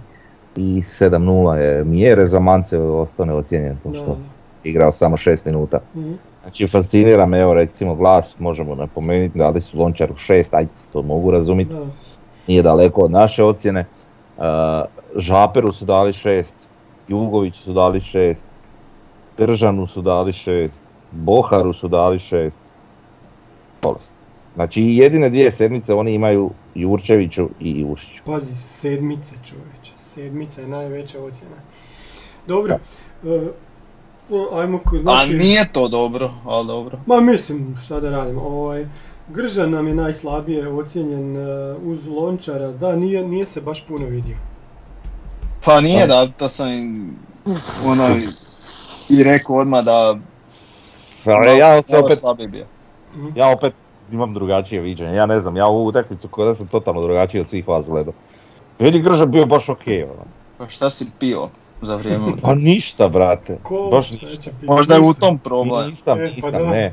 i 0.56 0.82
7.0 0.82 1.54
je 1.54 1.84
Mjere 1.84 2.26
za 2.26 2.40
Mance 2.40 2.78
ostao 2.78 3.26
neocijenjen, 3.26 3.74
Da, 3.74 3.80
pošto 3.82 4.04
da. 4.06 4.16
Igrao 4.64 4.92
samo 4.92 5.16
6 5.16 5.46
minuta. 5.46 5.78
Mhm. 5.96 6.12
Znači 6.42 6.66
fascinira 6.68 7.26
me, 7.26 7.38
evo 7.40 7.54
recimo 7.54 7.94
glas, 7.94 8.38
možemo 8.38 8.74
napomenuti, 8.74 9.38
dali 9.38 9.62
su 9.62 9.78
Lončaru 9.78 10.14
6, 10.14 10.44
aj 10.56 10.66
to 10.92 11.02
mogu 11.02 11.30
razumjeti, 11.30 11.72
Da. 11.74 11.86
nije 12.46 12.62
daleko 12.62 13.00
od 13.00 13.10
naše 13.10 13.44
ocjene. 13.44 13.80
E, 13.80 13.86
Žaperu 15.16 15.72
su 15.72 15.84
dali 15.84 16.12
6, 16.12 16.44
Jugoviću 17.08 17.62
su 17.62 17.72
dali 17.72 18.00
6, 18.00 18.36
Držanu 19.38 19.86
su 19.86 20.02
dali 20.02 20.32
6, 20.32 20.70
Boharu 21.12 21.72
su 21.72 21.88
dali 21.88 22.18
6. 22.18 22.50
Bolest. 23.82 24.12
Znači 24.54 24.82
jedine 24.82 25.30
dvije 25.30 25.50
sedmice 25.50 25.94
oni 25.94 26.14
imaju 26.14 26.50
Jurčeviću 26.74 27.48
i 27.60 27.70
Ivušiću. 27.70 28.22
Pazi, 28.26 28.54
sedmice 28.54 29.34
čovječe. 29.44 29.92
Sedmica 29.96 30.60
je 30.60 30.68
najveća 30.68 31.18
ocjena. 31.22 31.56
Dobro. 32.46 32.78
O, 34.30 34.58
ajmo 34.58 34.78
ko, 34.78 34.96
A 34.96 35.00
znači... 35.00 35.32
nije 35.32 35.72
to 35.72 35.88
dobro, 35.88 36.30
ali 36.44 36.66
dobro. 36.66 36.98
Ma 37.06 37.20
mislim, 37.20 37.76
šta 37.84 38.00
da 38.00 38.10
radimo, 38.10 38.40
ovaj... 38.40 38.86
Gržan 39.28 39.70
nam 39.70 39.86
je 39.88 39.94
najslabije 39.94 40.68
ocjenjen 40.68 41.36
e, 41.36 41.74
uz 41.84 42.06
Lončara, 42.06 42.72
da, 42.72 42.96
nije, 42.96 43.28
nije 43.28 43.46
se 43.46 43.60
baš 43.60 43.86
puno 43.86 44.06
vidio. 44.06 44.36
Pa 45.64 45.80
nije 45.80 46.06
da, 46.06 46.26
to 46.26 46.48
sam 46.48 46.68
ono, 47.86 48.08
i 49.08 49.22
rekao 49.22 49.56
odmah 49.56 49.84
da 49.84 50.16
Ali 51.24 51.58
ja 51.58 51.82
se 51.82 51.96
opet, 51.98 52.50
bio. 52.50 52.66
ja 53.34 53.48
opet 53.48 53.72
imam 54.12 54.34
drugačije 54.34 54.80
viđenje, 54.80 55.14
ja 55.14 55.26
ne 55.26 55.40
znam, 55.40 55.56
ja 55.56 55.66
ovu 55.66 55.86
utakmicu 55.86 56.28
koja 56.28 56.54
sam 56.54 56.66
totalno 56.66 57.02
drugačiji 57.02 57.40
od 57.40 57.48
svih 57.48 57.68
vas 57.68 57.86
gledao. 57.86 58.14
Meni 58.78 59.02
Gržan 59.02 59.30
bio 59.30 59.46
baš 59.46 59.68
okej, 59.68 60.02
ono. 60.02 60.24
Pa 60.58 60.68
šta 60.68 60.90
si 60.90 61.06
pio 61.18 61.48
za 61.82 61.96
vrijeme? 61.96 62.24
Pa 62.42 62.54
ništa, 62.54 63.08
brate. 63.08 63.58
Ko, 63.62 63.88
Baš 63.90 64.10
ništa. 64.12 64.50
Možda 64.64 64.94
je 64.94 65.00
u 65.00 65.04
Ništa. 65.04 65.20
tom 65.20 65.38
problem. 65.38 65.90
Nisam, 65.90 66.18
E, 66.18 66.30
pa 66.40 66.46
nisam, 66.46 66.70
ne. 66.70 66.92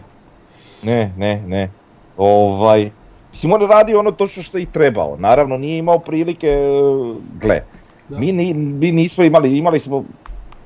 Ne, 0.83 1.13
ne, 1.17 1.41
ne. 1.41 1.69
Ovaj, 2.17 2.91
mislim 3.31 3.53
on 3.53 3.61
je 3.61 3.67
radio 3.67 3.99
ono 3.99 4.11
točno 4.11 4.43
što 4.43 4.57
je 4.57 4.61
i 4.61 4.67
trebao. 4.67 5.15
Naravno 5.17 5.57
nije 5.57 5.77
imao 5.77 5.99
prilike, 5.99 6.47
e, 6.47 6.59
gle. 7.35 7.61
Da. 8.09 8.19
Mi, 8.19 8.31
ni- 8.31 8.53
mi 8.53 8.91
nismo 8.91 9.23
imali, 9.23 9.57
imali 9.57 9.79
smo 9.79 10.03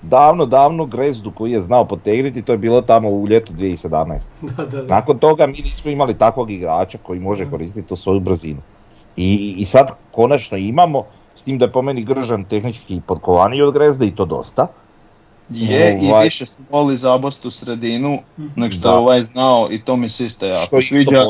davno, 0.03 0.45
davno 0.45 0.86
Grezdu 0.86 1.32
koji 1.32 1.51
je 1.51 1.61
znao 1.61 1.86
potegniti, 1.86 2.41
to 2.41 2.51
je 2.51 2.57
bilo 2.57 2.82
tamo 2.82 3.09
u 3.09 3.28
ljetu 3.28 3.53
2017. 3.53 4.19
Da, 4.41 4.65
da, 4.65 4.82
da. 4.82 4.95
Nakon 4.95 5.17
toga 5.17 5.45
mi 5.47 5.53
nismo 5.53 5.91
imali 5.91 6.17
takvog 6.17 6.51
igrača 6.51 6.97
koji 6.97 7.19
može 7.19 7.49
koristiti 7.49 7.88
tu 7.88 7.95
svoju 7.95 8.19
brzinu. 8.19 8.59
I, 9.17 9.55
I 9.57 9.65
sad 9.65 9.88
konačno 10.11 10.57
imamo, 10.57 11.03
s 11.41 11.43
tim 11.43 11.57
da 11.57 11.65
je 11.65 11.71
po 11.71 11.81
meni 11.81 12.03
Gržan 12.03 12.43
tehnički 12.45 13.01
podkovaniji 13.01 13.61
od 13.61 13.73
Grezde 13.73 14.05
i 14.05 14.15
to 14.15 14.25
dosta. 14.25 14.67
Je 15.49 15.97
i 16.01 16.09
Ovaj. 16.09 16.23
više 16.23 16.45
se 16.45 16.63
voli 16.71 16.97
zabost 16.97 17.45
u 17.45 17.51
sredinu 17.51 18.19
Mhm. 18.39 18.47
nego 18.55 18.71
što 18.71 18.81
Da. 18.81 18.89
je 18.89 18.97
ovaj 18.97 19.21
znao 19.21 19.67
i 19.71 19.81
to 19.81 19.95
mi 19.95 20.09
se 20.09 20.25
isto 20.25 20.45
jako 20.45 20.81
sviđa. 20.81 21.25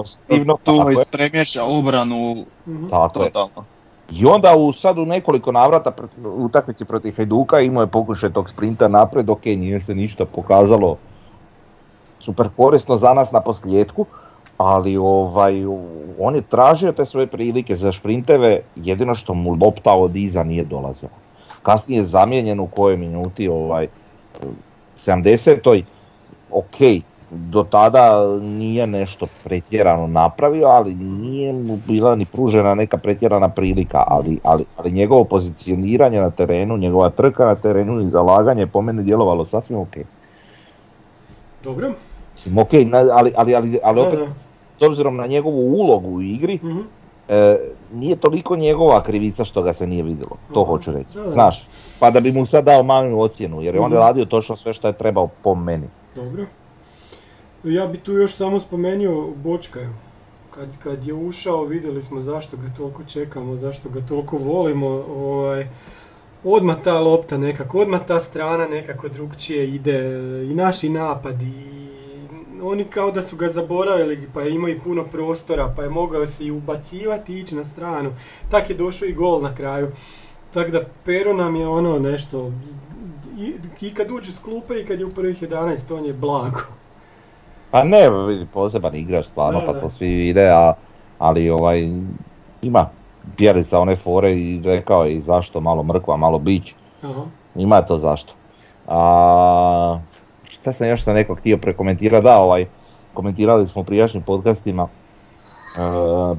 Tu 0.63 0.73
ispremješa 0.91 1.63
obranu 1.65 2.45
Mhm. 2.67 2.87
Tako 2.89 3.19
je. 3.19 3.25
totalno. 3.25 3.65
I 4.11 4.25
onda 4.25 4.55
u, 4.55 4.73
sad 4.73 4.97
u 4.97 5.05
nekoliko 5.05 5.51
navrata 5.51 5.91
u 6.17 6.45
utakmici 6.45 6.85
protiv 6.85 7.13
Hajduka 7.17 7.59
imao 7.59 7.81
je 7.81 7.87
pokušaj 7.87 8.33
tog 8.33 8.49
sprinta 8.49 8.87
napred, 8.87 9.29
ok, 9.29 9.45
nije 9.45 9.81
se 9.81 9.95
ništa 9.95 10.25
pokazalo 10.25 10.97
super 12.19 12.49
korisno 12.57 12.97
za 12.97 13.13
nas 13.13 13.31
na 13.31 13.41
posljedku, 13.41 14.05
ali 14.61 14.97
ovaj, 14.97 15.65
on 16.19 16.35
je 16.35 16.41
tražio 16.41 16.91
te 16.91 17.05
svoje 17.05 17.27
prilike 17.27 17.75
za 17.75 17.91
šprinteve, 17.91 18.61
jedino 18.75 19.15
što 19.15 19.33
mu 19.33 19.57
lopta 19.61 19.93
od 19.93 20.15
iza 20.15 20.43
nije 20.43 20.63
dolazila. 20.63 21.11
Kasnije 21.63 21.99
je 21.99 22.05
zamijenjen 22.05 22.59
u 22.59 22.67
kojoj 22.67 22.97
minuti, 22.97 23.47
ovaj, 23.47 23.87
70. 24.95 25.83
ok, 26.51 27.03
do 27.31 27.63
tada 27.63 28.27
nije 28.41 28.87
nešto 28.87 29.27
pretjerano 29.43 30.07
napravio, 30.07 30.67
ali 30.67 30.93
nije 30.95 31.53
mu 31.53 31.77
bila 31.87 32.15
ni 32.15 32.25
pružena 32.25 32.75
neka 32.75 32.97
pretjerana 32.97 33.49
prilika, 33.49 34.03
ali, 34.07 34.39
ali, 34.43 34.65
ali 34.77 34.91
njegovo 34.91 35.23
pozicioniranje 35.23 36.21
na 36.21 36.29
terenu, 36.29 36.77
njegova 36.77 37.09
trka 37.09 37.45
na 37.45 37.55
terenu 37.55 38.01
i 38.01 38.09
zalaganje 38.09 38.61
je 38.61 38.67
po 38.67 38.81
meni 38.81 39.03
djelovalo 39.03 39.45
sasvim 39.45 39.79
ok. 39.79 39.95
Dobro. 41.63 41.91
Mislim, 42.33 42.57
ok, 42.57 42.73
ali, 42.93 43.33
ali, 43.35 43.55
ali, 43.55 43.79
ali 43.83 44.01
opet. 44.01 44.19
S 44.81 44.83
obzirom 44.83 45.15
na 45.15 45.27
njegovu 45.27 45.61
ulogu 45.73 46.09
u 46.09 46.21
igri, 46.21 46.59
Mhm. 46.63 46.79
e, 47.29 47.57
nije 47.93 48.15
toliko 48.15 48.55
njegova 48.55 49.03
krivica 49.03 49.43
što 49.45 49.61
ga 49.61 49.73
se 49.73 49.87
nije 49.87 50.03
vidjelo, 50.03 50.37
to 50.53 50.63
hoću 50.63 50.91
reći. 50.91 51.15
Da, 51.15 51.23
da. 51.23 51.29
Znaš, 51.29 51.67
pa 51.99 52.11
da 52.11 52.19
bi 52.19 52.31
mu 52.31 52.45
sad 52.45 52.65
dao 52.65 52.83
malu 52.83 53.21
ocjenu, 53.21 53.61
jer 53.61 53.75
je 53.75 53.81
on 53.81 53.91
Mhm. 53.91 53.99
radio 53.99 54.25
točno 54.25 54.55
sve 54.55 54.73
što 54.73 54.87
je 54.87 54.93
trebao 54.93 55.29
po 55.43 55.55
meni. 55.55 55.87
Dobro. 56.15 56.45
Ja 57.63 57.87
bi 57.87 57.97
tu 57.97 58.11
još 58.13 58.33
samo 58.33 58.59
spomenuo 58.59 59.31
Bočkaju. 59.35 59.89
Kad, 60.51 60.77
kad 60.77 61.07
je 61.07 61.13
ušao 61.13 61.63
vidjeli 61.63 62.01
smo 62.01 62.21
zašto 62.21 62.57
ga 62.57 62.73
toliko 62.77 63.03
čekamo, 63.03 63.55
zašto 63.55 63.89
ga 63.89 64.01
toliko 64.01 64.37
volimo. 64.37 64.87
Ovaj, 65.09 65.67
odmah 66.43 66.75
ta 66.83 66.99
lopta 66.99 67.37
nekako, 67.37 67.79
odmah 67.79 68.01
ta 68.01 68.19
strana 68.19 68.67
nekako 68.67 69.07
drugčije 69.07 69.69
ide 69.69 69.99
i 70.43 70.55
naši 70.55 70.89
napadi. 70.89 71.80
Oni 72.61 72.83
kao 72.83 73.11
da 73.11 73.21
su 73.21 73.35
ga 73.35 73.47
zaboravili 73.47 74.29
pa 74.33 74.41
je 74.41 74.51
imao 74.51 74.69
i 74.69 74.79
puno 74.79 75.03
prostora 75.03 75.73
pa 75.75 75.83
je 75.83 75.89
mogao 75.89 76.25
se 76.25 76.45
i 76.45 76.51
ubacivati 76.51 77.33
i 77.33 77.39
ići 77.39 77.55
na 77.55 77.63
stranu. 77.63 78.11
Tak 78.49 78.69
je 78.69 78.75
došao 78.75 79.07
i 79.07 79.13
gol 79.13 79.41
na 79.41 79.55
kraju. 79.55 79.91
Tako 80.53 80.71
da 80.71 80.81
Pero 81.05 81.33
nam 81.33 81.55
je 81.55 81.67
ono 81.67 81.99
nešto, 81.99 82.51
i, 83.37 83.53
i 83.81 83.93
kad 83.93 84.11
uđe 84.11 84.31
s 84.31 84.39
klupe 84.39 84.79
i 84.79 84.85
kad 84.85 84.99
je 84.99 85.05
u 85.05 85.13
prvih 85.13 85.43
11 85.43 85.95
on 85.97 86.05
je 86.05 86.13
blago. 86.13 86.59
Pa 87.71 87.83
ne, 87.83 88.09
poseban 88.53 88.95
igrač 88.95 89.25
stvarno, 89.25 89.59
Da, 89.59 89.65
pa 89.65 89.73
da. 89.73 89.79
to 89.79 89.89
svi 89.89 90.07
vide, 90.07 90.49
a, 90.49 90.73
ali 91.19 91.49
ovaj, 91.49 91.89
ima 92.61 92.89
Bjelica 93.37 93.79
one 93.79 93.95
fore 93.95 94.31
i 94.31 94.61
rekao 94.65 95.03
je 95.03 95.13
i 95.13 95.21
zašto 95.21 95.59
malo 95.59 95.83
mrkva, 95.83 96.17
malo 96.17 96.39
bić, 96.39 96.73
Aha. 97.01 97.21
ima 97.55 97.81
to 97.81 97.97
zašto. 97.97 98.33
A, 98.87 99.99
šta 100.61 100.73
sam 100.73 100.87
još 100.87 101.03
sam 101.03 101.13
nekog 101.13 101.37
htio 101.37 101.57
prekomentirati, 101.57 102.23
da 102.23 102.37
ovaj, 102.37 102.65
komentirali 103.13 103.67
smo 103.67 103.81
u 103.81 103.85
prijašnjim 103.85 104.23
podcastima, 104.23 104.87
e, 105.77 105.79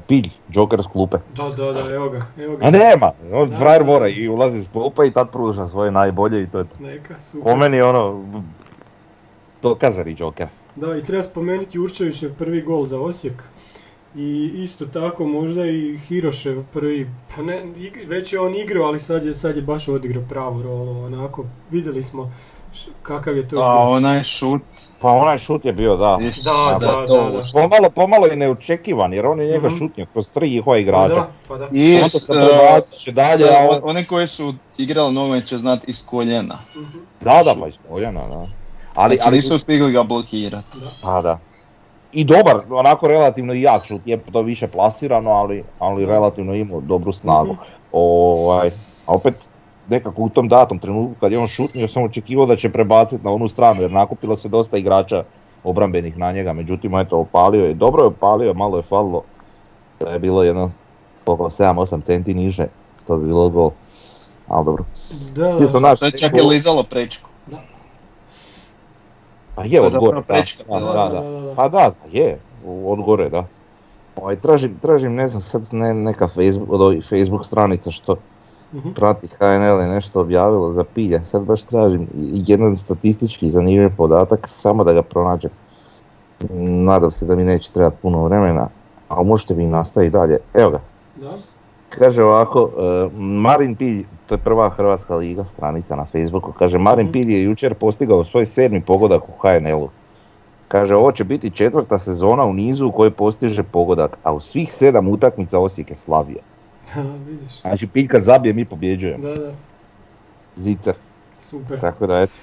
Pilj, 0.07 0.29
Joker 0.49 0.83
s 0.83 0.87
klupe. 0.87 1.17
Da, 1.35 1.49
da, 1.49 1.71
da, 1.71 1.95
evo 1.95 2.09
ga, 2.09 2.25
evo 2.37 2.57
ga. 2.57 2.65
A 2.65 2.71
nema, 2.71 3.11
on 3.31 3.49
Da, 3.49 3.57
frajer 3.57 3.81
da. 3.81 3.85
mora 3.85 4.07
i 4.07 4.27
ulazi 4.27 4.63
s 4.63 4.67
klupe 4.71 5.07
i 5.07 5.11
tad 5.11 5.31
pruža 5.31 5.67
svoje 5.67 5.91
najbolje 5.91 6.43
i 6.43 6.47
to 6.47 6.57
je 6.57 6.63
to. 6.63 6.75
Neka, 6.79 7.15
super. 7.31 7.51
Po 7.51 7.57
meni 7.57 7.81
ono, 7.81 8.23
dokazani 9.61 10.15
Joker. 10.19 10.47
Da, 10.75 10.97
i 10.97 11.03
treba 11.03 11.23
spomenuti 11.23 11.77
Jurčevićev 11.77 12.33
prvi 12.37 12.61
gol 12.61 12.85
za 12.85 12.99
Osijek. 12.99 13.43
I 14.15 14.51
isto 14.55 14.85
tako 14.85 15.25
možda 15.25 15.65
i 15.65 15.97
Hirošev 15.97 16.63
prvi, 16.73 17.09
pa 17.35 17.41
ne, 17.41 17.63
već 18.07 18.33
je 18.33 18.39
on 18.39 18.55
igrao, 18.55 18.85
ali 18.85 18.99
sad 18.99 19.25
je, 19.25 19.35
sad 19.35 19.55
je 19.55 19.61
baš 19.61 19.87
odigrao 19.87 20.23
pravu 20.29 20.61
rolu, 20.61 21.05
onako, 21.05 21.45
vidjeli 21.71 22.03
smo 22.03 22.31
kakav 23.03 23.37
je 23.37 23.47
to 23.47 23.55
A 23.57 23.87
onaj 23.87 24.23
šut, 24.23 24.61
Pa 25.01 25.11
onaj 25.11 25.39
šut 25.39 25.65
je 25.65 25.73
bio, 25.73 25.95
da. 25.97 26.17
is- 26.21 26.43
Da, 26.43 26.51
da, 26.79 26.87
da, 26.87 27.05
to 27.05 27.17
da, 27.21 27.29
da. 27.31 27.41
Pomalo, 27.53 27.89
pomalo 27.91 28.27
i 28.27 28.35
neočekivan, 28.35 29.13
jer 29.13 29.25
on 29.25 29.41
je 29.41 29.47
njega 29.47 29.67
Mhm. 29.67 29.77
šutnio 29.77 30.05
kroz 30.05 30.29
tri 30.29 30.49
njihova 30.49 30.75
Pa 30.75 30.79
igrača. 30.79 31.07
da, 31.09 31.27
pa 31.47 31.57
da. 31.57 31.67
I 31.67 31.95
Onda 31.95 32.09
se 32.09 32.33
e, 33.07 33.11
dalje, 33.11 33.37
za 33.37 33.45
a 33.47 33.67
on... 33.71 33.79
one 33.83 34.05
koji 34.05 34.27
su 34.27 34.53
igrali 34.77 35.13
nogomet 35.13 35.45
će 35.45 35.57
znati 35.57 35.85
iz 35.87 36.05
koljena. 36.05 36.55
Mhm, 36.75 36.97
Da, 37.21 37.41
da, 37.45 37.55
pa 37.61 37.67
iz 37.67 37.75
koljena, 37.89 38.21
da. 38.21 38.47
Ali, 38.95 39.15
Znači 39.15 39.27
ali, 39.27 39.35
nisu 39.35 39.59
stigli 39.59 39.91
ga 39.91 40.03
blokirati. 40.03 40.67
da. 40.75 40.87
pa 41.03 41.21
da. 41.21 41.39
I 42.11 42.23
dobar, 42.23 42.55
onako 42.69 43.07
relativno 43.07 43.53
i 43.53 43.61
jak 43.61 43.85
šut, 43.85 44.01
je 44.05 44.19
to 44.23 44.41
više 44.41 44.67
plasirano, 44.67 45.31
ali, 45.31 45.63
ali 45.79 46.05
relativno 46.05 46.53
imao 46.53 46.81
dobru 46.81 47.13
snagu. 47.13 47.53
Mhm. 47.53 47.61
Ovaj, 47.91 48.67
a 49.05 49.13
opet, 49.13 49.33
nekako 49.89 50.21
u 50.21 50.29
tom 50.29 50.47
datom 50.47 50.79
trenutku 50.79 51.19
kad 51.19 51.31
je 51.31 51.39
on 51.39 51.47
šutnio, 51.47 51.87
sam 51.87 52.03
očekivao 52.03 52.45
da 52.45 52.55
će 52.55 52.71
prebaciti 52.71 53.23
na 53.23 53.31
onu 53.31 53.47
stranu, 53.47 53.81
jer 53.81 53.91
nakupilo 53.91 54.37
se 54.37 54.49
dosta 54.49 54.77
igrača 54.77 55.23
obrambenih 55.63 56.17
na 56.17 56.31
njega, 56.31 56.53
međutim, 56.53 56.95
eto, 56.95 57.17
opalio 57.17 57.65
je, 57.65 57.73
dobro 57.73 58.03
je 58.03 58.07
opalio, 58.07 58.53
malo 58.53 58.77
je 58.77 58.83
falilo, 58.83 59.23
da 59.99 60.09
je 60.09 60.19
bilo 60.19 60.43
jedno, 60.43 60.71
oko 61.25 61.49
7-8 61.49 62.03
centi 62.03 62.33
niže, 62.33 62.67
to 63.07 63.17
bi 63.17 63.25
bilo 63.25 63.49
gol. 63.49 63.71
Ali 64.47 64.65
dobro. 64.65 64.83
Da, 65.35 65.51
da. 65.53 65.79
naći 65.79 65.99
To 65.99 66.05
je 66.05 66.11
čak 66.11 66.37
je 66.37 66.43
lizalo 66.43 66.83
prečku. 66.83 67.29
Pa 69.55 69.63
je 69.63 69.79
To 69.79 69.85
od 69.85 69.91
gore, 69.99 70.17
da, 70.17 70.33
prečka 70.33 70.63
da, 70.69 70.79
da, 70.79 70.85
Da, 70.93 71.09
da. 71.09 71.21
da, 71.21 71.41
da. 71.41 71.55
Pa 71.55 71.67
da, 71.67 71.91
je, 72.11 72.39
u- 72.65 72.91
od 72.91 73.01
gore, 73.01 73.29
da. 73.29 73.45
Ovaj, 74.15 74.35
tražim, 74.35 74.77
tražim, 74.81 75.15
ne 75.15 75.27
znam, 75.29 75.41
sad 75.41 75.61
ne, 75.71 75.93
neka 75.93 76.27
Facebook, 76.27 76.71
od 76.71 76.81
ovih 76.81 77.05
Facebook 77.09 77.45
stranica 77.45 77.91
što 77.91 78.15
Mhm. 78.73 78.89
prati 78.95 79.27
HNL 79.27 79.81
je 79.81 79.87
nešto 79.87 80.21
objavilo 80.21 80.73
za 80.73 80.83
pilje, 80.83 81.25
sad 81.25 81.41
baš 81.43 81.63
tražim 81.63 82.07
jedan 82.33 82.77
statistički 82.77 83.51
zanimljiv 83.51 83.89
podatak, 83.97 84.47
samo 84.49 84.83
da 84.83 84.93
ga 84.93 85.01
pronađem. 85.01 85.51
Nadam 86.59 87.11
se 87.11 87.25
da 87.25 87.35
mi 87.35 87.43
neće 87.43 87.71
trebati 87.73 87.97
puno 88.01 88.23
vremena, 88.23 88.67
ali 89.09 89.27
možete 89.27 89.53
mi 89.55 89.65
nastaviti 89.65 90.11
dalje. 90.13 90.37
Evo 90.53 90.69
ga, 90.69 90.79
Da. 91.15 91.31
Kaže 91.89 92.23
ovako, 92.23 92.69
e, 92.77 93.09
Marin 93.17 93.75
Pilj, 93.75 94.05
to 94.27 94.35
je 94.35 94.39
prva 94.39 94.69
Hrvatska 94.69 95.15
liga 95.15 95.45
stranica 95.53 95.95
na 95.95 96.05
Facebooku, 96.05 96.51
kaže 96.51 96.77
Marin 96.77 97.05
Mhm. 97.05 97.11
Pilj 97.11 97.33
je 97.33 97.43
jučer 97.43 97.73
postigao 97.73 98.23
svoj 98.23 98.45
sedmi 98.45 98.81
pogodak 98.81 99.23
u 99.29 99.31
HNL-u. 99.41 99.89
Kaže 100.67 100.95
ovo 100.95 101.11
će 101.11 101.23
biti 101.23 101.49
četvrta 101.49 101.97
sezona 101.97 102.43
u 102.43 102.53
nizu 102.53 102.87
u 102.87 102.91
kojoj 102.91 103.11
postiže 103.11 103.63
pogodak, 103.63 104.17
a 104.23 104.33
u 104.33 104.39
svih 104.39 104.73
sedam 104.73 105.07
utakmica 105.09 105.59
Osijek 105.59 105.89
je 105.89 105.95
slavio. 105.95 106.39
Vidiš. 107.27 107.61
Znači 107.61 107.87
Pilj 107.87 108.07
kad 108.07 108.23
zabije 108.23 108.53
mi 108.53 108.65
pobjeđujemo, 108.65 109.27
Da, 109.27 109.35
da, 109.35 109.53
zicer, 110.55 110.93
super. 111.39 111.79
tako 111.79 112.07
da 112.07 112.21
eto. 112.21 112.33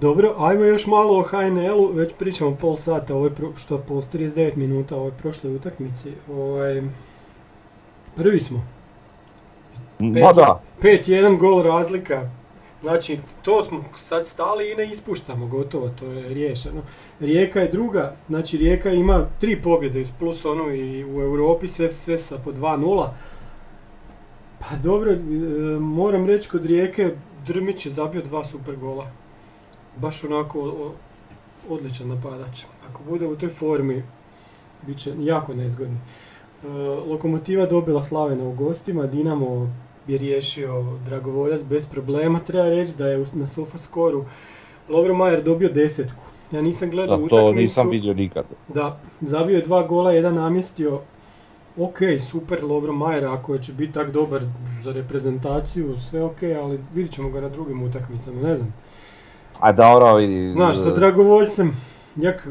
Dobro, 0.00 0.34
ajmo 0.38 0.64
još 0.64 0.86
malo 0.86 1.18
o 1.18 1.22
HNL-u, 1.22 1.92
već 1.92 2.12
pričamo 2.18 2.56
pol 2.56 2.76
sata, 2.76 3.14
ovo 3.14 3.26
je 3.26 3.34
pro, 3.34 3.48
što 3.56 3.78
pol 3.78 4.02
39 4.12 4.56
minuta 4.56 4.96
ovoj 4.96 5.10
prošloj 5.10 5.54
utakmici. 5.54 6.12
Ovaj, 6.32 6.82
prvi 8.16 8.40
smo. 8.40 8.64
Ma 9.98 10.32
da, 10.32 10.60
5-1 10.82 11.38
gol 11.38 11.62
razlika. 11.62 12.30
Znači, 12.82 13.18
to 13.42 13.62
smo 13.62 13.84
sad 13.96 14.26
stali 14.26 14.72
i 14.72 14.74
ne 14.74 14.86
ispuštamo, 14.86 15.46
gotovo, 15.46 15.88
to 15.88 16.06
je 16.06 16.28
riješeno. 16.28 16.82
Rijeka 17.20 17.60
je 17.60 17.68
druga, 17.68 18.16
znači 18.28 18.56
Rijeka 18.56 18.90
ima 18.90 19.26
tri 19.40 19.62
pobjede 19.62 20.02
plus 20.18 20.44
onu 20.44 20.74
i 20.74 21.04
u 21.04 21.20
Europi, 21.20 21.68
sve, 21.68 21.92
sve 21.92 22.18
sa 22.18 22.38
po 22.38 22.52
2-0. 22.52 23.08
Pa 24.60 24.76
dobro, 24.82 25.12
e, 25.12 25.16
moram 25.80 26.26
reći 26.26 26.48
kod 26.50 26.66
Rijeke 26.66 27.10
Drmić 27.46 27.86
je 27.86 27.92
zabio 27.92 28.22
dva 28.22 28.44
super 28.44 28.76
gola. 28.76 29.06
Baš 29.96 30.24
onako 30.24 30.90
odličan 31.68 32.08
napadač. 32.08 32.62
Ako 32.90 33.02
bude 33.08 33.26
u 33.26 33.36
toj 33.36 33.48
formi, 33.48 34.02
bit 34.86 34.98
će 34.98 35.12
jako 35.20 35.54
nezgodni. 35.54 35.96
E, 36.64 36.68
Lokomotiva 37.08 37.66
dobila 37.66 38.02
Slavena 38.02 38.44
u 38.44 38.52
gostima, 38.52 39.06
Dinamo 39.06 39.72
je 40.06 40.18
riješio 40.18 40.84
Dragovoljac 41.06 41.62
bez 41.62 41.86
problema. 41.86 42.38
Treba 42.40 42.68
reći 42.68 42.94
da 42.98 43.08
je 43.08 43.26
na 43.32 43.46
Sofaskoru 43.46 44.24
Lovro 44.88 45.14
Majer 45.14 45.42
dobio 45.42 45.68
desetku. 45.68 46.22
Ja 46.52 46.62
nisam 46.62 46.90
gledao 46.90 47.16
Da, 47.16 47.22
utakmicu. 47.24 47.46
to 47.46 47.52
nisam 47.52 47.88
vidio 47.90 48.14
nikad. 48.14 48.44
Da, 48.68 49.00
zabio 49.20 49.56
je 49.56 49.62
dva 49.62 49.82
gola, 49.86 50.12
jedan 50.12 50.34
namjestio. 50.34 51.00
Ok, 51.80 51.98
super 52.30 52.64
Lovro 52.64 52.92
Majer, 52.92 53.24
ako 53.24 53.58
će 53.58 53.72
biti 53.72 53.92
tak 53.92 54.10
dobar 54.10 54.42
za 54.84 54.92
reprezentaciju, 54.92 55.98
sve 55.98 56.22
ok, 56.22 56.42
ali 56.62 56.80
vidit 56.94 57.12
ćemo 57.12 57.30
ga 57.30 57.40
na 57.40 57.48
drugim 57.48 57.82
utakmicama, 57.82 58.42
ne 58.42 58.56
znam. 58.56 58.74
A 59.60 59.72
dobro, 59.72 60.14
vidi. 60.14 60.52
Znaš, 60.52 60.76
sa 60.76 60.94
Dragovoljcem, 60.94 61.76
jak, 62.16 62.48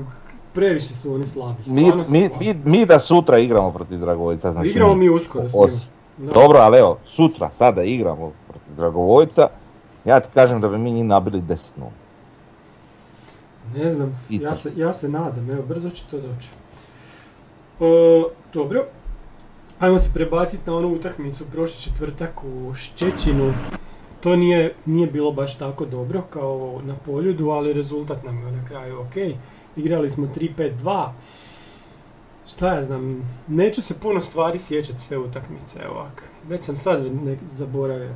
previše 0.54 0.94
su 0.94 1.14
oni 1.14 1.26
slabi, 1.26 1.58
mi, 1.58 1.66
su 1.66 2.12
mi, 2.12 2.30
slabi. 2.30 2.46
mi, 2.46 2.62
mi 2.66 2.86
da 2.86 3.00
sutra 3.00 3.38
igramo 3.38 3.72
protiv 3.72 4.00
Dragovoljca, 4.00 4.52
znači 4.54 4.70
Igramo 4.70 4.96
mi 4.96 5.10
uskoro 5.10 5.50
os-. 5.54 5.86
Dobro, 6.18 6.60
ali 6.60 6.80
evo, 6.80 6.98
sutra, 7.06 7.50
sada 7.58 7.84
igramo 7.84 8.32
protiv 8.48 8.76
Dragovoljca, 8.76 9.48
ja 10.06 10.20
ti 10.20 10.28
kažem 10.34 10.62
da 10.62 10.68
bi 10.68 10.78
mi 10.78 10.92
njih 10.92 11.06
nabili 11.06 11.42
10 11.42 11.56
0 11.56 11.58
Ne 13.76 13.92
znam, 13.92 14.22
ja 14.30 14.56
se, 14.56 14.72
ja 14.76 14.94
se 14.94 15.10
nadam, 15.10 15.50
evo, 15.52 15.64
brzo 15.68 15.90
će 15.90 16.04
to 16.12 16.18
doći. 16.18 16.50
E, 17.80 18.24
dobro, 18.54 18.86
ajmo 19.80 20.00
se 20.00 20.10
prebaciti 20.14 20.64
na 20.66 20.76
onu 20.76 20.88
utakmicu 20.88 21.46
prošli 21.52 21.82
četvrtak 21.82 22.44
u 22.44 22.74
Ščećinu. 22.76 23.54
To 24.22 24.36
nije, 24.36 24.76
nije 24.86 25.08
bilo 25.08 25.32
baš 25.32 25.58
tako 25.58 25.86
dobro 25.86 26.22
kao 26.30 26.82
na 26.84 26.96
poljudu, 26.96 27.50
ali 27.50 27.74
rezultat 27.74 28.24
nam 28.24 28.46
je 28.46 28.52
na 28.52 28.66
kraju 28.66 29.02
ok. 29.02 29.16
Igrali 29.76 30.10
smo 30.10 30.28
3-5-2. 30.36 31.10
Šta 32.50 32.74
ja 32.74 32.84
znam, 32.84 33.30
neću 33.48 33.82
se 33.82 34.00
puno 34.00 34.22
stvari 34.22 34.60
sjećati 34.60 35.00
sve 35.00 35.18
utakmice, 35.18 35.88
ovak. 35.90 36.24
Već 36.48 36.64
sam 36.64 36.78
sad 36.78 37.16
nek 37.24 37.40
zaboravio 37.52 38.10
na, 38.10 38.16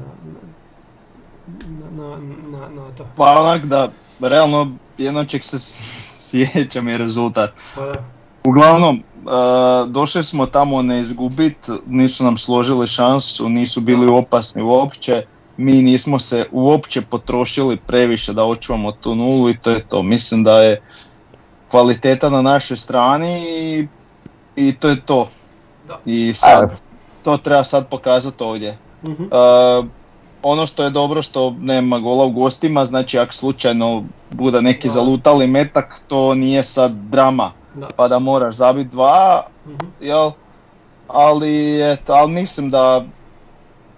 na, 1.92 2.18
na, 2.18 2.60
na, 2.60 2.70
na 2.70 2.96
to. 2.98 3.08
Pa 3.18 3.42
onak 3.42 3.66
da, 3.66 3.92
realno 4.20 4.72
jedno 4.98 5.26
čeg 5.26 5.44
se 5.44 5.60
sjećam 6.30 6.88
je 6.88 6.98
rezultat. 6.98 7.52
Pa 7.76 7.86
da. 7.86 8.04
Uglavnom, 8.44 9.04
e, 9.28 9.88
došli 9.88 10.24
smo 10.24 10.46
tamo 10.46 10.82
ne 10.82 11.00
izgubit, 11.02 11.70
nisu 11.88 12.24
nam 12.24 12.38
složili 12.38 12.88
šansu, 12.88 13.50
nisu 13.50 13.82
bili 13.82 14.08
opasni 14.08 14.62
uopće. 14.62 15.26
Mi 15.58 15.72
nismo 15.72 16.20
se 16.20 16.46
uopće 16.52 17.02
potrošili 17.02 17.78
previše 17.78 18.34
da 18.34 18.46
očuvamo 18.46 18.92
tu 18.92 19.16
nulu 19.16 19.50
i 19.50 19.58
to 19.58 19.70
je 19.70 19.80
to. 19.80 20.04
Mislim 20.04 20.44
da 20.44 20.62
je 20.62 20.82
kvaliteta 21.72 22.30
na 22.30 22.42
našoj 22.42 22.78
strani 22.78 23.44
i, 23.48 23.88
i 24.56 24.76
to 24.76 24.90
je 24.90 25.02
to. 25.02 25.30
Da. 25.88 26.00
I 26.06 26.34
sad, 26.34 26.82
to 27.24 27.38
treba 27.38 27.64
sad 27.64 27.90
pokazati 27.90 28.44
ovdje. 28.44 28.78
Mhm. 29.04 29.24
E, 29.24 29.28
ono 30.44 30.66
što 30.66 30.84
je 30.84 30.90
dobro 30.90 31.22
što 31.22 31.56
nema 31.60 32.00
gola 32.00 32.26
u 32.26 32.32
gostima, 32.32 32.86
znači 32.86 33.20
ako 33.20 33.34
slučajno 33.34 34.04
bude 34.32 34.62
neki 34.62 34.90
zalutali 34.90 35.48
metak, 35.48 36.00
to 36.08 36.36
nije 36.36 36.64
sad 36.64 36.92
drama 36.92 37.52
Da. 37.76 37.88
pa 37.96 38.08
da 38.08 38.20
moraš 38.20 38.56
zabiti 38.56 38.90
dva, 38.90 39.44
Mhm. 39.66 39.86
jel? 40.02 40.32
Ali, 41.08 41.54
eto, 41.84 42.14
ali 42.14 42.32
mislim 42.32 42.70
da 42.70 43.04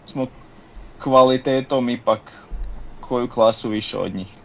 smo 0.06 0.26
kvalitetom 1.04 1.90
ipak 1.90 2.20
koju 3.02 3.28
klasu 3.28 3.70
više 3.70 3.98
od 3.98 4.16
njih. 4.16 4.38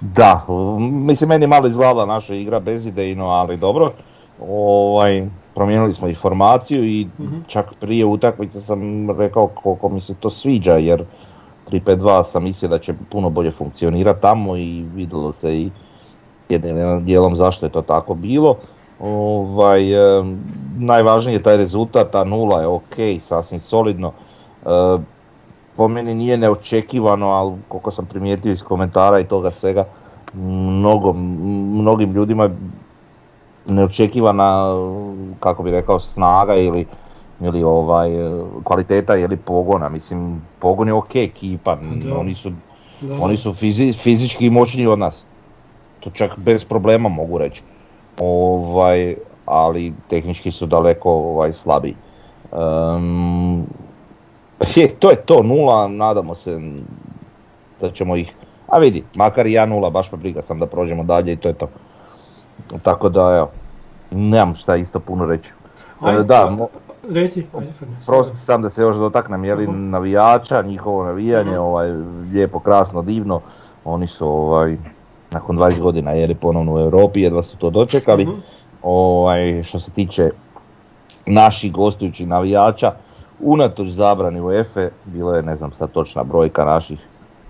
Da, 0.00 0.46
mislim 0.78 1.28
meni 1.28 1.44
je 1.44 1.48
malo 1.48 1.66
izgledala 1.66 2.06
naša 2.06 2.34
igra 2.34 2.60
bezidejno, 2.60 3.26
ali 3.26 3.56
dobro. 3.56 3.92
Ovaj, 4.40 5.26
promijenili 5.54 5.94
smo 5.94 6.08
i 6.08 6.14
formaciju 6.14 6.84
i 6.84 7.08
Mhm. 7.18 7.38
čak 7.46 7.74
prije 7.80 8.04
utakmice 8.06 8.60
sam 8.60 8.80
rekao 9.10 9.46
koliko 9.46 9.88
mi 9.88 10.00
se 10.00 10.14
to 10.14 10.30
sviđa 10.30 10.72
jer 10.72 11.04
3-5-2 11.70 12.24
sam 12.24 12.42
mislio 12.44 12.68
da 12.68 12.78
će 12.78 12.94
puno 13.10 13.30
bolje 13.30 13.50
funkcionirati 13.50 14.22
tamo 14.22 14.56
i 14.56 14.84
vidjelo 14.94 15.32
se 15.32 15.54
i 15.54 15.70
jednim 16.50 17.04
dijelom 17.04 17.36
zašto 17.36 17.66
je 17.66 17.70
to 17.70 17.82
tako 17.82 18.14
bilo. 18.14 18.56
Ovaj, 19.00 19.80
em, 20.18 20.38
najvažniji 20.78 21.34
je 21.34 21.42
taj 21.42 21.56
rezultat, 21.56 22.10
ta 22.10 22.24
nula 22.24 22.60
je 22.60 22.66
ok, 22.66 22.94
sasvim 23.20 23.60
solidno. 23.60 24.12
E, 24.62 24.98
po 25.76 25.88
meni 25.88 26.14
nije 26.14 26.36
neočekivano, 26.36 27.28
ali 27.28 27.54
koliko 27.68 27.90
sam 27.90 28.06
primijetio 28.06 28.52
iz 28.52 28.62
komentara 28.62 29.20
i 29.20 29.24
toga 29.24 29.50
svega, 29.50 29.84
mnogo, 30.34 31.12
mnogim 31.12 32.12
ljudima 32.12 32.44
je 32.44 32.56
neočekivana, 33.66 34.64
kako 35.40 35.62
bi 35.62 35.70
rekao, 35.70 36.00
snaga 36.00 36.54
ili, 36.54 36.86
ili 37.40 37.62
ovaj, 37.62 38.10
kvaliteta 38.64 39.16
ili 39.16 39.36
pogona. 39.36 39.88
Mislim, 39.88 40.42
pogon 40.58 40.88
je 40.88 40.94
ok 40.94 41.16
ekipa, 41.16 41.76
Da. 41.76 42.18
oni 42.18 42.34
su, 42.34 42.50
Da. 43.00 43.14
oni 43.22 43.36
su 43.36 43.50
fizi- 43.50 43.98
fizički 43.98 44.50
moćniji 44.50 44.86
od 44.86 44.98
nas. 44.98 45.24
To 46.00 46.10
čak 46.10 46.38
bez 46.38 46.64
problema 46.64 47.08
mogu 47.08 47.38
reći. 47.38 47.62
Ovaj, 48.20 49.14
ali 49.46 49.92
tehnički 50.08 50.50
su 50.50 50.66
daleko 50.66 51.10
ovaj, 51.10 51.52
slabiji. 51.52 51.96
Em, 52.52 53.60
je, 54.76 54.88
to 54.90 55.10
je 55.10 55.16
to, 55.16 55.42
nula, 55.42 55.88
nadamo 55.88 56.34
se 56.34 56.60
da 57.80 57.90
ćemo 57.90 58.16
ih, 58.16 58.34
a 58.68 58.78
vidi, 58.78 59.04
makar 59.14 59.46
i 59.46 59.52
ja 59.52 59.66
nula, 59.66 59.90
baš 59.90 60.12
me 60.12 60.18
briga 60.18 60.42
sam 60.42 60.58
da 60.58 60.66
prođemo 60.66 61.04
dalje 61.04 61.32
i 61.32 61.36
to 61.36 61.48
je 61.48 61.54
to. 61.54 61.68
Tako 62.82 63.08
da 63.08 63.20
evo, 63.36 63.50
nemam 64.12 64.54
šta 64.54 64.76
isto 64.76 65.00
puno 65.00 65.26
reći. 65.26 65.52
Ajde, 66.00 66.20
E, 66.20 66.24
da, 66.24 66.48
mo- 66.50 66.68
Reci, 67.10 67.46
ajde 67.54 67.72
sam 68.36 68.62
da 68.62 68.70
se 68.70 68.82
još 68.82 68.96
dotaknem, 68.96 69.44
je 69.44 69.54
li 69.54 69.66
Mhm. 69.66 69.90
navijača, 69.90 70.62
njihovo 70.62 71.04
navijanje, 71.04 71.50
Mhm. 71.50 71.60
ovaj, 71.60 71.90
lijepo, 72.32 72.58
krasno, 72.58 73.02
divno. 73.02 73.40
Oni 73.84 74.06
su 74.06 74.28
ovaj, 74.28 74.76
nakon 75.30 75.58
20 75.58 75.80
godina 75.80 76.10
je 76.10 76.26
li 76.26 76.34
ponovno 76.34 76.74
u 76.74 76.78
Europi, 76.78 77.20
jedva 77.20 77.42
su 77.42 77.56
to 77.56 77.70
dočekali. 77.70 78.24
Mhm. 78.26 78.38
Ovaj, 78.82 79.62
što 79.62 79.80
se 79.80 79.90
tiče 79.90 80.30
naših 81.26 81.72
gostujućih 81.72 82.28
navijača, 82.28 82.92
unatoč 83.40 83.88
zabrani 83.88 84.40
UEFA, 84.40 84.88
bilo 85.04 85.34
je, 85.34 85.42
ne 85.42 85.56
znam 85.56 85.72
sad 85.72 85.90
točna 85.92 86.22
brojka 86.24 86.64
naših 86.64 86.98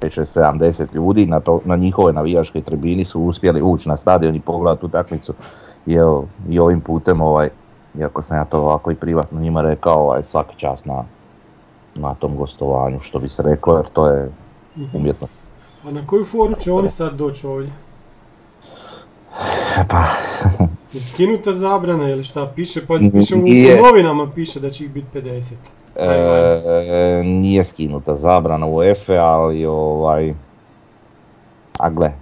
5-6-70 0.00 0.94
ljudi 0.94 1.26
na, 1.26 1.40
to, 1.40 1.60
na 1.64 1.76
njihovoj 1.76 2.12
navijačkoj 2.12 2.62
tribini 2.62 3.04
su 3.04 3.20
uspjeli 3.20 3.62
ući 3.62 3.88
na 3.88 3.96
stadion 3.96 4.36
i 4.36 4.40
pogledati 4.40 4.86
utakmicu. 4.86 5.34
I, 5.86 5.94
evo, 5.94 6.26
I 6.48 6.58
ovim 6.58 6.80
putem, 6.80 7.20
ovaj, 7.20 7.48
iako 7.98 8.22
sam 8.22 8.36
ja 8.36 8.44
to 8.44 8.58
ovako 8.60 8.90
i 8.90 8.94
privatno 8.94 9.40
njima 9.40 9.60
rekao, 9.62 9.94
ovaj, 10.02 10.22
svaki 10.22 10.56
čas 10.56 10.84
na, 10.84 11.04
na 11.94 12.14
tom 12.14 12.36
gostovanju, 12.36 13.00
što 13.00 13.18
bi 13.18 13.28
se 13.28 13.42
reklo, 13.42 13.76
jer 13.76 13.86
to 13.86 14.06
je 14.06 14.30
Mhm. 14.76 14.96
umjetnost. 14.96 15.39
A 15.84 15.90
na 15.90 16.06
koju 16.06 16.24
foru 16.24 16.54
će 16.60 16.72
oni 16.72 16.90
sad 16.90 17.14
doći 17.14 17.46
ovdje? 17.46 17.72
Pa, 19.88 20.04
skinuta 21.00 21.52
zabrana 21.52 22.10
ili 22.10 22.24
šta 22.24 22.52
piše? 22.56 22.86
Pa 22.86 22.94
piše 23.12 23.34
u, 23.34 23.38
u 23.38 23.86
novinama 23.86 24.30
piše 24.34 24.60
da 24.60 24.70
će 24.70 24.84
ih 24.84 24.90
biti 24.90 25.06
50. 25.14 25.52
e, 25.96 27.22
nije 27.24 27.64
skinuta 27.64 28.16
zabrana 28.16 28.66
UEFA, 28.66 29.12
ali 29.12 29.66
ovaj, 29.66 30.34
a 31.78 31.90
gle, 31.90 32.12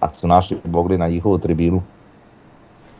ako 0.00 0.16
su 0.16 0.26
našli 0.26 0.58
mogli 0.64 0.98
na 0.98 1.08
njihovu 1.08 1.38
tribinu, 1.38 1.82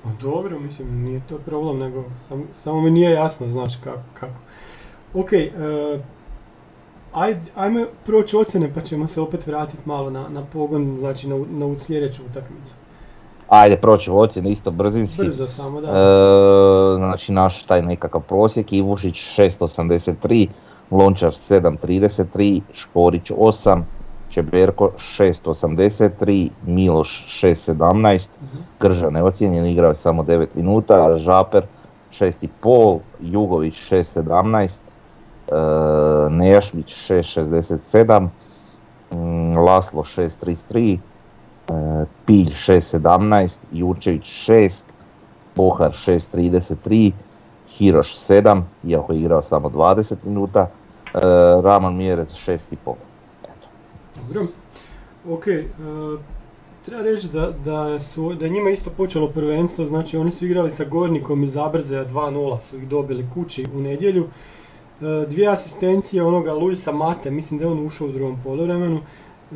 Pa 0.02 0.10
dobro, 0.20 0.58
mislim, 0.58 1.04
nije 1.04 1.20
to 1.28 1.38
problem, 1.38 1.78
nego 1.78 2.04
sam, 2.28 2.42
samo 2.52 2.80
mi 2.80 2.90
nije 2.90 3.10
jasno, 3.10 3.46
znaš, 3.46 3.76
kako. 3.76 4.00
kako. 4.14 4.40
Ok, 5.14 5.32
e, 5.32 5.48
ajde, 7.12 7.40
ajme 7.56 7.86
proći 8.06 8.36
ocjene 8.36 8.74
pa 8.74 8.80
ćemo 8.80 9.06
se 9.06 9.20
opet 9.20 9.46
vratiti 9.46 9.82
malo 9.84 10.10
na, 10.10 10.28
na 10.28 10.42
pogon, 10.52 10.96
znači 10.98 11.28
na, 11.28 11.36
na 11.50 11.78
sljedeću 11.78 12.22
utakmicu. 12.30 12.74
ajde 13.48 13.76
proći 13.76 14.10
ocjene 14.10 14.50
isto 14.50 14.70
brzinski. 14.70 15.22
Brzo 15.22 15.46
samo, 15.46 15.80
da. 15.80 15.86
E, 15.88 15.92
znači 16.96 17.32
naš 17.32 17.62
taj 17.62 17.82
nekakav 17.82 18.20
prosjek, 18.20 18.72
Ivušić 18.72 19.14
683, 19.38 20.48
Lončar 20.90 21.32
733, 21.32 22.60
Škorić 22.72 23.30
8, 23.30 23.82
Čeberko 24.28 24.90
683, 25.18 26.50
Miloš 26.66 27.40
617, 27.42 28.28
Mhm. 28.42 28.58
Grža 28.80 29.10
neocijenjen, 29.10 29.66
igrao 29.66 29.88
je 29.90 29.94
samo 29.96 30.22
9 30.22 30.46
minuta, 30.54 31.18
Žaper 31.18 31.62
6,5, 32.12 32.98
Jugović 33.20 33.74
6,17, 33.90 34.64
e, 34.64 34.87
Nejašmić 36.30 37.10
6,67, 37.10 38.28
mm, 39.12 39.56
Laslo 39.58 40.04
6,33, 40.04 40.98
e, 41.68 42.04
Pilj 42.26 42.52
6,17, 42.66 43.56
Jurčević 43.72 44.48
6, 44.48 44.70
Bohar 45.56 45.92
6.33, 46.06 47.12
Hiroš 47.68 48.16
7, 48.28 48.62
iako 48.84 49.12
je 49.12 49.20
igrao 49.20 49.42
samo 49.42 49.68
20 49.68 50.14
minuta, 50.24 50.70
Raman 51.62 51.96
Mjerez 51.96 52.28
6,5. 52.46 52.94
Dobro. 54.26 54.46
Ok, 55.28 55.44
treba 56.84 57.02
reći 57.02 57.28
da, 57.28 57.50
da, 57.64 58.00
su, 58.00 58.34
da 58.34 58.44
je 58.44 58.50
njima 58.50 58.70
isto 58.70 58.90
počelo 58.90 59.28
prvenstvo, 59.28 59.84
znači 59.84 60.16
oni 60.16 60.30
su 60.30 60.46
igrali 60.46 60.70
sa 60.70 60.84
Gornikom 60.84 61.44
iz 61.44 61.52
Zabrzeja 61.52 62.04
2-0, 62.04 62.60
su 62.60 62.76
ih 62.76 62.88
dobili 62.88 63.28
kući 63.34 63.66
u 63.74 63.80
nedjelju. 63.80 64.28
E, 65.00 65.26
dvije 65.26 65.48
asistencije 65.48 66.24
onoga 66.24 66.52
Luisa 66.54 66.92
Mate, 66.92 67.30
mislim 67.30 67.58
da 67.58 67.64
je 67.64 67.70
on 67.70 67.86
ušao 67.86 68.06
u 68.08 68.12
drugom 68.12 68.38
poluvremenu. 68.44 69.00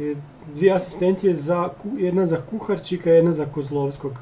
E, 0.01 0.15
dvije 0.55 0.73
asistencije, 0.73 1.35
za, 1.35 1.69
jedna 1.97 2.27
za 2.27 2.41
Kuharčika, 2.51 3.11
jedna 3.11 3.33
za 3.33 3.47
Kozlovskog. 3.47 4.13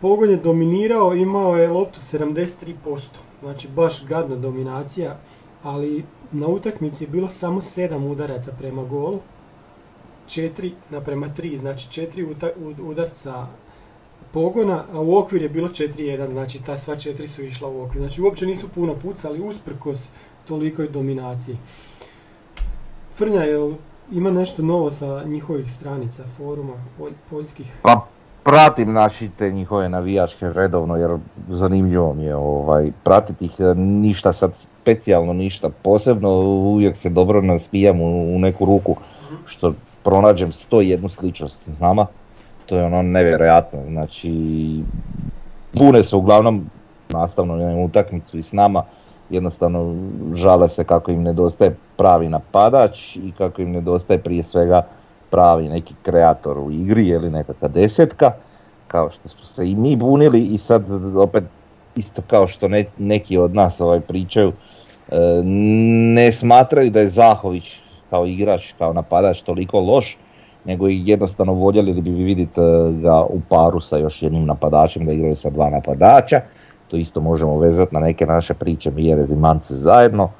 Pogon 0.00 0.30
je 0.30 0.36
dominirao, 0.36 1.14
imao 1.14 1.56
je 1.56 1.68
loptu 1.68 2.00
73%, 2.12 2.74
znači 3.40 3.68
baš 3.76 4.06
gadna 4.06 4.36
dominacija, 4.36 5.16
ali 5.62 6.04
na 6.32 6.46
utakmici 6.46 7.04
je 7.04 7.08
bilo 7.08 7.28
samo 7.28 7.60
7 7.60 8.10
udaraca 8.10 8.52
prema 8.58 8.84
golu, 8.84 9.18
4 10.26 10.70
naprema 10.90 11.28
3, 11.28 11.56
znači 11.58 12.00
4 12.00 12.24
uta- 12.30 12.52
ud- 12.64 12.90
udarca 12.90 13.46
pogona, 14.32 14.84
a 14.92 15.00
u 15.00 15.18
okvir 15.18 15.42
je 15.42 15.48
bilo 15.48 15.68
4-1, 15.68 16.30
znači 16.30 16.62
ta 16.66 16.76
sva 16.76 16.96
četiri 16.96 17.28
su 17.28 17.42
išla 17.42 17.68
u 17.68 17.82
okvir. 17.82 18.02
Znači 18.02 18.22
uopće 18.22 18.46
nisu 18.46 18.68
puno 18.68 18.94
pucali 18.94 19.40
usprkos 19.40 20.10
tolikoj 20.48 20.88
dominaciji. 20.88 21.56
Frnja, 23.14 23.42
jel 23.42 23.72
ima 24.12 24.30
nešto 24.30 24.62
novo 24.62 24.90
sa 24.90 25.24
njihovih 25.24 25.72
stranica, 25.72 26.24
foruma, 26.36 26.72
polj- 26.98 27.12
poljskih? 27.30 27.72
Pa 27.82 28.06
pratim 28.42 28.90
znači 28.90 29.30
te 29.38 29.50
njihove 29.50 29.88
navijačke 29.88 30.52
redovno 30.52 30.96
jer 30.96 31.10
zanimljivo 31.48 32.14
mi 32.14 32.24
je 32.24 32.36
ovaj, 32.36 32.90
pratiti 33.04 33.44
ih, 33.44 33.54
e, 33.58 33.74
ništa 33.74 34.32
sad 34.32 34.54
specijalno 34.82 35.32
ništa 35.32 35.68
posebno, 35.68 36.30
uvijek 36.40 36.96
se 36.96 37.10
dobro 37.10 37.42
naspijam 37.42 38.00
u, 38.00 38.36
u 38.36 38.38
neku 38.38 38.64
ruku 38.64 38.96
što 39.44 39.74
pronađem 40.02 40.52
101 40.52 41.08
sličnost 41.08 41.60
s 41.76 41.80
nama, 41.80 42.06
to 42.72 42.76
je 42.78 42.84
ono 42.84 43.02
nevjerojatno, 43.02 43.78
znači 43.90 44.30
pune 45.78 46.02
se 46.02 46.16
uglavnom 46.16 46.66
nastavno 47.08 47.56
na 47.56 47.84
utakmicu 47.84 48.38
i 48.38 48.42
s 48.42 48.52
nama, 48.52 48.84
jednostavno 49.30 49.94
žale 50.34 50.68
se 50.68 50.84
kako 50.84 51.10
im 51.10 51.22
nedostaje 51.22 51.76
pravi 51.96 52.28
napadač 52.28 53.16
i 53.16 53.32
kako 53.38 53.62
im 53.62 53.72
nedostaje 53.72 54.18
prije 54.18 54.42
svega 54.42 54.82
pravi 55.30 55.68
neki 55.68 55.94
kreator 56.02 56.58
u 56.58 56.70
igri 56.70 57.06
ili 57.06 57.30
nekakva 57.30 57.68
desetka, 57.68 58.32
kao 58.86 59.10
što 59.10 59.28
smo 59.28 59.42
se 59.42 59.70
i 59.70 59.74
mi 59.74 59.96
bunili 59.96 60.44
i 60.46 60.58
sad 60.58 60.84
opet 61.16 61.44
isto 61.96 62.22
kao 62.26 62.46
što 62.46 62.68
ne- 62.68 62.90
neki 62.98 63.38
od 63.38 63.54
nas 63.54 63.80
ovaj 63.80 64.00
pričaju, 64.00 64.52
e, 65.08 65.16
ne 66.14 66.32
smatraju 66.32 66.90
da 66.90 67.00
je 67.00 67.08
Zahović 67.08 67.80
kao 68.10 68.26
igrač, 68.26 68.72
kao 68.78 68.92
napadač 68.92 69.42
toliko 69.42 69.80
loš, 69.80 70.18
nego 70.64 70.88
i 70.88 71.02
jednostavno 71.06 71.52
voljeli 71.52 72.00
bi 72.00 72.10
vidjeti 72.10 72.60
e, 72.60 72.92
ga 73.02 73.22
u 73.22 73.40
paru 73.48 73.80
sa 73.80 73.96
još 73.96 74.22
jednim 74.22 74.44
napadačem, 74.44 75.06
da 75.06 75.12
igraju 75.12 75.36
sa 75.36 75.50
dva 75.50 75.70
napadača. 75.70 76.40
To 76.88 76.96
isto 76.96 77.20
možemo 77.20 77.58
vezati 77.58 77.94
na 77.94 78.00
neke 78.00 78.26
naše 78.26 78.54
priče 78.54 78.90
Mjerez 78.90 79.30
i 79.30 79.36
Mance 79.36 79.74
zajedno. 79.74 80.30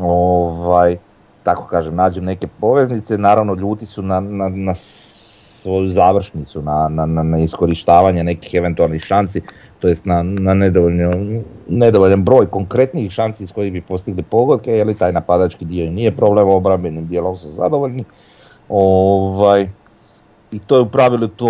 Ovaj, 0.00 0.96
tako 1.42 1.66
kažem, 1.66 1.96
nađem 1.96 2.24
neke 2.24 2.46
poveznice, 2.60 3.18
naravno 3.18 3.54
ljuti 3.54 3.86
su 3.86 4.02
na, 4.02 4.20
na, 4.20 4.48
na 4.48 4.74
svoju 5.68 5.90
završnicu, 5.90 6.62
na, 6.62 6.88
na, 6.88 7.06
na, 7.06 7.38
iskorištavanje 7.38 8.24
nekih 8.24 8.54
eventualnih 8.54 9.02
šansi, 9.02 9.42
to 9.78 9.88
jest 9.88 10.04
na, 10.06 10.22
na 10.22 10.54
nedovoljan 11.68 12.24
broj 12.24 12.46
konkretnih 12.46 13.12
šansi 13.12 13.46
s 13.46 13.52
kojih 13.52 13.72
bi 13.72 13.80
postigli 13.80 14.22
pogodke, 14.22 14.72
jer 14.72 14.94
taj 14.96 15.12
napadački 15.12 15.64
dio 15.64 15.90
nije 15.90 16.16
problem, 16.16 16.48
obrambenim 16.48 17.06
dijelom 17.06 17.36
su 17.36 17.50
zadovoljni. 17.50 18.04
Ovaj, 18.68 19.68
I 20.52 20.58
to 20.58 20.76
je 20.76 20.82
u 20.82 20.88
pravilu 20.88 21.28
to, 21.28 21.48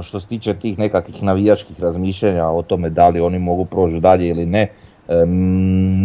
e, 0.00 0.02
što 0.02 0.20
se 0.20 0.26
tiče 0.26 0.54
tih 0.54 0.78
nekakvih 0.78 1.22
navijačkih 1.22 1.80
razmišljanja 1.80 2.48
o 2.48 2.62
tome 2.62 2.90
da 2.90 3.08
li 3.08 3.20
oni 3.20 3.38
mogu 3.38 3.64
proći 3.64 4.00
dalje 4.00 4.28
ili 4.28 4.46
ne, 4.46 4.62
e, 5.08 5.24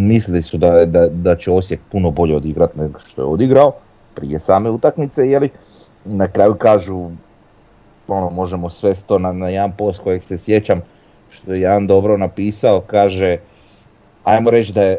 mislili 0.08 0.42
su 0.42 0.58
da, 0.58 0.84
da, 0.86 1.08
da 1.08 1.36
će 1.36 1.50
Osijek 1.50 1.80
puno 1.92 2.10
bolje 2.10 2.36
odigrati 2.36 2.78
nego 2.78 2.98
što 2.98 3.22
je 3.22 3.26
odigrao 3.26 3.72
prije 4.14 4.38
same 4.38 4.70
utakmice, 4.70 5.28
jeli 5.28 5.50
na 6.04 6.28
kraju 6.28 6.54
kažu 6.54 7.10
ono, 8.08 8.30
možemo 8.30 8.70
svesti 8.70 9.06
to 9.06 9.18
na, 9.18 9.32
na 9.32 9.48
jedan 9.48 9.72
post 9.72 10.00
kojeg 10.02 10.24
se 10.24 10.38
sjećam, 10.38 10.80
što 11.30 11.52
je 11.52 11.60
jedan 11.60 11.86
dobro 11.86 12.16
napisao, 12.16 12.80
kaže, 12.80 13.38
ajmo 14.24 14.50
reći 14.50 14.72
da 14.72 14.82
je 14.82 14.98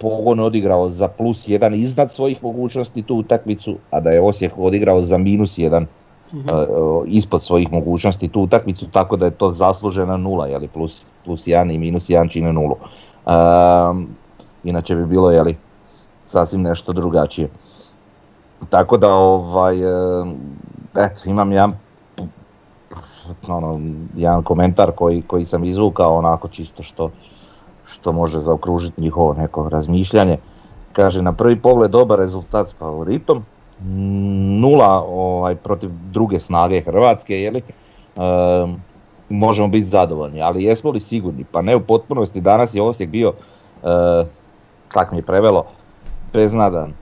Pogon 0.00 0.40
odigrao 0.40 0.90
za 0.90 1.08
plus 1.08 1.48
jedan 1.48 1.74
iznad 1.74 2.12
svojih 2.12 2.42
mogućnosti 2.42 3.02
tu 3.02 3.16
utakmicu, 3.16 3.76
a 3.90 4.00
da 4.00 4.10
je 4.10 4.20
Osijek 4.20 4.52
odigrao 4.58 5.02
za 5.02 5.18
minus 5.18 5.58
jedan 5.58 5.82
e, 5.82 5.86
ispod 7.06 7.42
svojih 7.42 7.72
mogućnosti 7.72 8.28
tu 8.28 8.40
utakmicu, 8.40 8.86
tako 8.90 9.16
da 9.16 9.24
je 9.24 9.30
to 9.30 9.50
zaslužena 9.50 10.16
nula, 10.16 10.46
jeli, 10.46 10.68
plus, 10.68 11.06
plus 11.24 11.46
jedan 11.46 11.70
i 11.70 11.78
minus 11.78 12.08
jedan 12.08 12.28
čine 12.28 12.52
nulu. 12.52 12.76
Ehm, 13.26 14.02
inače 14.64 14.94
bi 14.94 15.06
bilo, 15.06 15.30
jeli, 15.30 15.56
sasvim 16.26 16.62
nešto 16.62 16.92
drugačije. 16.92 17.48
Tako 18.70 18.96
da, 18.96 19.14
ovaj, 19.14 19.82
e, 19.82 20.24
eto, 20.96 21.20
imam 21.30 21.52
jedan 21.52 21.74
ono, 23.48 23.80
jedan 24.16 24.42
komentar 24.42 24.92
koji, 24.92 25.22
koji 25.22 25.44
sam 25.44 25.64
izvukao 25.64 26.16
onako 26.16 26.48
čisto 26.48 26.82
što, 26.82 27.10
što 27.94 28.12
može 28.12 28.40
zaokružiti 28.40 29.00
njihovo 29.02 29.34
neko 29.34 29.68
razmišljanje. 29.68 30.38
Kaže, 30.92 31.22
na 31.22 31.32
prvi 31.32 31.56
pogled 31.56 31.90
dobar 31.90 32.18
rezultat 32.18 32.68
s 32.68 32.74
favoritom, 32.78 33.44
nula 34.60 35.04
ovaj, 35.08 35.54
protiv 35.54 35.90
druge 36.12 36.40
snage 36.40 36.80
Hrvatske, 36.80 37.34
jeli, 37.34 37.62
Ehm, 38.16 38.72
možemo 39.28 39.68
biti 39.68 39.86
zadovoljni, 39.86 40.42
ali 40.42 40.64
jesmo 40.64 40.90
li 40.90 41.00
sigurni? 41.00 41.44
Pa 41.52 41.62
ne 41.62 41.76
u 41.76 41.80
potpunosti, 41.80 42.40
danas 42.40 42.74
je 42.74 42.82
Osijek 42.82 43.10
bio, 43.10 43.32
e, 43.82 44.24
tak 44.92 45.12
mi 45.12 45.18
je 45.18 45.22
prevelo, 45.22 45.64
beznadan. 46.32 46.92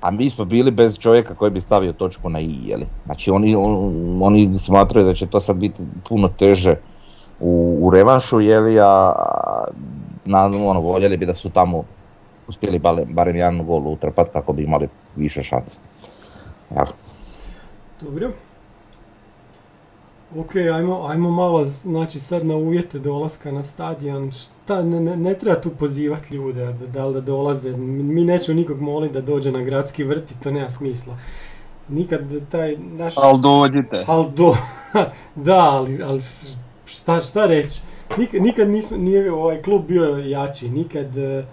A 0.00 0.10
mi 0.10 0.30
smo 0.30 0.44
bili 0.44 0.70
bez 0.70 0.98
čovjeka 0.98 1.34
koji 1.34 1.50
bi 1.50 1.60
stavio 1.60 1.92
točku 1.92 2.28
na 2.28 2.40
i, 2.40 2.58
jeli. 2.64 2.86
Znači 3.04 3.30
oni, 3.30 3.56
on- 3.56 4.22
oni 4.22 4.58
smatraju 4.58 5.06
da 5.06 5.14
će 5.14 5.26
to 5.26 5.40
sad 5.40 5.56
biti 5.56 5.82
puno 6.08 6.28
teže 6.28 6.76
u, 7.44 7.78
u 7.80 7.90
revanšu, 7.90 8.40
jeli, 8.40 8.80
a 8.80 9.12
na, 10.24 10.44
ono, 10.44 10.80
voljeli 10.80 11.16
bi 11.16 11.26
da 11.26 11.34
su 11.34 11.50
tamo 11.50 11.84
uspjeli 12.48 12.78
barem, 12.78 13.14
barem 13.14 13.36
jedan 13.36 13.66
gol 13.66 13.88
utrpat 13.88 14.28
kako 14.32 14.52
bi 14.52 14.62
imali 14.62 14.88
više 15.16 15.42
šanse. 15.42 15.78
Jel? 16.70 16.86
Dobro. 18.00 18.30
Ok, 20.36 20.56
ajmo, 20.56 21.06
ajmo 21.06 21.30
malo, 21.30 21.64
znači 21.64 22.18
sad 22.18 22.46
na 22.46 22.56
uvjete 22.56 22.98
dolaska 22.98 23.52
na 23.52 23.64
stadion, 23.64 24.32
šta, 24.32 24.82
ne, 24.82 25.00
ne, 25.00 25.16
ne 25.16 25.34
treba 25.34 25.60
tu 25.60 25.70
pozivati 25.70 26.34
ljude 26.34 26.64
da, 26.64 26.86
da 26.86 27.10
da 27.10 27.20
dolaze, 27.20 27.76
mi 27.76 28.24
nećemo 28.24 28.56
nikog 28.56 28.80
moliti 28.80 29.14
da 29.14 29.20
dođe 29.20 29.52
na 29.52 29.62
gradski 29.62 30.04
vrt 30.04 30.30
i 30.30 30.34
to 30.42 30.50
nema 30.50 30.70
smisla. 30.70 31.16
Nikad 31.88 32.20
taj 32.50 32.76
naš... 32.76 33.14
Ali 33.16 33.40
dođite. 33.40 34.04
Al 34.06 34.30
do, 34.30 34.56
da, 35.34 35.58
ali, 35.58 36.02
ali 36.02 36.20
šta, 37.04 37.20
šta 37.20 37.46
reći? 37.46 37.80
Nikad, 38.18 38.42
nikad 38.42 38.68
nismo, 38.68 38.96
nije 38.96 39.32
ovaj 39.32 39.62
klub 39.62 39.86
bio 39.88 40.16
jači, 40.16 40.68
nikad, 40.68 41.18
eh, 41.18 41.44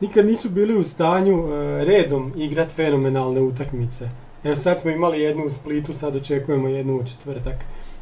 nikad 0.00 0.26
nisu 0.26 0.50
bili 0.50 0.76
u 0.76 0.84
stanju 0.84 1.38
eh, 1.38 1.84
redom 1.84 2.32
igrat 2.36 2.72
fenomenalne 2.72 3.40
utakmice. 3.40 4.08
Evo 4.44 4.56
sad 4.56 4.80
smo 4.80 4.90
imali 4.90 5.20
jednu 5.20 5.44
u 5.44 5.50
Splitu, 5.50 5.92
sad 5.92 6.16
očekujemo 6.16 6.68
jednu 6.68 6.96
u 6.96 7.04
četvrtak. 7.04 7.54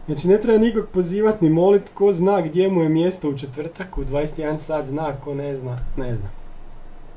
Znači 0.07 0.29
ne 0.29 0.39
treba 0.39 0.59
nikog 0.59 0.85
pozivati 0.93 1.45
ni 1.45 1.51
molit, 1.51 1.83
ko 1.95 2.13
zna 2.13 2.41
gdje 2.41 2.71
mu 2.71 2.83
je 2.83 2.89
mjesto 2.89 3.29
u 3.29 3.37
četvrtak, 3.37 3.99
u 3.99 4.05
21 4.05 4.57
sat 4.57 4.85
zna, 4.85 5.13
ko 5.25 5.35
ne 5.35 5.57
zna, 5.57 5.79
ne 5.97 6.17
zna. 6.17 6.29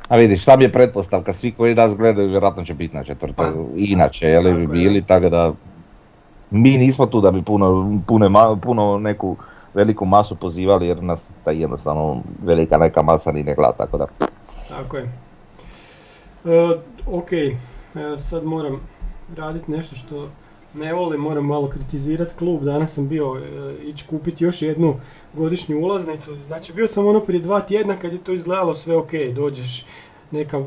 A 0.08 0.18
vidiš, 0.18 0.48
mi 0.58 0.64
je 0.64 0.72
pretpostavka, 0.72 1.34
svi 1.34 1.52
koji 1.52 1.76
nas 1.76 1.96
gledaju 1.96 2.30
vjerojatno 2.30 2.66
će 2.66 2.74
biti 2.74 2.96
na 2.96 3.04
četvrtak, 3.04 3.54
Pa, 3.54 3.60
inače, 3.76 4.28
je 4.28 4.40
li 4.40 4.54
bi 4.54 4.68
bili, 4.68 5.02
tako 5.02 5.30
da 5.30 5.54
mi 6.52 6.78
nismo 6.78 7.06
tu 7.06 7.22
da 7.22 7.32
bi 7.32 7.42
puno, 7.42 8.00
puno, 8.08 8.58
puno 8.62 9.00
neku 9.00 9.38
veliku 9.74 10.06
masu 10.06 10.36
pozivali 10.36 10.88
jer 10.88 11.04
nas 11.04 11.30
taj 11.44 11.62
jednostavno 11.62 12.22
velika 12.44 12.78
neka 12.78 13.02
masa 13.02 13.32
ni 13.32 13.44
ne 13.44 13.56
gleda, 13.56 13.74
tako 13.78 13.98
da 13.98 14.08
Tako 14.70 14.98
je. 14.98 15.04
E, 16.46 16.78
ok, 17.08 17.34
e, 17.34 17.58
sad 18.18 18.46
moram 18.46 18.80
raditi 19.36 19.72
nešto 19.72 19.96
što 19.96 20.28
ne 20.74 20.94
volim, 20.94 21.22
moram 21.22 21.46
malo 21.46 21.70
kritizirati 21.70 22.36
klub. 22.36 22.64
Danas 22.64 22.94
sam 22.94 23.08
bio 23.08 23.38
e, 23.38 23.76
ići 23.84 24.06
kupiti 24.08 24.44
još 24.44 24.62
jednu 24.62 24.96
godišnju 25.34 25.80
ulaznicu. 25.80 26.36
Znači 26.48 26.74
bio 26.74 26.88
sam 26.88 27.08
ono 27.08 27.20
prije 27.20 27.42
dva 27.42 27.62
tjedna 27.62 27.96
kad 28.00 28.14
je 28.14 28.24
to 28.24 28.34
izgledalo 28.34 28.74
sve 28.74 28.96
ok, 28.96 29.12
dođeš 29.36 29.86
neka 30.32 30.58
e, 30.58 30.64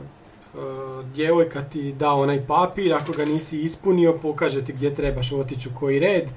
djevojka 1.15 1.63
ti 1.63 1.93
da 1.93 2.11
onaj 2.11 2.47
papir, 2.47 2.95
ako 2.95 3.13
ga 3.13 3.25
nisi 3.25 3.61
ispunio 3.61 4.19
pokaže 4.23 4.65
ti 4.65 4.73
gdje 4.73 4.95
trebaš 4.95 5.33
otići 5.33 5.69
u 5.69 5.79
koji 5.79 5.99
red 5.99 6.29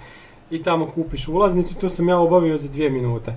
i 0.52 0.64
tamo 0.64 0.92
kupiš 0.92 1.28
ulaznicu, 1.28 1.76
to 1.76 1.90
sam 1.90 2.10
ja 2.10 2.20
obavio 2.20 2.58
za 2.58 2.68
dvije 2.68 2.90
minute. 2.90 3.36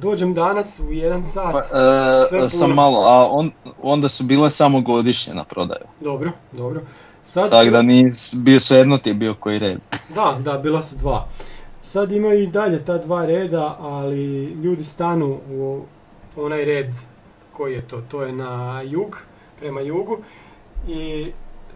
dođem 0.00 0.34
danas 0.34 0.80
u 0.80 0.92
jedan 0.92 1.24
sat. 1.24 1.52
Pa, 1.52 1.58
e, 1.58 2.28
puno. 2.30 2.48
sam 2.48 2.70
malo, 2.74 2.98
a 2.98 3.28
on, 3.30 3.50
onda 3.82 4.08
su 4.08 4.24
bile 4.24 4.50
samo 4.50 4.80
godišnje 4.80 5.34
na 5.34 5.44
prodaju. 5.44 5.84
Dobro, 6.00 6.30
dobro. 6.52 6.80
Sad, 7.24 7.50
Tako 7.50 7.70
da 7.70 7.82
nis, 7.82 8.34
bio 8.44 8.60
svejedno 8.60 8.98
ti 8.98 9.10
je 9.10 9.14
bio 9.14 9.34
koji 9.34 9.58
red. 9.58 9.78
Da, 10.14 10.38
da, 10.44 10.58
bila 10.58 10.82
su 10.82 10.96
dva. 10.96 11.28
Sad 11.82 12.12
imaju 12.12 12.42
i 12.42 12.46
dalje 12.46 12.84
ta 12.84 12.98
dva 12.98 13.26
reda, 13.26 13.76
ali 13.80 14.44
ljudi 14.44 14.84
stanu 14.84 15.40
u 15.50 15.82
onaj 16.36 16.64
red 16.64 16.90
koji 17.52 17.74
je 17.74 17.88
to, 17.88 18.00
to 18.08 18.22
je 18.22 18.32
na 18.32 18.82
jug, 18.82 19.18
prema 19.60 19.80
jugu 19.80 20.18
i 20.88 21.32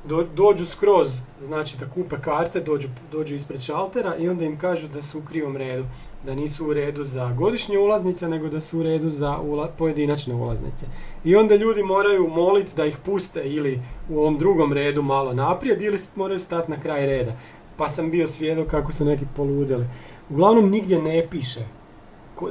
do- 0.08 0.26
dođu 0.34 0.66
skroz, 0.66 1.08
znači 1.44 1.76
da 1.78 1.86
kupe 1.86 2.16
karte, 2.20 2.60
dođu, 2.60 2.88
dođu 3.12 3.34
ispred 3.34 3.60
šaltera 3.62 4.16
i 4.16 4.28
onda 4.28 4.44
im 4.44 4.58
kažu 4.58 4.88
da 4.88 5.02
su 5.02 5.18
u 5.18 5.22
krivom 5.22 5.56
redu. 5.56 5.84
Da 6.26 6.34
nisu 6.34 6.66
u 6.66 6.72
redu 6.72 7.04
za 7.04 7.32
godišnje 7.32 7.78
ulaznice, 7.78 8.28
nego 8.28 8.48
da 8.48 8.60
su 8.60 8.78
u 8.78 8.82
redu 8.82 9.08
za 9.10 9.38
ula- 9.38 9.68
pojedinačne 9.78 10.34
ulaznice. 10.34 10.86
I 11.24 11.36
onda 11.36 11.56
ljudi 11.56 11.82
moraju 11.82 12.28
moliti 12.28 12.72
da 12.76 12.84
ih 12.86 12.98
puste 13.04 13.42
ili 13.44 13.82
u 14.10 14.18
ovom 14.18 14.38
drugom 14.38 14.72
redu 14.72 15.02
malo 15.02 15.32
naprijed 15.34 15.82
ili 15.82 15.98
moraju 16.16 16.40
stati 16.40 16.70
na 16.70 16.80
kraj 16.80 17.06
reda. 17.06 17.32
Pa 17.76 17.88
sam 17.88 18.10
bio 18.10 18.26
svjedok 18.26 18.68
kako 18.68 18.92
su 18.92 19.04
neki 19.04 19.24
poludili. 19.36 19.86
Uglavnom 20.30 20.70
nigdje 20.70 21.02
ne 21.02 21.26
piše 21.30 21.60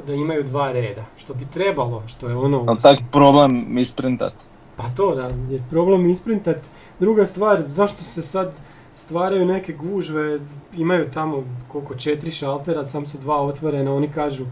da 0.06 0.14
imaju 0.14 0.42
dva 0.42 0.72
reda, 0.72 1.04
što 1.16 1.34
bi 1.34 1.46
trebalo, 1.54 2.02
što 2.06 2.28
je 2.28 2.36
ono... 2.36 2.64
Ali 2.68 2.78
tak 2.82 2.98
problem 3.12 3.78
isprintat. 3.78 4.32
Pa 4.76 4.84
to 4.96 5.14
da, 5.14 5.30
je 5.54 5.62
problem 5.70 6.10
isprintat. 6.10 6.56
Druga 7.00 7.26
stvar, 7.26 7.62
zašto 7.66 8.02
se 8.02 8.22
sad 8.22 8.52
stvaraju 8.94 9.46
neke 9.46 9.72
gužve, 9.72 10.40
imaju 10.76 11.10
tamo 11.14 11.44
koliko 11.68 11.94
četiri 11.94 12.30
šaltera, 12.30 12.86
sam 12.86 13.06
su 13.06 13.18
dva 13.18 13.42
otvorena, 13.42 13.94
oni 13.94 14.12
kažu, 14.12 14.44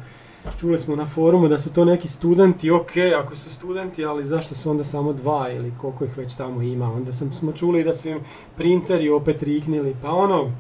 čuli 0.61 0.79
smo 0.79 0.97
na 0.97 1.07
forumu 1.07 1.49
da 1.49 1.59
su 1.59 1.73
to 1.73 1.85
neki 1.85 2.09
studenti, 2.09 2.71
ok, 2.71 2.91
ako 3.23 3.37
su 3.37 3.51
studenti, 3.51 4.05
ali 4.05 4.27
zašto 4.27 4.55
su 4.55 4.71
onda 4.71 4.85
samo 4.85 5.13
dva 5.13 5.51
ili 5.53 5.73
koliko 5.81 6.05
ih 6.05 6.19
već 6.19 6.35
tamo 6.35 6.63
ima. 6.63 6.93
Onda 6.93 7.13
sam, 7.13 7.33
smo 7.33 7.53
čuli 7.53 7.85
da 7.85 7.95
su 7.95 8.09
im 8.09 8.21
printeri 8.57 9.11
opet 9.11 9.43
riknili, 9.43 9.97
pa 10.03 10.11
ono, 10.11 10.53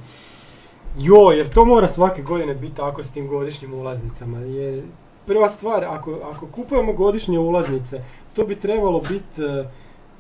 joj, 0.99 1.37
jer 1.37 1.49
to 1.49 1.65
mora 1.65 1.89
svake 1.89 2.23
godine 2.23 2.55
biti 2.55 2.77
tako 2.77 3.03
s 3.03 3.11
tim 3.11 3.29
godišnjim 3.29 3.75
ulaznicama. 3.75 4.39
Jer 4.39 4.83
prva 5.27 5.49
stvar, 5.49 5.85
ako, 5.85 6.19
ako 6.33 6.47
kupujemo 6.47 6.93
godišnje 6.93 7.39
ulaznice, 7.39 8.03
to 8.35 8.45
bi 8.45 8.57
trebalo 8.57 9.01
biti 9.01 9.43
e, 9.43 9.65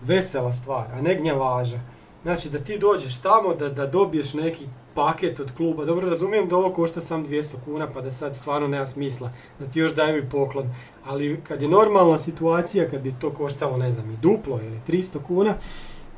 vesela 0.02 0.52
stvar, 0.52 0.86
a 0.92 1.00
ne 1.00 1.14
gnjavaža. 1.14 1.80
Znači 2.22 2.50
da 2.50 2.58
ti 2.58 2.78
dođeš 2.78 3.20
tamo, 3.20 3.54
da, 3.54 3.68
da 3.68 3.86
dobiješ 3.86 4.34
neki 4.34 4.66
paket 4.94 5.40
od 5.40 5.50
kluba. 5.56 5.84
Dobro, 5.84 6.10
razumijem 6.10 6.48
da 6.48 6.56
ovo 6.56 6.70
košta 6.70 7.00
sam 7.00 7.26
200 7.26 7.54
kuna, 7.64 7.88
pa 7.94 8.00
da 8.00 8.10
sad 8.10 8.36
stvarno 8.36 8.68
nema 8.68 8.86
smisla, 8.86 9.30
da 9.58 9.66
ti 9.66 9.80
još 9.80 9.94
daju 9.94 10.18
i 10.18 10.28
poklon. 10.30 10.74
Ali 11.04 11.40
kad 11.48 11.62
je 11.62 11.68
normalna 11.68 12.18
situacija, 12.18 12.90
kad 12.90 13.00
bi 13.00 13.14
to 13.20 13.30
koštalo, 13.30 13.76
ne 13.76 13.90
znam, 13.90 14.10
i 14.10 14.16
duplo 14.16 14.60
ili 14.62 14.80
300 14.88 15.18
kuna, 15.26 15.54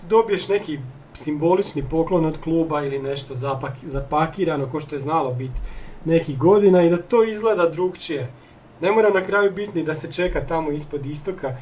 ti 0.01 0.07
dobiješ 0.09 0.49
neki 0.49 0.79
simbolični 1.15 1.85
poklon 1.91 2.25
od 2.25 2.41
kluba 2.41 2.85
ili 2.85 2.99
nešto 2.99 3.35
zapak, 3.35 3.73
zapakirano, 3.85 4.71
ko 4.71 4.81
što 4.81 4.95
je 4.95 4.99
znalo 4.99 5.33
biti 5.33 5.61
nekih 6.05 6.39
godina 6.39 6.83
i 6.83 6.91
da 6.91 6.97
to 6.97 7.25
izgleda 7.25 7.69
drugčije. 7.69 8.33
Ne 8.81 8.93
mora 8.93 9.11
na 9.11 9.25
kraju 9.25 9.51
biti 9.51 9.79
ni 9.79 9.85
da 9.85 9.95
se 9.95 10.13
čeka 10.13 10.47
tamo 10.47 10.71
ispod 10.71 11.07
istoka 11.07 11.57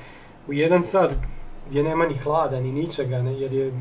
u 0.49 0.53
jedan 0.53 0.83
sat 0.83 1.13
gdje 1.69 1.83
nema 1.83 2.07
ni 2.07 2.15
hlada 2.15 2.61
ni 2.61 2.73
ničega, 2.73 3.23
ne, 3.23 3.41
jer 3.41 3.53
je 3.53 3.73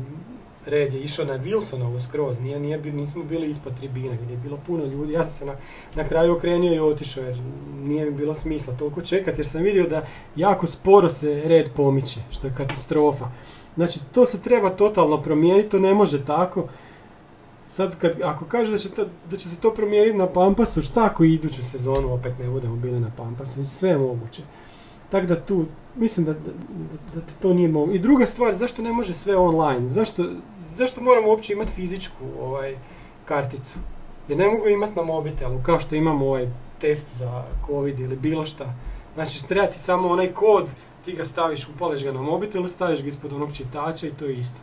red 0.66 0.94
je 0.94 1.00
išao 1.00 1.24
na 1.24 1.38
Wilsonovu 1.38 2.00
skroz, 2.00 2.40
nije, 2.40 2.60
nije, 2.60 2.78
nismo 2.78 3.24
bili 3.24 3.48
ispod 3.48 3.76
tribine 3.76 4.18
gdje 4.22 4.34
je 4.34 4.38
bilo 4.38 4.58
puno 4.66 4.84
ljudi. 4.84 5.12
Ja 5.12 5.22
sam 5.22 5.32
se 5.32 5.44
na, 5.44 5.54
na 5.94 6.08
kraju 6.08 6.36
okrenio 6.36 6.74
i 6.74 6.80
otišao 6.80 7.24
jer 7.24 7.38
nije 7.82 8.04
mi 8.04 8.10
bilo 8.10 8.34
smisla 8.34 8.74
toliko 8.74 9.00
čekati 9.00 9.40
jer 9.40 9.46
sam 9.46 9.62
vidio 9.62 9.88
da 9.88 10.06
jako 10.36 10.66
sporo 10.66 11.10
se 11.10 11.42
red 11.44 11.66
pomiče, 11.76 12.20
što 12.30 12.46
je 12.46 12.54
katastrofa. 12.56 13.28
Znači 13.74 14.00
to 14.12 14.26
se 14.26 14.42
treba 14.42 14.70
totalno 14.70 15.22
promijeniti, 15.22 15.68
to 15.68 15.78
ne 15.78 15.94
može 15.94 16.24
tako. 16.24 16.68
Sad 17.68 17.98
kad, 17.98 18.20
ako 18.22 18.44
kaže 18.44 18.72
da 18.72 18.78
će, 18.78 18.90
to, 18.90 19.06
da 19.30 19.36
će 19.36 19.48
se 19.48 19.56
to 19.56 19.74
promijeniti 19.74 20.18
na 20.18 20.26
Pampasu, 20.26 20.82
šta 20.82 21.04
ako 21.04 21.24
iduću 21.24 21.62
sezonu 21.62 22.14
opet 22.14 22.32
ne 22.38 22.48
budemo 22.48 22.76
bili 22.76 23.00
na 23.00 23.10
Pampasu, 23.16 23.64
sve 23.64 23.88
je 23.88 23.98
moguće. 23.98 24.42
Tako 25.14 25.26
da 25.26 25.40
tu, 25.40 25.64
mislim 25.96 26.26
da, 26.26 26.32
da, 26.32 26.38
da, 27.14 27.20
da 27.20 27.20
to 27.42 27.54
nije 27.54 27.68
moguće. 27.68 27.96
I 27.96 27.98
druga 27.98 28.26
stvar, 28.26 28.54
zašto 28.54 28.82
ne 28.82 28.92
može 28.92 29.14
sve 29.14 29.36
online? 29.36 29.88
Zašto, 29.88 30.24
zašto 30.74 31.00
moramo 31.00 31.28
uopće 31.28 31.52
imati 31.52 31.72
fizičku 31.72 32.24
ovaj, 32.40 32.76
karticu? 33.24 33.78
Jer 34.28 34.38
ne 34.38 34.48
mogu 34.48 34.68
imati 34.68 34.96
na 34.96 35.02
mobitelu, 35.02 35.60
kao 35.62 35.80
što 35.80 35.94
imamo 35.94 36.26
ovaj 36.26 36.48
test 36.80 37.16
za 37.16 37.44
covid 37.66 38.00
ili 38.00 38.16
bilo 38.16 38.44
šta. 38.44 38.74
Znači, 39.14 39.48
treba 39.48 39.66
ti 39.66 39.78
samo 39.78 40.08
onaj 40.08 40.32
kod, 40.32 40.66
ti 41.04 41.12
ga 41.12 41.24
staviš, 41.24 41.68
upališ 41.68 42.04
ga 42.04 42.12
na 42.12 42.22
mobitelu, 42.22 42.68
staviš 42.68 43.02
ga 43.02 43.08
ispod 43.08 43.32
onog 43.32 43.56
čitača 43.56 44.06
i 44.06 44.12
to 44.12 44.24
je 44.24 44.38
isto. 44.38 44.60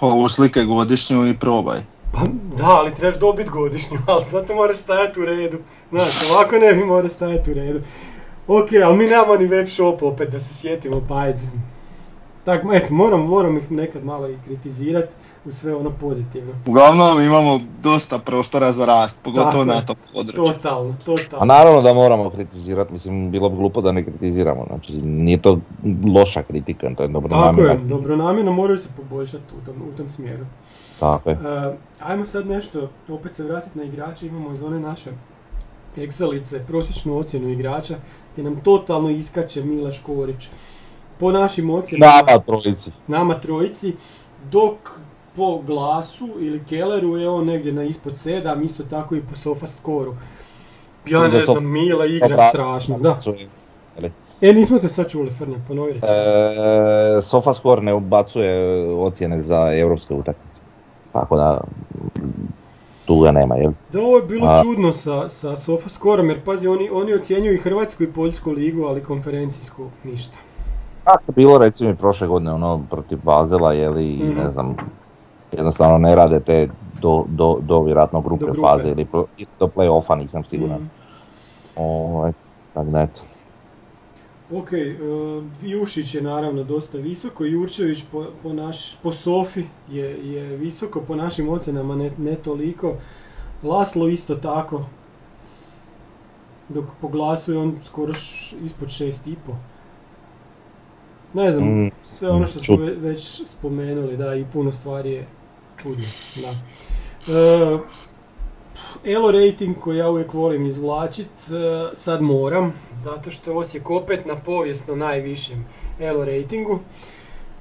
Pa 0.00 0.06
uslikaj 0.06 0.64
godišnju 0.64 1.28
i 1.28 1.38
probaj. 1.38 1.80
Pa 2.12 2.20
da, 2.56 2.66
ali 2.66 2.94
trebaš 2.94 3.20
dobiti 3.20 3.50
godišnju, 3.50 3.98
ali 4.06 4.24
zato 4.30 4.54
moraš 4.54 4.76
stajati 4.76 5.20
u 5.20 5.24
redu. 5.24 5.58
Znaš, 5.90 6.30
ovako 6.30 6.58
ne 6.58 6.74
bi 6.74 6.84
morao 6.84 7.08
stajati 7.08 7.50
u 7.50 7.54
redu. 7.54 7.80
Ok, 8.48 8.68
ali 8.84 8.96
mi 8.96 9.06
nemamo 9.06 9.36
ni 9.36 9.46
web 9.46 9.66
shop 9.68 10.02
opet 10.02 10.30
da 10.30 10.40
se 10.40 10.54
sjetimo, 10.54 11.02
pa 11.08 11.18
ajde. 11.18 11.40
Tako, 12.44 12.72
eto, 12.72 12.94
moram, 12.94 13.20
moram 13.20 13.56
ih 13.56 13.70
nekad 13.70 14.04
malo 14.04 14.28
i 14.28 14.36
kritizirati 14.44 15.14
u 15.44 15.52
sve 15.52 15.74
ono 15.74 15.90
pozitivno. 15.90 16.52
Uglavnom 16.66 17.20
imamo 17.22 17.60
dosta 17.82 18.18
prostora 18.18 18.72
za 18.72 18.86
rast, 18.86 19.22
pogotovo 19.22 19.50
Tako 19.50 19.64
na 19.64 19.80
tom 19.80 19.96
području. 20.12 20.44
Totalno, 20.44 20.90
A 20.90 21.04
totalno. 21.04 21.46
naravno 21.46 21.82
da 21.82 21.94
moramo 21.94 22.30
kritizirati, 22.30 22.92
mislim, 22.92 23.30
bilo 23.30 23.48
bi 23.48 23.56
glupo 23.56 23.80
da 23.80 23.92
ne 23.92 24.04
kritiziramo, 24.04 24.64
znači 24.66 24.92
nije 24.92 25.42
to 25.42 25.58
loša 26.14 26.42
kritika, 26.42 26.90
to 26.96 27.02
je 27.02 27.08
dobro 27.08 27.28
Tako 27.28 27.60
je, 27.60 27.78
dobronamjerno 27.78 28.52
moraju 28.52 28.78
se 28.78 28.88
poboljšati 28.96 29.44
u 29.62 29.66
tom, 29.66 29.74
u 29.94 29.96
tom 29.96 30.10
smjeru. 30.10 30.44
Tako 31.00 31.30
je. 31.30 31.34
E, 31.34 31.76
ajmo 32.00 32.26
sad 32.26 32.46
nešto, 32.46 32.88
opet 33.08 33.34
se 33.34 33.44
vratiti 33.44 33.78
na 33.78 33.84
igrače, 33.84 34.26
imamo 34.26 34.52
iz 34.52 34.62
one 34.62 34.80
naše 34.80 35.10
Excelice, 35.96 36.66
prosječnu 36.66 37.18
ocjenu 37.18 37.48
igrača, 37.48 37.94
gdje 38.38 38.50
nam 38.50 38.60
totalno 38.60 39.10
iskače 39.10 39.62
Mila 39.62 39.92
Škorić. 39.92 40.48
Po 41.18 41.30
našim 41.32 41.70
ocjenama, 41.70 42.12
Nama 42.12 42.38
trojici. 42.38 42.90
nama 43.06 43.34
trojici, 43.34 43.92
dok 44.50 44.74
po 45.36 45.58
glasu 45.58 46.28
ili 46.38 46.64
Kelleru 46.64 47.16
je 47.16 47.28
on 47.28 47.44
negdje 47.46 47.72
na 47.72 47.82
ispod 47.82 48.12
7, 48.14 48.64
isto 48.64 48.84
tako 48.84 49.14
i 49.14 49.20
po 49.20 49.36
sofa 49.36 49.66
skoru. 49.66 50.14
Ja 51.06 51.28
ne 51.28 51.40
znam, 51.40 51.72
Mila 51.72 52.06
igra 52.06 52.28
Dobra. 52.28 52.48
strašno, 52.48 52.98
da. 52.98 53.20
E, 54.40 54.52
nismo 54.52 54.78
te 54.78 54.88
sad 54.88 55.10
čuli, 55.10 55.30
Frnja, 55.30 55.56
ponovi 55.68 55.92
reći. 55.92 56.06
E, 56.08 57.22
SofaScore 57.22 57.82
ne 57.82 57.94
ubacuje 57.94 58.52
ocjene 58.92 59.42
za 59.42 59.72
europske 59.72 60.14
utakmice. 60.14 60.60
Tako 61.12 61.36
da, 61.36 61.60
tu 63.08 63.18
ga 63.18 63.32
nema, 63.32 63.56
jel? 63.56 63.72
Da, 63.92 64.00
ovo 64.00 64.16
je 64.16 64.22
bilo 64.24 64.46
A- 64.46 64.62
čudno 64.62 64.92
sa, 64.92 65.28
sa 65.28 65.56
SofaScoreom, 65.56 66.28
jer 66.28 66.40
pazi, 66.40 66.68
oni, 66.68 66.90
oni 66.92 67.14
ocjenjuju 67.14 67.54
i 67.54 67.58
Hrvatsku 67.58 68.02
i 68.02 68.12
Poljsku 68.12 68.50
ligu, 68.52 68.84
ali 68.84 69.02
konferencijsku 69.02 69.82
ništa. 70.04 70.36
Tako 71.04 71.22
je 71.26 71.34
bilo 71.34 71.58
recimo 71.58 71.90
i 71.90 71.96
prošle 71.96 72.26
godine 72.28 72.52
ono 72.52 72.82
protiv 72.90 73.18
Bazela, 73.22 73.72
jeli, 73.72 74.06
i 74.06 74.24
Mhm. 74.24 74.38
ne 74.38 74.50
znam, 74.50 74.76
jednostavno 75.52 75.98
ne 75.98 76.14
rade 76.14 76.40
te 76.40 76.68
do, 77.00 77.24
do, 77.28 77.58
do 77.60 77.80
vjerojatno 77.80 78.20
grupe, 78.20 78.40
Do 78.40 78.52
grupe. 78.52 78.68
faze 78.68 78.88
ili 78.88 79.06
do 79.58 79.66
play-offa, 79.68 80.14
nisam 80.14 80.44
siguran. 80.44 80.78
Mm. 80.78 80.90
Ovaj, 81.76 82.32
tako 82.74 82.90
da 82.90 83.00
eto. 83.00 83.20
Ok, 84.50 84.72
e, 84.72 84.96
Jušić 85.62 86.14
je 86.14 86.22
naravno 86.22 86.64
dosta 86.64 86.98
visoko, 86.98 87.44
Jurčević 87.44 88.04
po, 88.12 88.26
po, 88.42 88.52
naš, 88.52 88.96
po 88.96 89.12
Sofi 89.12 89.64
je, 89.90 90.04
je 90.26 90.56
visoko, 90.56 91.00
po 91.00 91.16
našim 91.16 91.48
ocjenama 91.48 91.96
ne, 91.96 92.10
ne 92.18 92.34
toliko. 92.34 92.94
Laslo 93.62 94.08
isto 94.08 94.34
tako, 94.36 94.84
dok 96.68 96.84
po 97.00 97.08
glasu 97.08 97.52
je 97.52 97.58
on 97.58 97.76
skoro 97.84 98.12
š- 98.12 98.56
ispod 98.58 98.88
6,5. 98.88 99.34
Ne 101.34 101.52
znam, 101.52 101.68
Mm, 101.76 101.90
sve 102.06 102.30
ono 102.30 102.46
što 102.46 102.58
smo 102.58 102.76
ve- 102.76 102.94
već 102.94 103.22
spomenuli, 103.46 104.16
da, 104.16 104.34
i 104.34 104.44
puno 104.44 104.72
stvari 104.72 105.10
je 105.10 105.26
čudno, 105.76 106.04
da. 106.36 106.48
E, 107.28 107.78
Elo 109.04 109.30
rating 109.30 109.78
koji 109.78 109.98
ja 109.98 110.10
uvijek 110.10 110.34
volim 110.34 110.66
izvlačit, 110.66 111.26
e, 111.26 111.96
sad 111.96 112.22
moram, 112.22 112.72
zato 112.92 113.30
što 113.30 113.50
je 113.50 113.56
Osijek 113.56 113.90
opet 113.90 114.26
na 114.26 114.36
povijesno 114.36 114.96
najvišem 114.96 115.66
Elo 116.00 116.24
ratingu. 116.24 116.78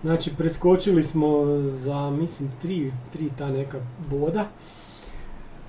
Znači, 0.01 0.35
preskočili 0.37 1.03
smo 1.03 1.45
za, 1.83 2.09
mislim, 2.09 2.51
tri, 2.61 2.91
tri 3.13 3.29
ta 3.37 3.49
neka 3.49 3.77
boda. 4.09 4.47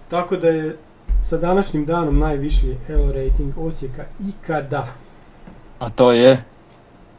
Tako 0.09 0.37
da 0.37 0.49
je 0.49 0.79
sa 1.23 1.37
današnjim 1.37 1.85
danom 1.85 2.19
najviši 2.19 2.77
Elo 2.89 3.13
rating 3.13 3.59
Osijeka 3.59 4.05
ikada. 4.29 4.87
A 5.79 5.91
to 5.91 6.13
je? 6.13 6.45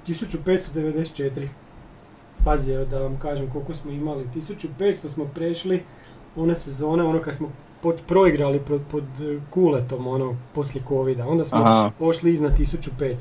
1594. 0.08 1.48
Pazi, 2.46 2.72
evo 2.72 2.86
da 2.86 3.00
vam 3.00 3.20
kažem 3.20 3.50
koliko 3.52 3.74
smo 3.74 3.92
imali. 3.92 4.28
1500 4.36 5.10
smo 5.10 5.26
prešli 5.26 5.84
one 6.36 6.56
sezone, 6.56 7.04
ono 7.04 7.22
kad 7.22 7.36
smo 7.36 7.52
pod, 7.82 8.02
proigrali 8.08 8.60
pod, 8.60 8.82
pod 8.92 9.04
e, 9.22 9.40
kuletom, 9.50 10.08
ono, 10.08 10.36
poslije 10.56 10.84
covida. 10.88 11.28
Onda 11.28 11.44
smo 11.44 11.58
Aha. 11.58 11.92
ošli 12.00 12.34
iznad 12.34 12.52
1500. 12.54 13.16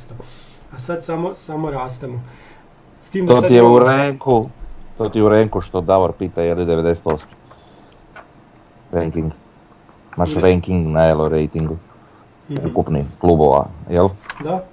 A 0.72 0.78
sad 0.78 1.04
samo, 1.04 1.32
samo 1.36 1.70
rastemo. 1.70 2.20
S 3.00 3.08
tim 3.08 3.26
da 3.26 3.32
To 3.32 3.40
sad 3.40 3.48
ti 3.48 3.54
je 3.54 3.62
u 3.64 3.78
renku, 3.78 4.48
to 4.98 5.08
ti 5.08 5.18
je 5.18 5.24
u 5.24 5.28
renku 5.28 5.60
što 5.60 5.80
Davor 5.80 6.12
pita 6.12 6.42
je 6.42 6.54
li 6.54 6.66
98. 6.66 7.16
Ranking. 8.92 9.32
Naš 10.16 10.34
re- 10.34 10.40
ranking 10.42 10.88
na 10.88 11.08
Elo 11.08 11.28
ratingu, 11.28 11.76
Mhm. 12.48 12.68
ukupni 12.68 13.04
klubova, 13.18 13.66
jel? 13.90 14.08
Da? 14.44 14.64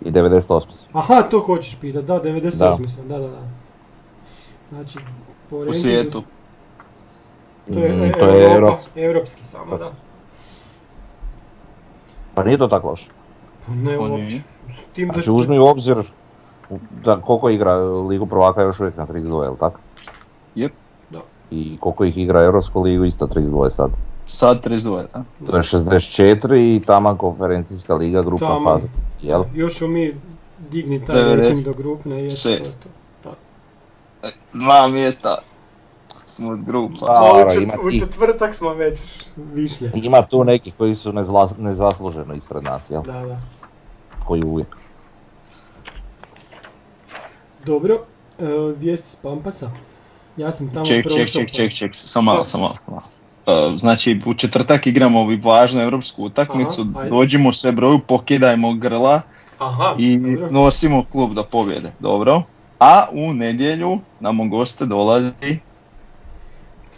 I 0.00 0.10
98. 0.10 0.72
si. 0.72 0.86
Aha, 0.92 1.22
to 1.22 1.40
hoćeš 1.40 1.78
pitat, 1.80 2.04
da, 2.04 2.14
98 2.14 2.88
sam, 2.88 3.08
da, 3.08 3.18
da, 3.18 3.28
da. 3.28 3.40
Znači, 4.70 4.98
po 5.50 5.56
U 5.56 5.58
rankingu- 5.58 5.72
svijetu. 5.72 6.22
To 7.66 7.78
je, 7.78 7.92
Mm, 7.92 8.02
e, 8.02 8.12
to 8.12 8.26
je 8.26 8.44
Europa, 8.44 8.56
Europski. 8.56 8.90
europski 8.96 9.44
samo, 9.46 9.78
da. 9.78 9.92
Pa 12.34 12.44
nije 12.44 12.58
to 12.58 12.66
tako 12.68 12.88
loše. 12.88 13.08
Pa 13.66 13.74
ne 13.74 13.94
To 13.94 14.00
uopće. 14.02 14.40
tim 14.92 15.08
da, 15.08 15.14
Znači 15.14 15.30
uzmi 15.30 15.58
u 15.58 15.64
obzir 15.66 15.96
da 17.04 17.20
koliko 17.20 17.50
igra 17.50 17.74
Ligu 18.00 18.26
prvaka 18.26 18.62
još 18.62 18.80
uvijek 18.80 18.96
na 18.96 19.06
32, 19.06 19.42
jel 19.42 19.56
tako? 19.56 19.80
Jep. 20.54 20.72
Da. 21.10 21.18
I 21.50 21.76
koliko 21.80 22.04
ih 22.04 22.18
igra 22.18 22.42
Europsku 22.42 22.82
ligu 22.82 23.04
isto 23.04 23.26
32 23.26 23.70
sad. 23.70 23.90
Sad 24.24 24.66
32, 24.66 25.02
da. 25.14 25.24
To 25.46 25.56
je 25.56 25.62
64 25.62 26.76
i 26.76 26.82
taman 26.86 27.16
konferencijska 27.16 27.94
liga 27.94 28.22
grupa 28.22 28.46
Taman. 28.46 28.80
faza, 28.80 28.88
jel? 29.22 29.44
Još 29.54 29.74
ćemo 29.74 29.90
mi 29.90 30.14
digni 30.70 31.04
taj 31.04 31.16
90. 31.16 31.36
rating 31.36 31.64
do 31.66 31.82
grupne 31.82 32.22
je 32.24 32.30
Šest. 32.30 32.86
Tako. 33.22 33.36
Dva 34.52 34.88
mjesta 34.88 35.38
smo 36.26 36.50
od 36.50 36.60
grupa. 36.60 37.06
Pa, 37.06 37.12
A 37.14 37.24
u, 37.24 37.26
dobro, 37.28 37.50
čet- 37.50 37.62
ima 37.62 37.72
u 37.82 37.90
ti- 37.90 37.98
četvrtak 38.00 38.54
smo 38.54 38.70
već 38.70 38.98
višlje. 39.36 39.90
Ima 39.94 40.22
tu 40.22 40.44
nekih 40.44 40.74
koji 40.74 40.94
su 40.94 41.12
nezla, 41.12 41.50
nezasluženo 41.58 42.34
ispred 42.34 42.64
nas, 42.64 42.82
jel? 42.90 43.02
Da, 43.02 43.12
da. 43.12 43.40
Koji 44.26 44.42
uvijek. 44.44 44.76
Dobro, 47.64 47.94
e, 48.38 48.44
vijesti 48.76 49.10
s 49.10 49.16
Pampasa. 49.16 49.70
Ja 50.36 50.52
sam 50.52 50.70
tamo 50.70 50.84
Ček, 50.84 51.02
prošao. 51.02 51.18
ček, 51.18 51.28
ček, 51.28 51.46
pa- 51.46 51.52
ček, 51.52 51.72
ček, 51.72 51.90
samo 51.92 52.32
malo, 52.32 52.44
samo 52.44 52.62
malo. 52.88 53.02
Uh, 53.68 53.76
znači, 53.76 54.20
u 54.26 54.34
četvrtak 54.34 54.86
igramo 54.86 55.20
ovu 55.20 55.30
važnu 55.44 55.80
europsku 55.80 56.24
utakmicu, 56.24 56.86
Aha, 56.90 57.08
dođimo 57.08 57.52
se 57.52 57.72
broju, 57.72 57.98
pokidajmo 57.98 58.74
grla 58.74 59.20
Aha, 59.58 59.94
i 59.98 60.18
dobro. 60.34 60.50
nosimo 60.52 61.04
klub 61.04 61.32
do 61.32 61.42
pobjede, 61.42 61.92
dobro? 62.00 62.42
A 62.80 63.06
u 63.12 63.32
nedjelju 63.32 63.98
nam 64.20 64.40
u 64.40 64.48
goste 64.48 64.86
dolazi 64.86 65.58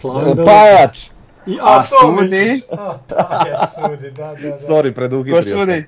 Slaven. 0.01 0.37
Pajač! 0.39 1.11
I, 1.47 1.59
A 1.63 1.81
to 1.81 1.87
sudi? 1.97 2.63
A, 2.73 2.99
Pajač 3.09 3.63
sudi, 3.73 4.11
da, 4.11 4.35
da, 4.35 4.49
da. 4.51 4.59
Sorry, 4.69 4.93
predugi 4.93 5.31
Ko 5.31 5.43
sudi? 5.43 5.85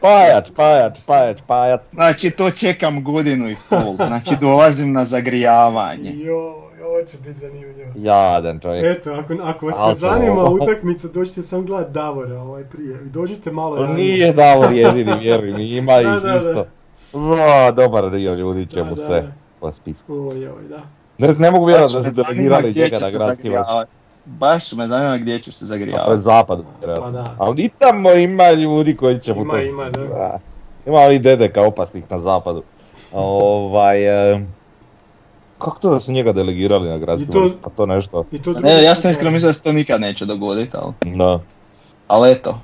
Pajač, 0.00 0.44
pajač, 0.52 1.00
pajač, 1.06 1.38
pajač. 1.46 1.80
Znači, 1.92 2.30
to 2.30 2.50
čekam 2.52 3.04
godinu 3.04 3.48
i 3.48 3.56
pol, 3.70 3.96
znači 3.96 4.36
dolazim 4.36 4.92
na 4.92 5.04
zagrijavanje. 5.04 6.12
Jo, 6.14 6.40
ovo 6.84 7.02
će 7.02 7.16
biti 7.18 7.40
zanimljivo. 7.40 7.90
Jadan 7.96 8.60
čovjek. 8.60 8.98
Eto, 8.98 9.12
ako, 9.12 9.34
ako 9.42 9.66
vas 9.66 9.76
ne 9.78 9.84
to- 9.84 9.94
zanima 9.96 10.44
utakmica, 10.44 11.08
dođite 11.08 11.42
sam 11.42 11.62
gledat 11.62 11.90
Davora 11.90 12.40
ovaj 12.40 12.64
prije. 12.64 12.94
I 12.96 13.08
Dođite 13.08 13.50
malo 13.52 13.76
To 13.76 13.82
ranije. 13.82 13.96
nije 14.06 14.32
Davor 14.32 14.72
jedini, 14.72 15.12
vjeruj 15.20 15.52
mi, 15.52 15.68
ima 15.68 15.92
Da, 15.92 16.00
ih 16.00 16.06
da, 16.06 16.20
da. 16.20 16.36
isto. 16.38 16.66
Da, 17.14 17.70
dobar 17.72 18.10
dio 18.10 18.34
ljudi 18.34 18.66
će 18.66 18.76
Da, 18.76 18.84
mu 18.84 18.94
da, 18.94 19.06
sve 19.06 19.20
da. 19.22 19.32
po 19.60 19.72
spisku. 19.72 20.14
Oj, 20.28 20.48
oj, 20.48 20.62
da. 20.68 20.82
Ne, 21.18 21.34
ne 21.38 21.50
mogu 21.50 21.66
vjerovati 21.66 21.94
da 21.94 22.04
su 22.04 22.22
delegirali 22.22 22.70
gdje 22.70 22.82
njega 22.84 22.96
vrh. 22.96 23.08
zagrijavati. 23.08 23.90
Baš 24.24 24.72
me 24.72 24.86
zanima 24.88 25.16
gdje 25.18 25.38
će 25.38 25.52
se 25.52 25.58
To 25.58 25.64
je 25.64 25.68
zagrijavati. 25.68 26.20
zapad, 26.20 26.62
Pa 26.80 27.10
da. 27.10 27.24
Ali 27.38 27.62
i 27.62 27.70
tamo 27.78 28.12
ima 28.12 28.50
ljudi 28.50 28.96
koji 28.96 29.20
će 29.20 29.34
mu 29.34 29.42
Ima, 29.42 29.52
to... 29.52 29.60
ima, 29.60 29.90
da. 29.90 30.38
Ima 30.86 30.96
ovih 30.96 31.22
dedeka 31.22 31.62
opasnih 31.62 32.10
na 32.10 32.20
zapadu. 32.20 32.62
Ovaj... 33.12 34.32
em, 34.32 34.54
Kako 35.58 35.78
to 35.78 35.90
da 35.90 36.00
su 36.00 36.12
njega 36.12 36.32
delegirali 36.32 36.88
na 36.88 36.98
gradski 36.98 37.24
I 37.24 37.32
to-? 37.32 37.50
Pa 37.62 37.70
to 37.70 37.86
nešto... 37.86 38.24
I 38.32 38.38
to 38.38 38.52
drugi 38.52 38.68
Ne, 38.68 38.82
ja 38.82 38.94
sam 38.94 39.10
iskreno 39.10 39.30
mislio 39.30 39.48
da 39.48 39.52
se 39.52 39.64
to 39.64 39.72
nikad 39.72 40.00
neće 40.00 40.26
dogoditi, 40.26 40.76
ali, 40.76 41.14
Da. 41.16 41.40
ali 42.08 42.32
eto. 42.32 42.58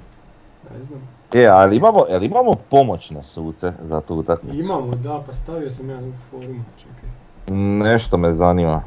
Ne 0.73 0.85
znam. 0.85 1.09
E, 1.35 1.47
ali 1.51 1.77
imamo, 1.77 2.07
jel 2.11 2.23
imamo 2.25 2.53
pomoćne 2.71 3.25
suce 3.25 3.73
za 3.83 4.01
tu 4.01 4.15
utakmicu? 4.15 4.61
Imamo, 4.61 4.95
da, 4.95 5.23
pa 5.27 5.33
stavio 5.33 5.71
sam 5.71 5.91
ja 5.91 5.97
u 5.99 6.13
forumu, 6.31 6.65
čekaj. 6.79 7.09
Nešto 7.55 8.17
me 8.17 8.33
zanima. 8.33 8.83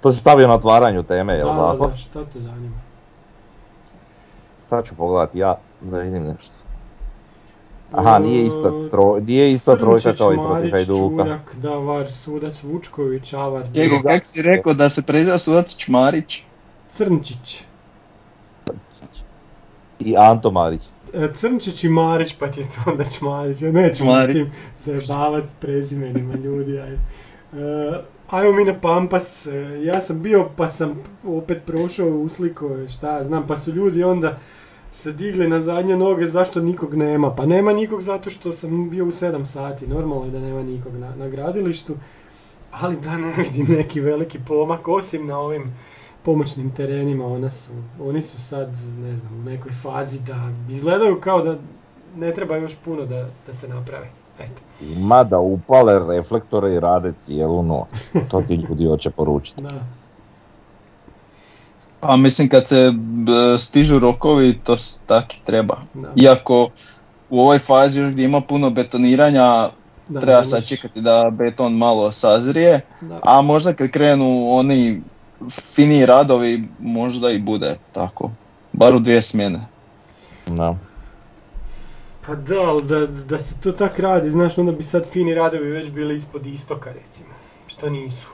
To 0.00 0.12
si 0.12 0.18
stavio 0.18 0.48
na 0.48 0.54
otvaranju 0.54 1.02
teme, 1.02 1.34
jel 1.34 1.48
Da, 1.48 1.54
da, 1.54 1.72
tako? 1.72 1.86
da, 1.86 1.96
šta 1.96 2.24
te 2.24 2.40
zanima? 2.40 2.76
Sad 4.68 4.84
ću 4.86 4.94
pogledati 4.94 5.38
ja 5.38 5.56
da 5.80 5.98
vidim 5.98 6.22
nešto. 6.22 6.54
Aha, 7.92 8.18
nije 8.18 8.44
ista, 8.46 8.68
E, 8.86 8.88
tro, 8.90 9.20
nije 9.20 9.52
ista 9.52 9.76
trojka 9.76 10.12
kao 10.12 10.32
i 10.32 10.36
protiv 10.36 10.50
Marić, 10.52 10.72
Hajduka. 10.72 11.22
Čuljak, 11.24 11.54
Davar, 11.56 12.10
Sudac, 12.10 12.62
Vučković, 12.62 13.32
Avar, 13.32 13.62
Jego, 13.72 13.96
kako 14.02 14.24
si 14.24 14.42
rekao 14.42 14.74
da 14.74 14.88
se 14.88 15.06
preziva 15.06 15.38
sudac 15.38 15.76
Čmarić? 15.76 16.42
Crnčić. 16.92 17.62
I 20.00 20.16
Anto 20.16 20.50
Marić. 20.50 20.82
E, 21.14 21.32
Crnčić 21.34 21.84
i 21.84 21.88
Marić, 21.88 22.34
pa 22.38 22.48
ti 22.48 22.60
je 22.60 22.66
to 22.66 22.90
onda 22.90 23.04
Čmarić, 23.04 23.62
ja 23.62 23.72
nećemo 23.72 24.12
s 24.22 24.26
tim 24.32 24.52
zajebavat 24.84 25.44
s 25.44 25.54
prezimenima 25.54 26.34
ljudi, 26.34 26.78
ajde. 26.80 26.98
E, 27.54 28.02
ajmo 28.30 28.52
mi 28.52 28.64
na 28.64 28.74
Pampas, 28.80 29.46
E, 29.46 29.84
ja 29.84 30.00
sam 30.00 30.22
bio 30.22 30.48
pa 30.56 30.68
sam 30.68 31.02
opet 31.26 31.62
prošao 31.66 32.08
usliko, 32.08 32.88
šta 32.88 33.16
ja 33.16 33.24
znam, 33.24 33.46
pa 33.46 33.56
su 33.56 33.72
ljudi 33.72 34.04
onda 34.04 34.38
se 34.92 35.12
digli 35.12 35.48
na 35.48 35.60
zadnje 35.60 35.96
noge 35.96 36.26
zašto 36.26 36.60
nikog 36.60 36.94
nema, 36.94 37.34
pa 37.34 37.46
nema 37.46 37.72
nikog 37.72 38.02
zato 38.02 38.30
što 38.30 38.52
sam 38.52 38.90
bio 38.90 39.04
u 39.04 39.10
7 39.10 39.44
sati, 39.44 39.86
normalno 39.86 40.24
je 40.24 40.30
da 40.30 40.40
nema 40.40 40.62
nikog 40.62 40.96
na, 40.96 41.16
na 41.16 41.28
gradilištu, 41.28 41.94
ali 42.70 42.96
da 42.96 43.18
ne 43.18 43.32
vidim 43.36 43.76
neki 43.76 44.00
veliki 44.00 44.38
pomak, 44.46 44.88
osim 44.88 45.26
na 45.26 45.38
ovim 45.38 45.74
pomoćnim 46.22 46.74
terenima, 46.74 47.26
ona 47.26 47.50
oni 48.00 48.22
su 48.22 48.42
sad, 48.42 48.68
ne 48.98 49.16
znam, 49.16 49.34
u 49.40 49.42
nekoj 49.42 49.72
fazi 49.72 50.20
da 50.20 50.52
izgledaju 50.70 51.20
kao 51.20 51.42
da 51.42 51.58
ne 52.16 52.34
treba 52.34 52.56
još 52.56 52.76
puno 52.84 53.06
da, 53.06 53.28
da 53.46 53.52
se 53.52 53.68
naprave. 53.68 54.23
Eto. 54.38 54.62
Ima 54.82 55.24
da 55.24 55.38
upale 55.38 56.16
reflektore 56.16 56.74
i 56.74 56.80
rade 56.80 57.12
cijelu 57.26 57.62
noć. 57.62 57.88
To 58.28 58.42
ti 58.42 58.54
ljudi 58.54 58.86
hoće 58.86 59.10
poručiti. 59.10 59.62
Da. 59.62 59.70
Pa 62.00 62.16
mislim 62.16 62.48
kad 62.48 62.68
se 62.68 62.92
stižu 63.58 63.98
rokovi 63.98 64.54
to 64.54 64.76
tak 65.06 65.34
i 65.34 65.40
treba. 65.44 65.76
Da. 65.94 66.12
Iako 66.16 66.68
u 67.30 67.40
ovoj 67.40 67.58
fazi 67.58 68.00
još 68.00 68.12
gdje 68.12 68.24
ima 68.24 68.40
puno 68.40 68.70
betoniranja 68.70 69.68
Da, 70.08 70.20
treba 70.20 70.38
ne 70.38 70.44
sad 70.44 70.56
možeš- 70.56 70.68
čekati 70.68 71.00
da 71.00 71.30
beton 71.32 71.72
malo 71.74 72.12
sazrije, 72.12 72.80
Da. 73.00 73.20
a 73.22 73.42
možda 73.42 73.72
kad 73.72 73.90
krenu 73.90 74.46
oni 74.50 75.02
finiji 75.50 76.06
radovi 76.06 76.68
možda 76.80 77.30
i 77.30 77.38
bude 77.38 77.76
tako. 77.92 78.30
Bar 78.72 78.94
u 78.94 78.98
dvije 78.98 79.22
smjene. 79.22 79.60
No. 80.46 80.78
Pa 82.26 82.34
da, 82.34 82.60
ali 82.60 82.82
da, 82.82 83.06
da 83.06 83.38
se 83.38 83.54
to 83.60 83.72
tak 83.72 83.98
radi, 83.98 84.30
znaš, 84.30 84.58
onda 84.58 84.72
bi 84.72 84.84
sad 84.84 85.06
fini 85.10 85.34
radovi 85.34 85.70
već 85.70 85.90
bili 85.90 86.14
ispod 86.14 86.46
istoka, 86.46 86.90
recimo. 87.04 87.28
Što 87.66 87.90
nisu. 87.90 88.26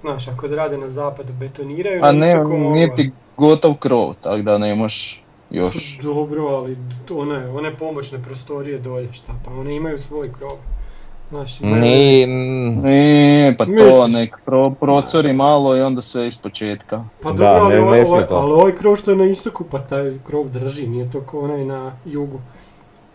Znaš, 0.00 0.28
ako 0.28 0.46
rade 0.46 0.78
na 0.78 0.88
zapadu 0.88 1.32
betoniraju, 1.32 2.00
A 2.04 2.12
ne, 2.12 2.34
nije 2.72 2.94
ti 2.94 3.10
gotov 3.36 3.74
krov, 3.74 4.14
tako 4.22 4.42
da 4.42 4.58
ne 4.58 4.74
možeš 4.74 5.24
još. 5.50 5.98
Dobro, 6.02 6.42
ali 6.46 6.76
one, 7.10 7.50
one 7.50 7.76
pomoćne 7.76 8.22
prostorije 8.22 8.78
dolje, 8.78 9.12
šta, 9.12 9.32
pa 9.44 9.50
one 9.50 9.76
imaju 9.76 9.98
svoj 9.98 10.32
krov. 10.32 10.56
Znaš, 11.30 11.60
imaju... 11.60 11.82
Ni, 11.82 12.26
Ne, 12.82 13.54
pa 13.58 13.64
to 13.64 13.70
Misliš? 13.70 14.12
nek 14.12 14.36
pro, 14.44 14.70
procuri 14.70 15.32
malo 15.32 15.76
i 15.76 15.80
onda 15.80 16.02
sve 16.02 16.28
iz 16.28 16.36
početka. 16.36 17.04
Pa 17.22 17.28
Da, 17.32 17.36
dobro, 17.36 17.64
ali, 17.64 17.74
ne- 17.74 17.80
ovaj, 17.80 18.02
ovaj- 18.02 18.26
ali 18.30 18.52
ovaj 18.52 18.72
krov 18.76 18.96
što 18.96 19.10
je 19.10 19.16
na 19.16 19.24
istoku, 19.24 19.64
pa 19.70 19.78
taj 19.78 20.18
krov 20.26 20.48
drži, 20.48 20.86
nije 20.86 21.10
to 21.12 21.20
kao 21.20 21.40
onaj 21.40 21.64
na 21.64 21.92
jugu. 22.04 22.40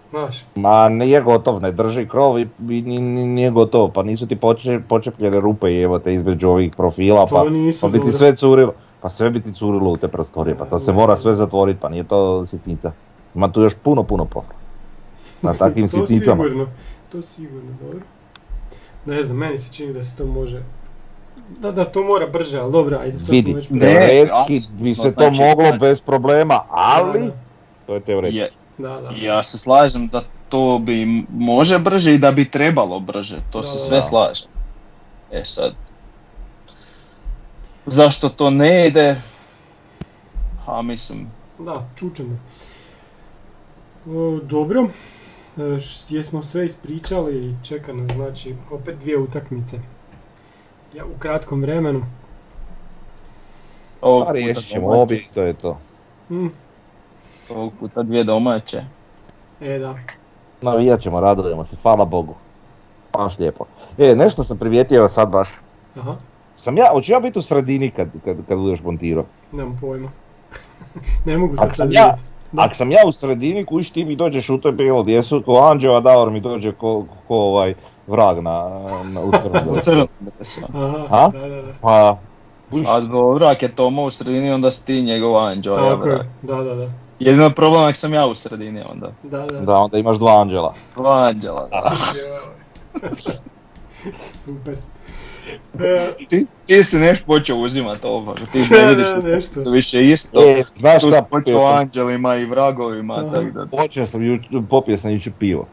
Znaš, 0.10 0.46
ma 0.56 0.90
nije 0.90 1.22
gotov, 1.22 1.62
ne 1.62 1.72
drži 1.72 2.08
krov 2.08 2.40
i, 2.40 2.48
i 2.62 2.82
ni- 2.82 3.00
ni- 3.00 3.28
nije 3.28 3.52
gotovo, 3.52 3.88
pa 3.88 4.04
nisu 4.04 4.28
ti 4.28 4.36
poče, 4.36 4.80
počepljene 4.80 5.40
rupe 5.40 5.70
i 5.70 5.82
evo 5.82 6.00
te 6.00 6.14
između 6.14 6.50
ovih 6.50 6.72
profila, 6.78 7.26
To 7.26 7.36
pa, 7.36 7.44
pa 7.82 7.88
bi 7.88 8.02
ti 8.02 8.12
sve 8.12 8.36
curilo, 8.36 8.74
pa 9.02 9.10
sve 9.10 9.30
bi 9.30 9.42
ti 9.42 9.54
curilo 9.54 9.92
u 9.92 9.98
te 9.98 10.08
prostorije, 10.08 10.56
pa 10.56 10.66
to 10.66 10.80
se 10.80 10.92
mora 10.92 11.18
sve 11.18 11.36
zatvoriti, 11.36 11.80
pa 11.80 11.90
nije 11.90 12.04
to 12.04 12.46
sitnica. 12.46 12.92
Ima 13.36 13.52
tu 13.52 13.62
još 13.62 13.74
puno, 13.76 14.04
puno 14.04 14.26
posla. 14.26 14.54
Na 15.42 15.54
takvim 15.54 15.88
to 15.88 15.92
sitnicama. 15.98 16.44
sigurno, 16.44 16.68
to 17.12 17.22
sigurno, 17.22 17.72
dobro. 17.82 18.00
Ne 19.06 19.24
znam, 19.24 19.38
meni 19.38 19.58
se 19.58 19.74
čini 19.74 19.94
da 19.94 20.04
se 20.04 20.16
to 20.16 20.26
može... 20.26 20.62
Da, 21.60 21.72
da, 21.72 21.86
to 21.86 22.04
mora 22.04 22.28
brže, 22.28 22.60
ali 22.60 22.72
dobro, 22.72 22.98
ajde, 22.98 23.12
to 23.14 23.26
smo 23.26 23.32
Vidi, 23.32 23.54
već... 23.54 23.70
Ne, 23.70 23.80
teoretski 23.80 24.54
bi 24.80 24.96
se 24.96 25.04
to 25.04 25.10
znači, 25.10 25.42
moglo 25.42 25.66
znači- 25.66 25.80
bez 25.80 26.02
problema, 26.02 26.60
ali 26.70 27.20
Da, 27.20 27.32
to 27.88 27.94
je 27.94 28.00
teoretski. 28.00 28.42
Da, 28.80 29.02
da. 29.02 29.10
ja 29.18 29.44
se 29.44 29.58
slažem 29.58 30.08
da 30.08 30.22
to 30.50 30.80
bi 30.80 31.06
može 31.30 31.80
brže 31.80 32.14
i 32.14 32.20
da 32.20 32.32
bi 32.32 32.46
trebalo 32.46 33.00
brže, 33.00 33.38
to 33.52 33.60
Da, 33.60 33.64
se 33.64 33.80
sve 33.80 33.96
da. 33.96 34.02
slažem. 34.02 34.48
E 35.32 35.46
sad, 35.46 35.74
zašto 37.86 38.30
to 38.30 38.50
ne 38.50 38.88
ide? 38.88 39.22
a 40.68 40.82
mislim, 40.82 41.28
Da, 41.60 41.90
čučemo. 41.96 42.40
O, 44.08 44.40
dobro, 44.44 44.88
E, 45.58 45.78
š- 45.78 46.06
jesmo 46.10 46.44
sve 46.44 46.66
ispričali 46.66 47.38
i 47.40 47.56
čeka 47.64 47.94
nas 47.94 48.12
znači 48.12 48.56
opet 48.72 48.98
dvije 48.98 49.18
utakmice. 49.18 49.80
Ja, 50.94 51.06
u 51.06 51.20
kratkom 51.20 51.62
vremenu. 51.62 52.06
ovog 54.02 54.26
Pa 54.26 54.32
riješit 54.32 54.68
ćemo 54.68 54.88
obje, 54.88 55.26
to 55.34 55.42
je 55.42 55.54
to. 55.54 55.80
Mm, 56.30 56.48
ovog 57.50 57.74
puta 57.80 58.04
dvije 58.04 58.24
domaće. 58.24 58.78
e 59.62 59.80
da, 59.80 59.96
Navijat 60.62 61.02
ćemo, 61.02 61.20
radujemo 61.20 61.66
se, 61.66 61.76
hvala 61.82 62.06
Bogu. 62.06 62.36
Baš 63.14 63.40
lijepo. 63.40 63.66
E, 63.98 64.16
nešto 64.16 64.44
sam 64.44 64.58
primijetio 64.58 65.08
sad 65.08 65.30
baš. 65.30 65.50
aha, 66.00 66.16
Sam 66.56 66.78
ja, 66.78 66.90
hoću 66.92 67.12
ja 67.12 67.20
biti 67.20 67.40
u 67.40 67.42
sredini 67.42 67.92
kad, 67.92 68.08
kad, 68.26 68.38
kad 68.48 68.58
budeš 68.58 68.82
montirao? 68.84 69.24
nemam 69.52 69.78
pojma. 69.82 70.10
ne 71.26 71.38
mogu 71.38 71.56
to 71.56 71.62
sad 71.62 71.76
sam 71.76 71.92
ja. 71.92 72.16
Ako 72.58 72.76
sam 72.76 72.92
ja 72.92 72.98
u 73.06 73.12
sredini, 73.12 73.66
kuš 73.66 73.90
ti 73.92 74.06
mi 74.06 74.16
dođeš 74.16 74.50
u 74.50 74.58
to 74.58 74.72
bilo 74.72 75.04
gdje 75.04 75.24
su 75.24 75.42
ko 75.46 75.68
Anđeo, 75.72 76.02
Davor 76.02 76.32
mi 76.32 76.40
dođe 76.40 76.72
ko, 76.72 77.06
ko 77.28 77.36
ovaj 77.36 77.74
vrag 78.08 78.40
na, 78.40 78.70
na 79.04 79.22
u 79.22 79.32
crnom. 79.32 79.68
U 79.68 79.76
crnom 79.76 80.08
dresu. 80.20 80.62
Aha, 80.74 81.08
A? 81.10 81.30
da, 81.30 81.40
da, 81.40 81.62
da. 81.62 81.74
Pa, 81.82 82.18
kuš, 82.72 82.82
A 82.88 83.00
dobro, 83.02 83.46
ako 83.46 83.66
je 83.66 83.76
Toma 83.76 84.02
u 84.02 84.12
sredini, 84.12 84.52
onda 84.52 84.72
si 84.72 84.86
ti 84.86 85.02
njegov 85.02 85.38
anđeo, 85.38 85.76
Tako 85.76 86.06
vrak. 86.06 86.20
je, 86.20 86.30
da, 86.42 86.56
da, 86.56 86.76
da. 86.76 86.90
Jedino 87.20 87.50
problem 87.50 87.84
ako 87.84 87.94
sam 87.94 88.14
ja 88.14 88.28
u 88.28 88.36
sredini 88.36 88.84
onda. 88.92 89.12
Da, 89.24 89.38
da. 89.40 89.60
da 89.60 89.74
onda 89.74 89.98
imaš 89.98 90.18
dva 90.18 90.42
anđela. 90.42 90.74
Dva 90.96 91.28
anđela, 91.28 91.68
da. 91.72 91.92
Super. 94.46 94.76
E, 95.80 96.26
Ti, 96.30 96.46
ti 96.66 96.84
si 96.84 96.98
nešto 96.98 97.26
počeo 97.26 97.56
uzimat 97.56 98.06
ovo, 98.06 98.36
ti 98.52 98.60
ne 98.72 98.86
vidiš 98.86 99.08
da, 99.08 99.22
nešto. 99.22 99.60
su 99.60 99.72
više 99.72 100.02
isto. 100.02 100.42
E, 100.42 100.64
znaš 100.80 101.02
Tu 101.02 101.08
šta, 101.08 101.22
počeo 101.22 101.66
anđelima 101.66 102.36
i 102.36 102.46
vragovima, 102.46 103.14
Aha. 103.16 103.32
tako 103.32 103.52
da. 103.52 103.66
počeo 103.68 104.06
sam 104.06 104.24
juč, 104.24 104.42
popio 104.70 104.98
sam 104.98 105.12
jučer 105.12 105.34
pivo. 105.40 105.66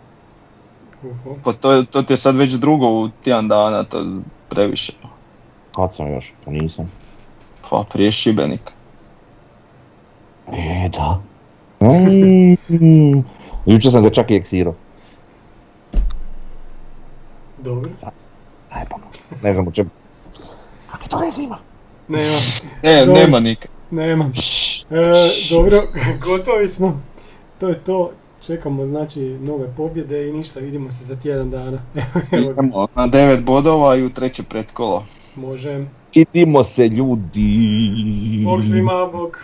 uhu. 1.03 1.37
Pa 1.45 1.53
to, 1.53 1.83
to 1.83 2.03
ti 2.03 2.13
je 2.13 2.17
sad 2.17 2.37
već 2.37 2.53
drugo 2.53 2.87
u 2.89 3.09
tjedan 3.25 3.49
dana, 3.49 3.83
to 3.85 3.99
je 3.99 4.05
previše. 4.49 4.93
Kad 5.77 5.95
sam 5.95 6.13
još? 6.13 6.33
Pa 6.45 6.51
nisam. 6.51 6.93
Pa 7.71 7.85
prije 7.93 8.13
Šibenika. 8.13 8.73
E, 10.49 10.89
da. 10.89 11.21
Mm, 11.81 13.19
jučer 13.67 13.93
sam 13.93 14.03
ga 14.03 14.11
čak 14.11 14.31
i 14.31 14.35
eksirao. 14.35 14.75
Dobro. 17.59 17.91
Aj 18.71 18.85
pa, 18.91 18.97
ne 19.43 19.53
znam 19.53 19.69
u 19.69 19.73
čem. 19.73 19.91
Kakve 20.91 21.09
to 21.09 21.19
veze 21.19 21.43
ima? 21.43 21.59
Nema, 22.09 22.37
E, 22.83 23.07
Dobro. 23.07 23.21
nema 23.21 23.41
nikad. 23.41 23.71
nema. 23.91 24.31
E, 24.91 25.29
dobro, 25.51 25.83
gotovi 26.27 26.69
smo. 26.69 27.01
To 27.61 27.69
je 27.69 27.75
to. 27.75 28.11
Čekamo 28.41 28.87
znači 28.87 29.21
nove 29.21 29.67
pobjede 29.77 30.29
i 30.29 30.33
ništa, 30.33 30.61
vidimo 30.61 30.93
se 30.93 31.05
za 31.05 31.17
tjedan 31.17 31.51
dana. 31.51 31.79
Idemo 32.51 32.87
na 32.97 33.07
devet 33.07 33.45
bodova 33.45 33.97
i 33.97 34.05
u 34.05 34.11
treće 34.11 34.43
pretkolo. 34.43 35.05
može. 35.37 35.85
Vidimo 36.15 36.65
se 36.65 36.89
ljudi. 36.89 38.43
Bog 38.45 38.65
svima, 38.65 39.09
bog. 39.13 39.39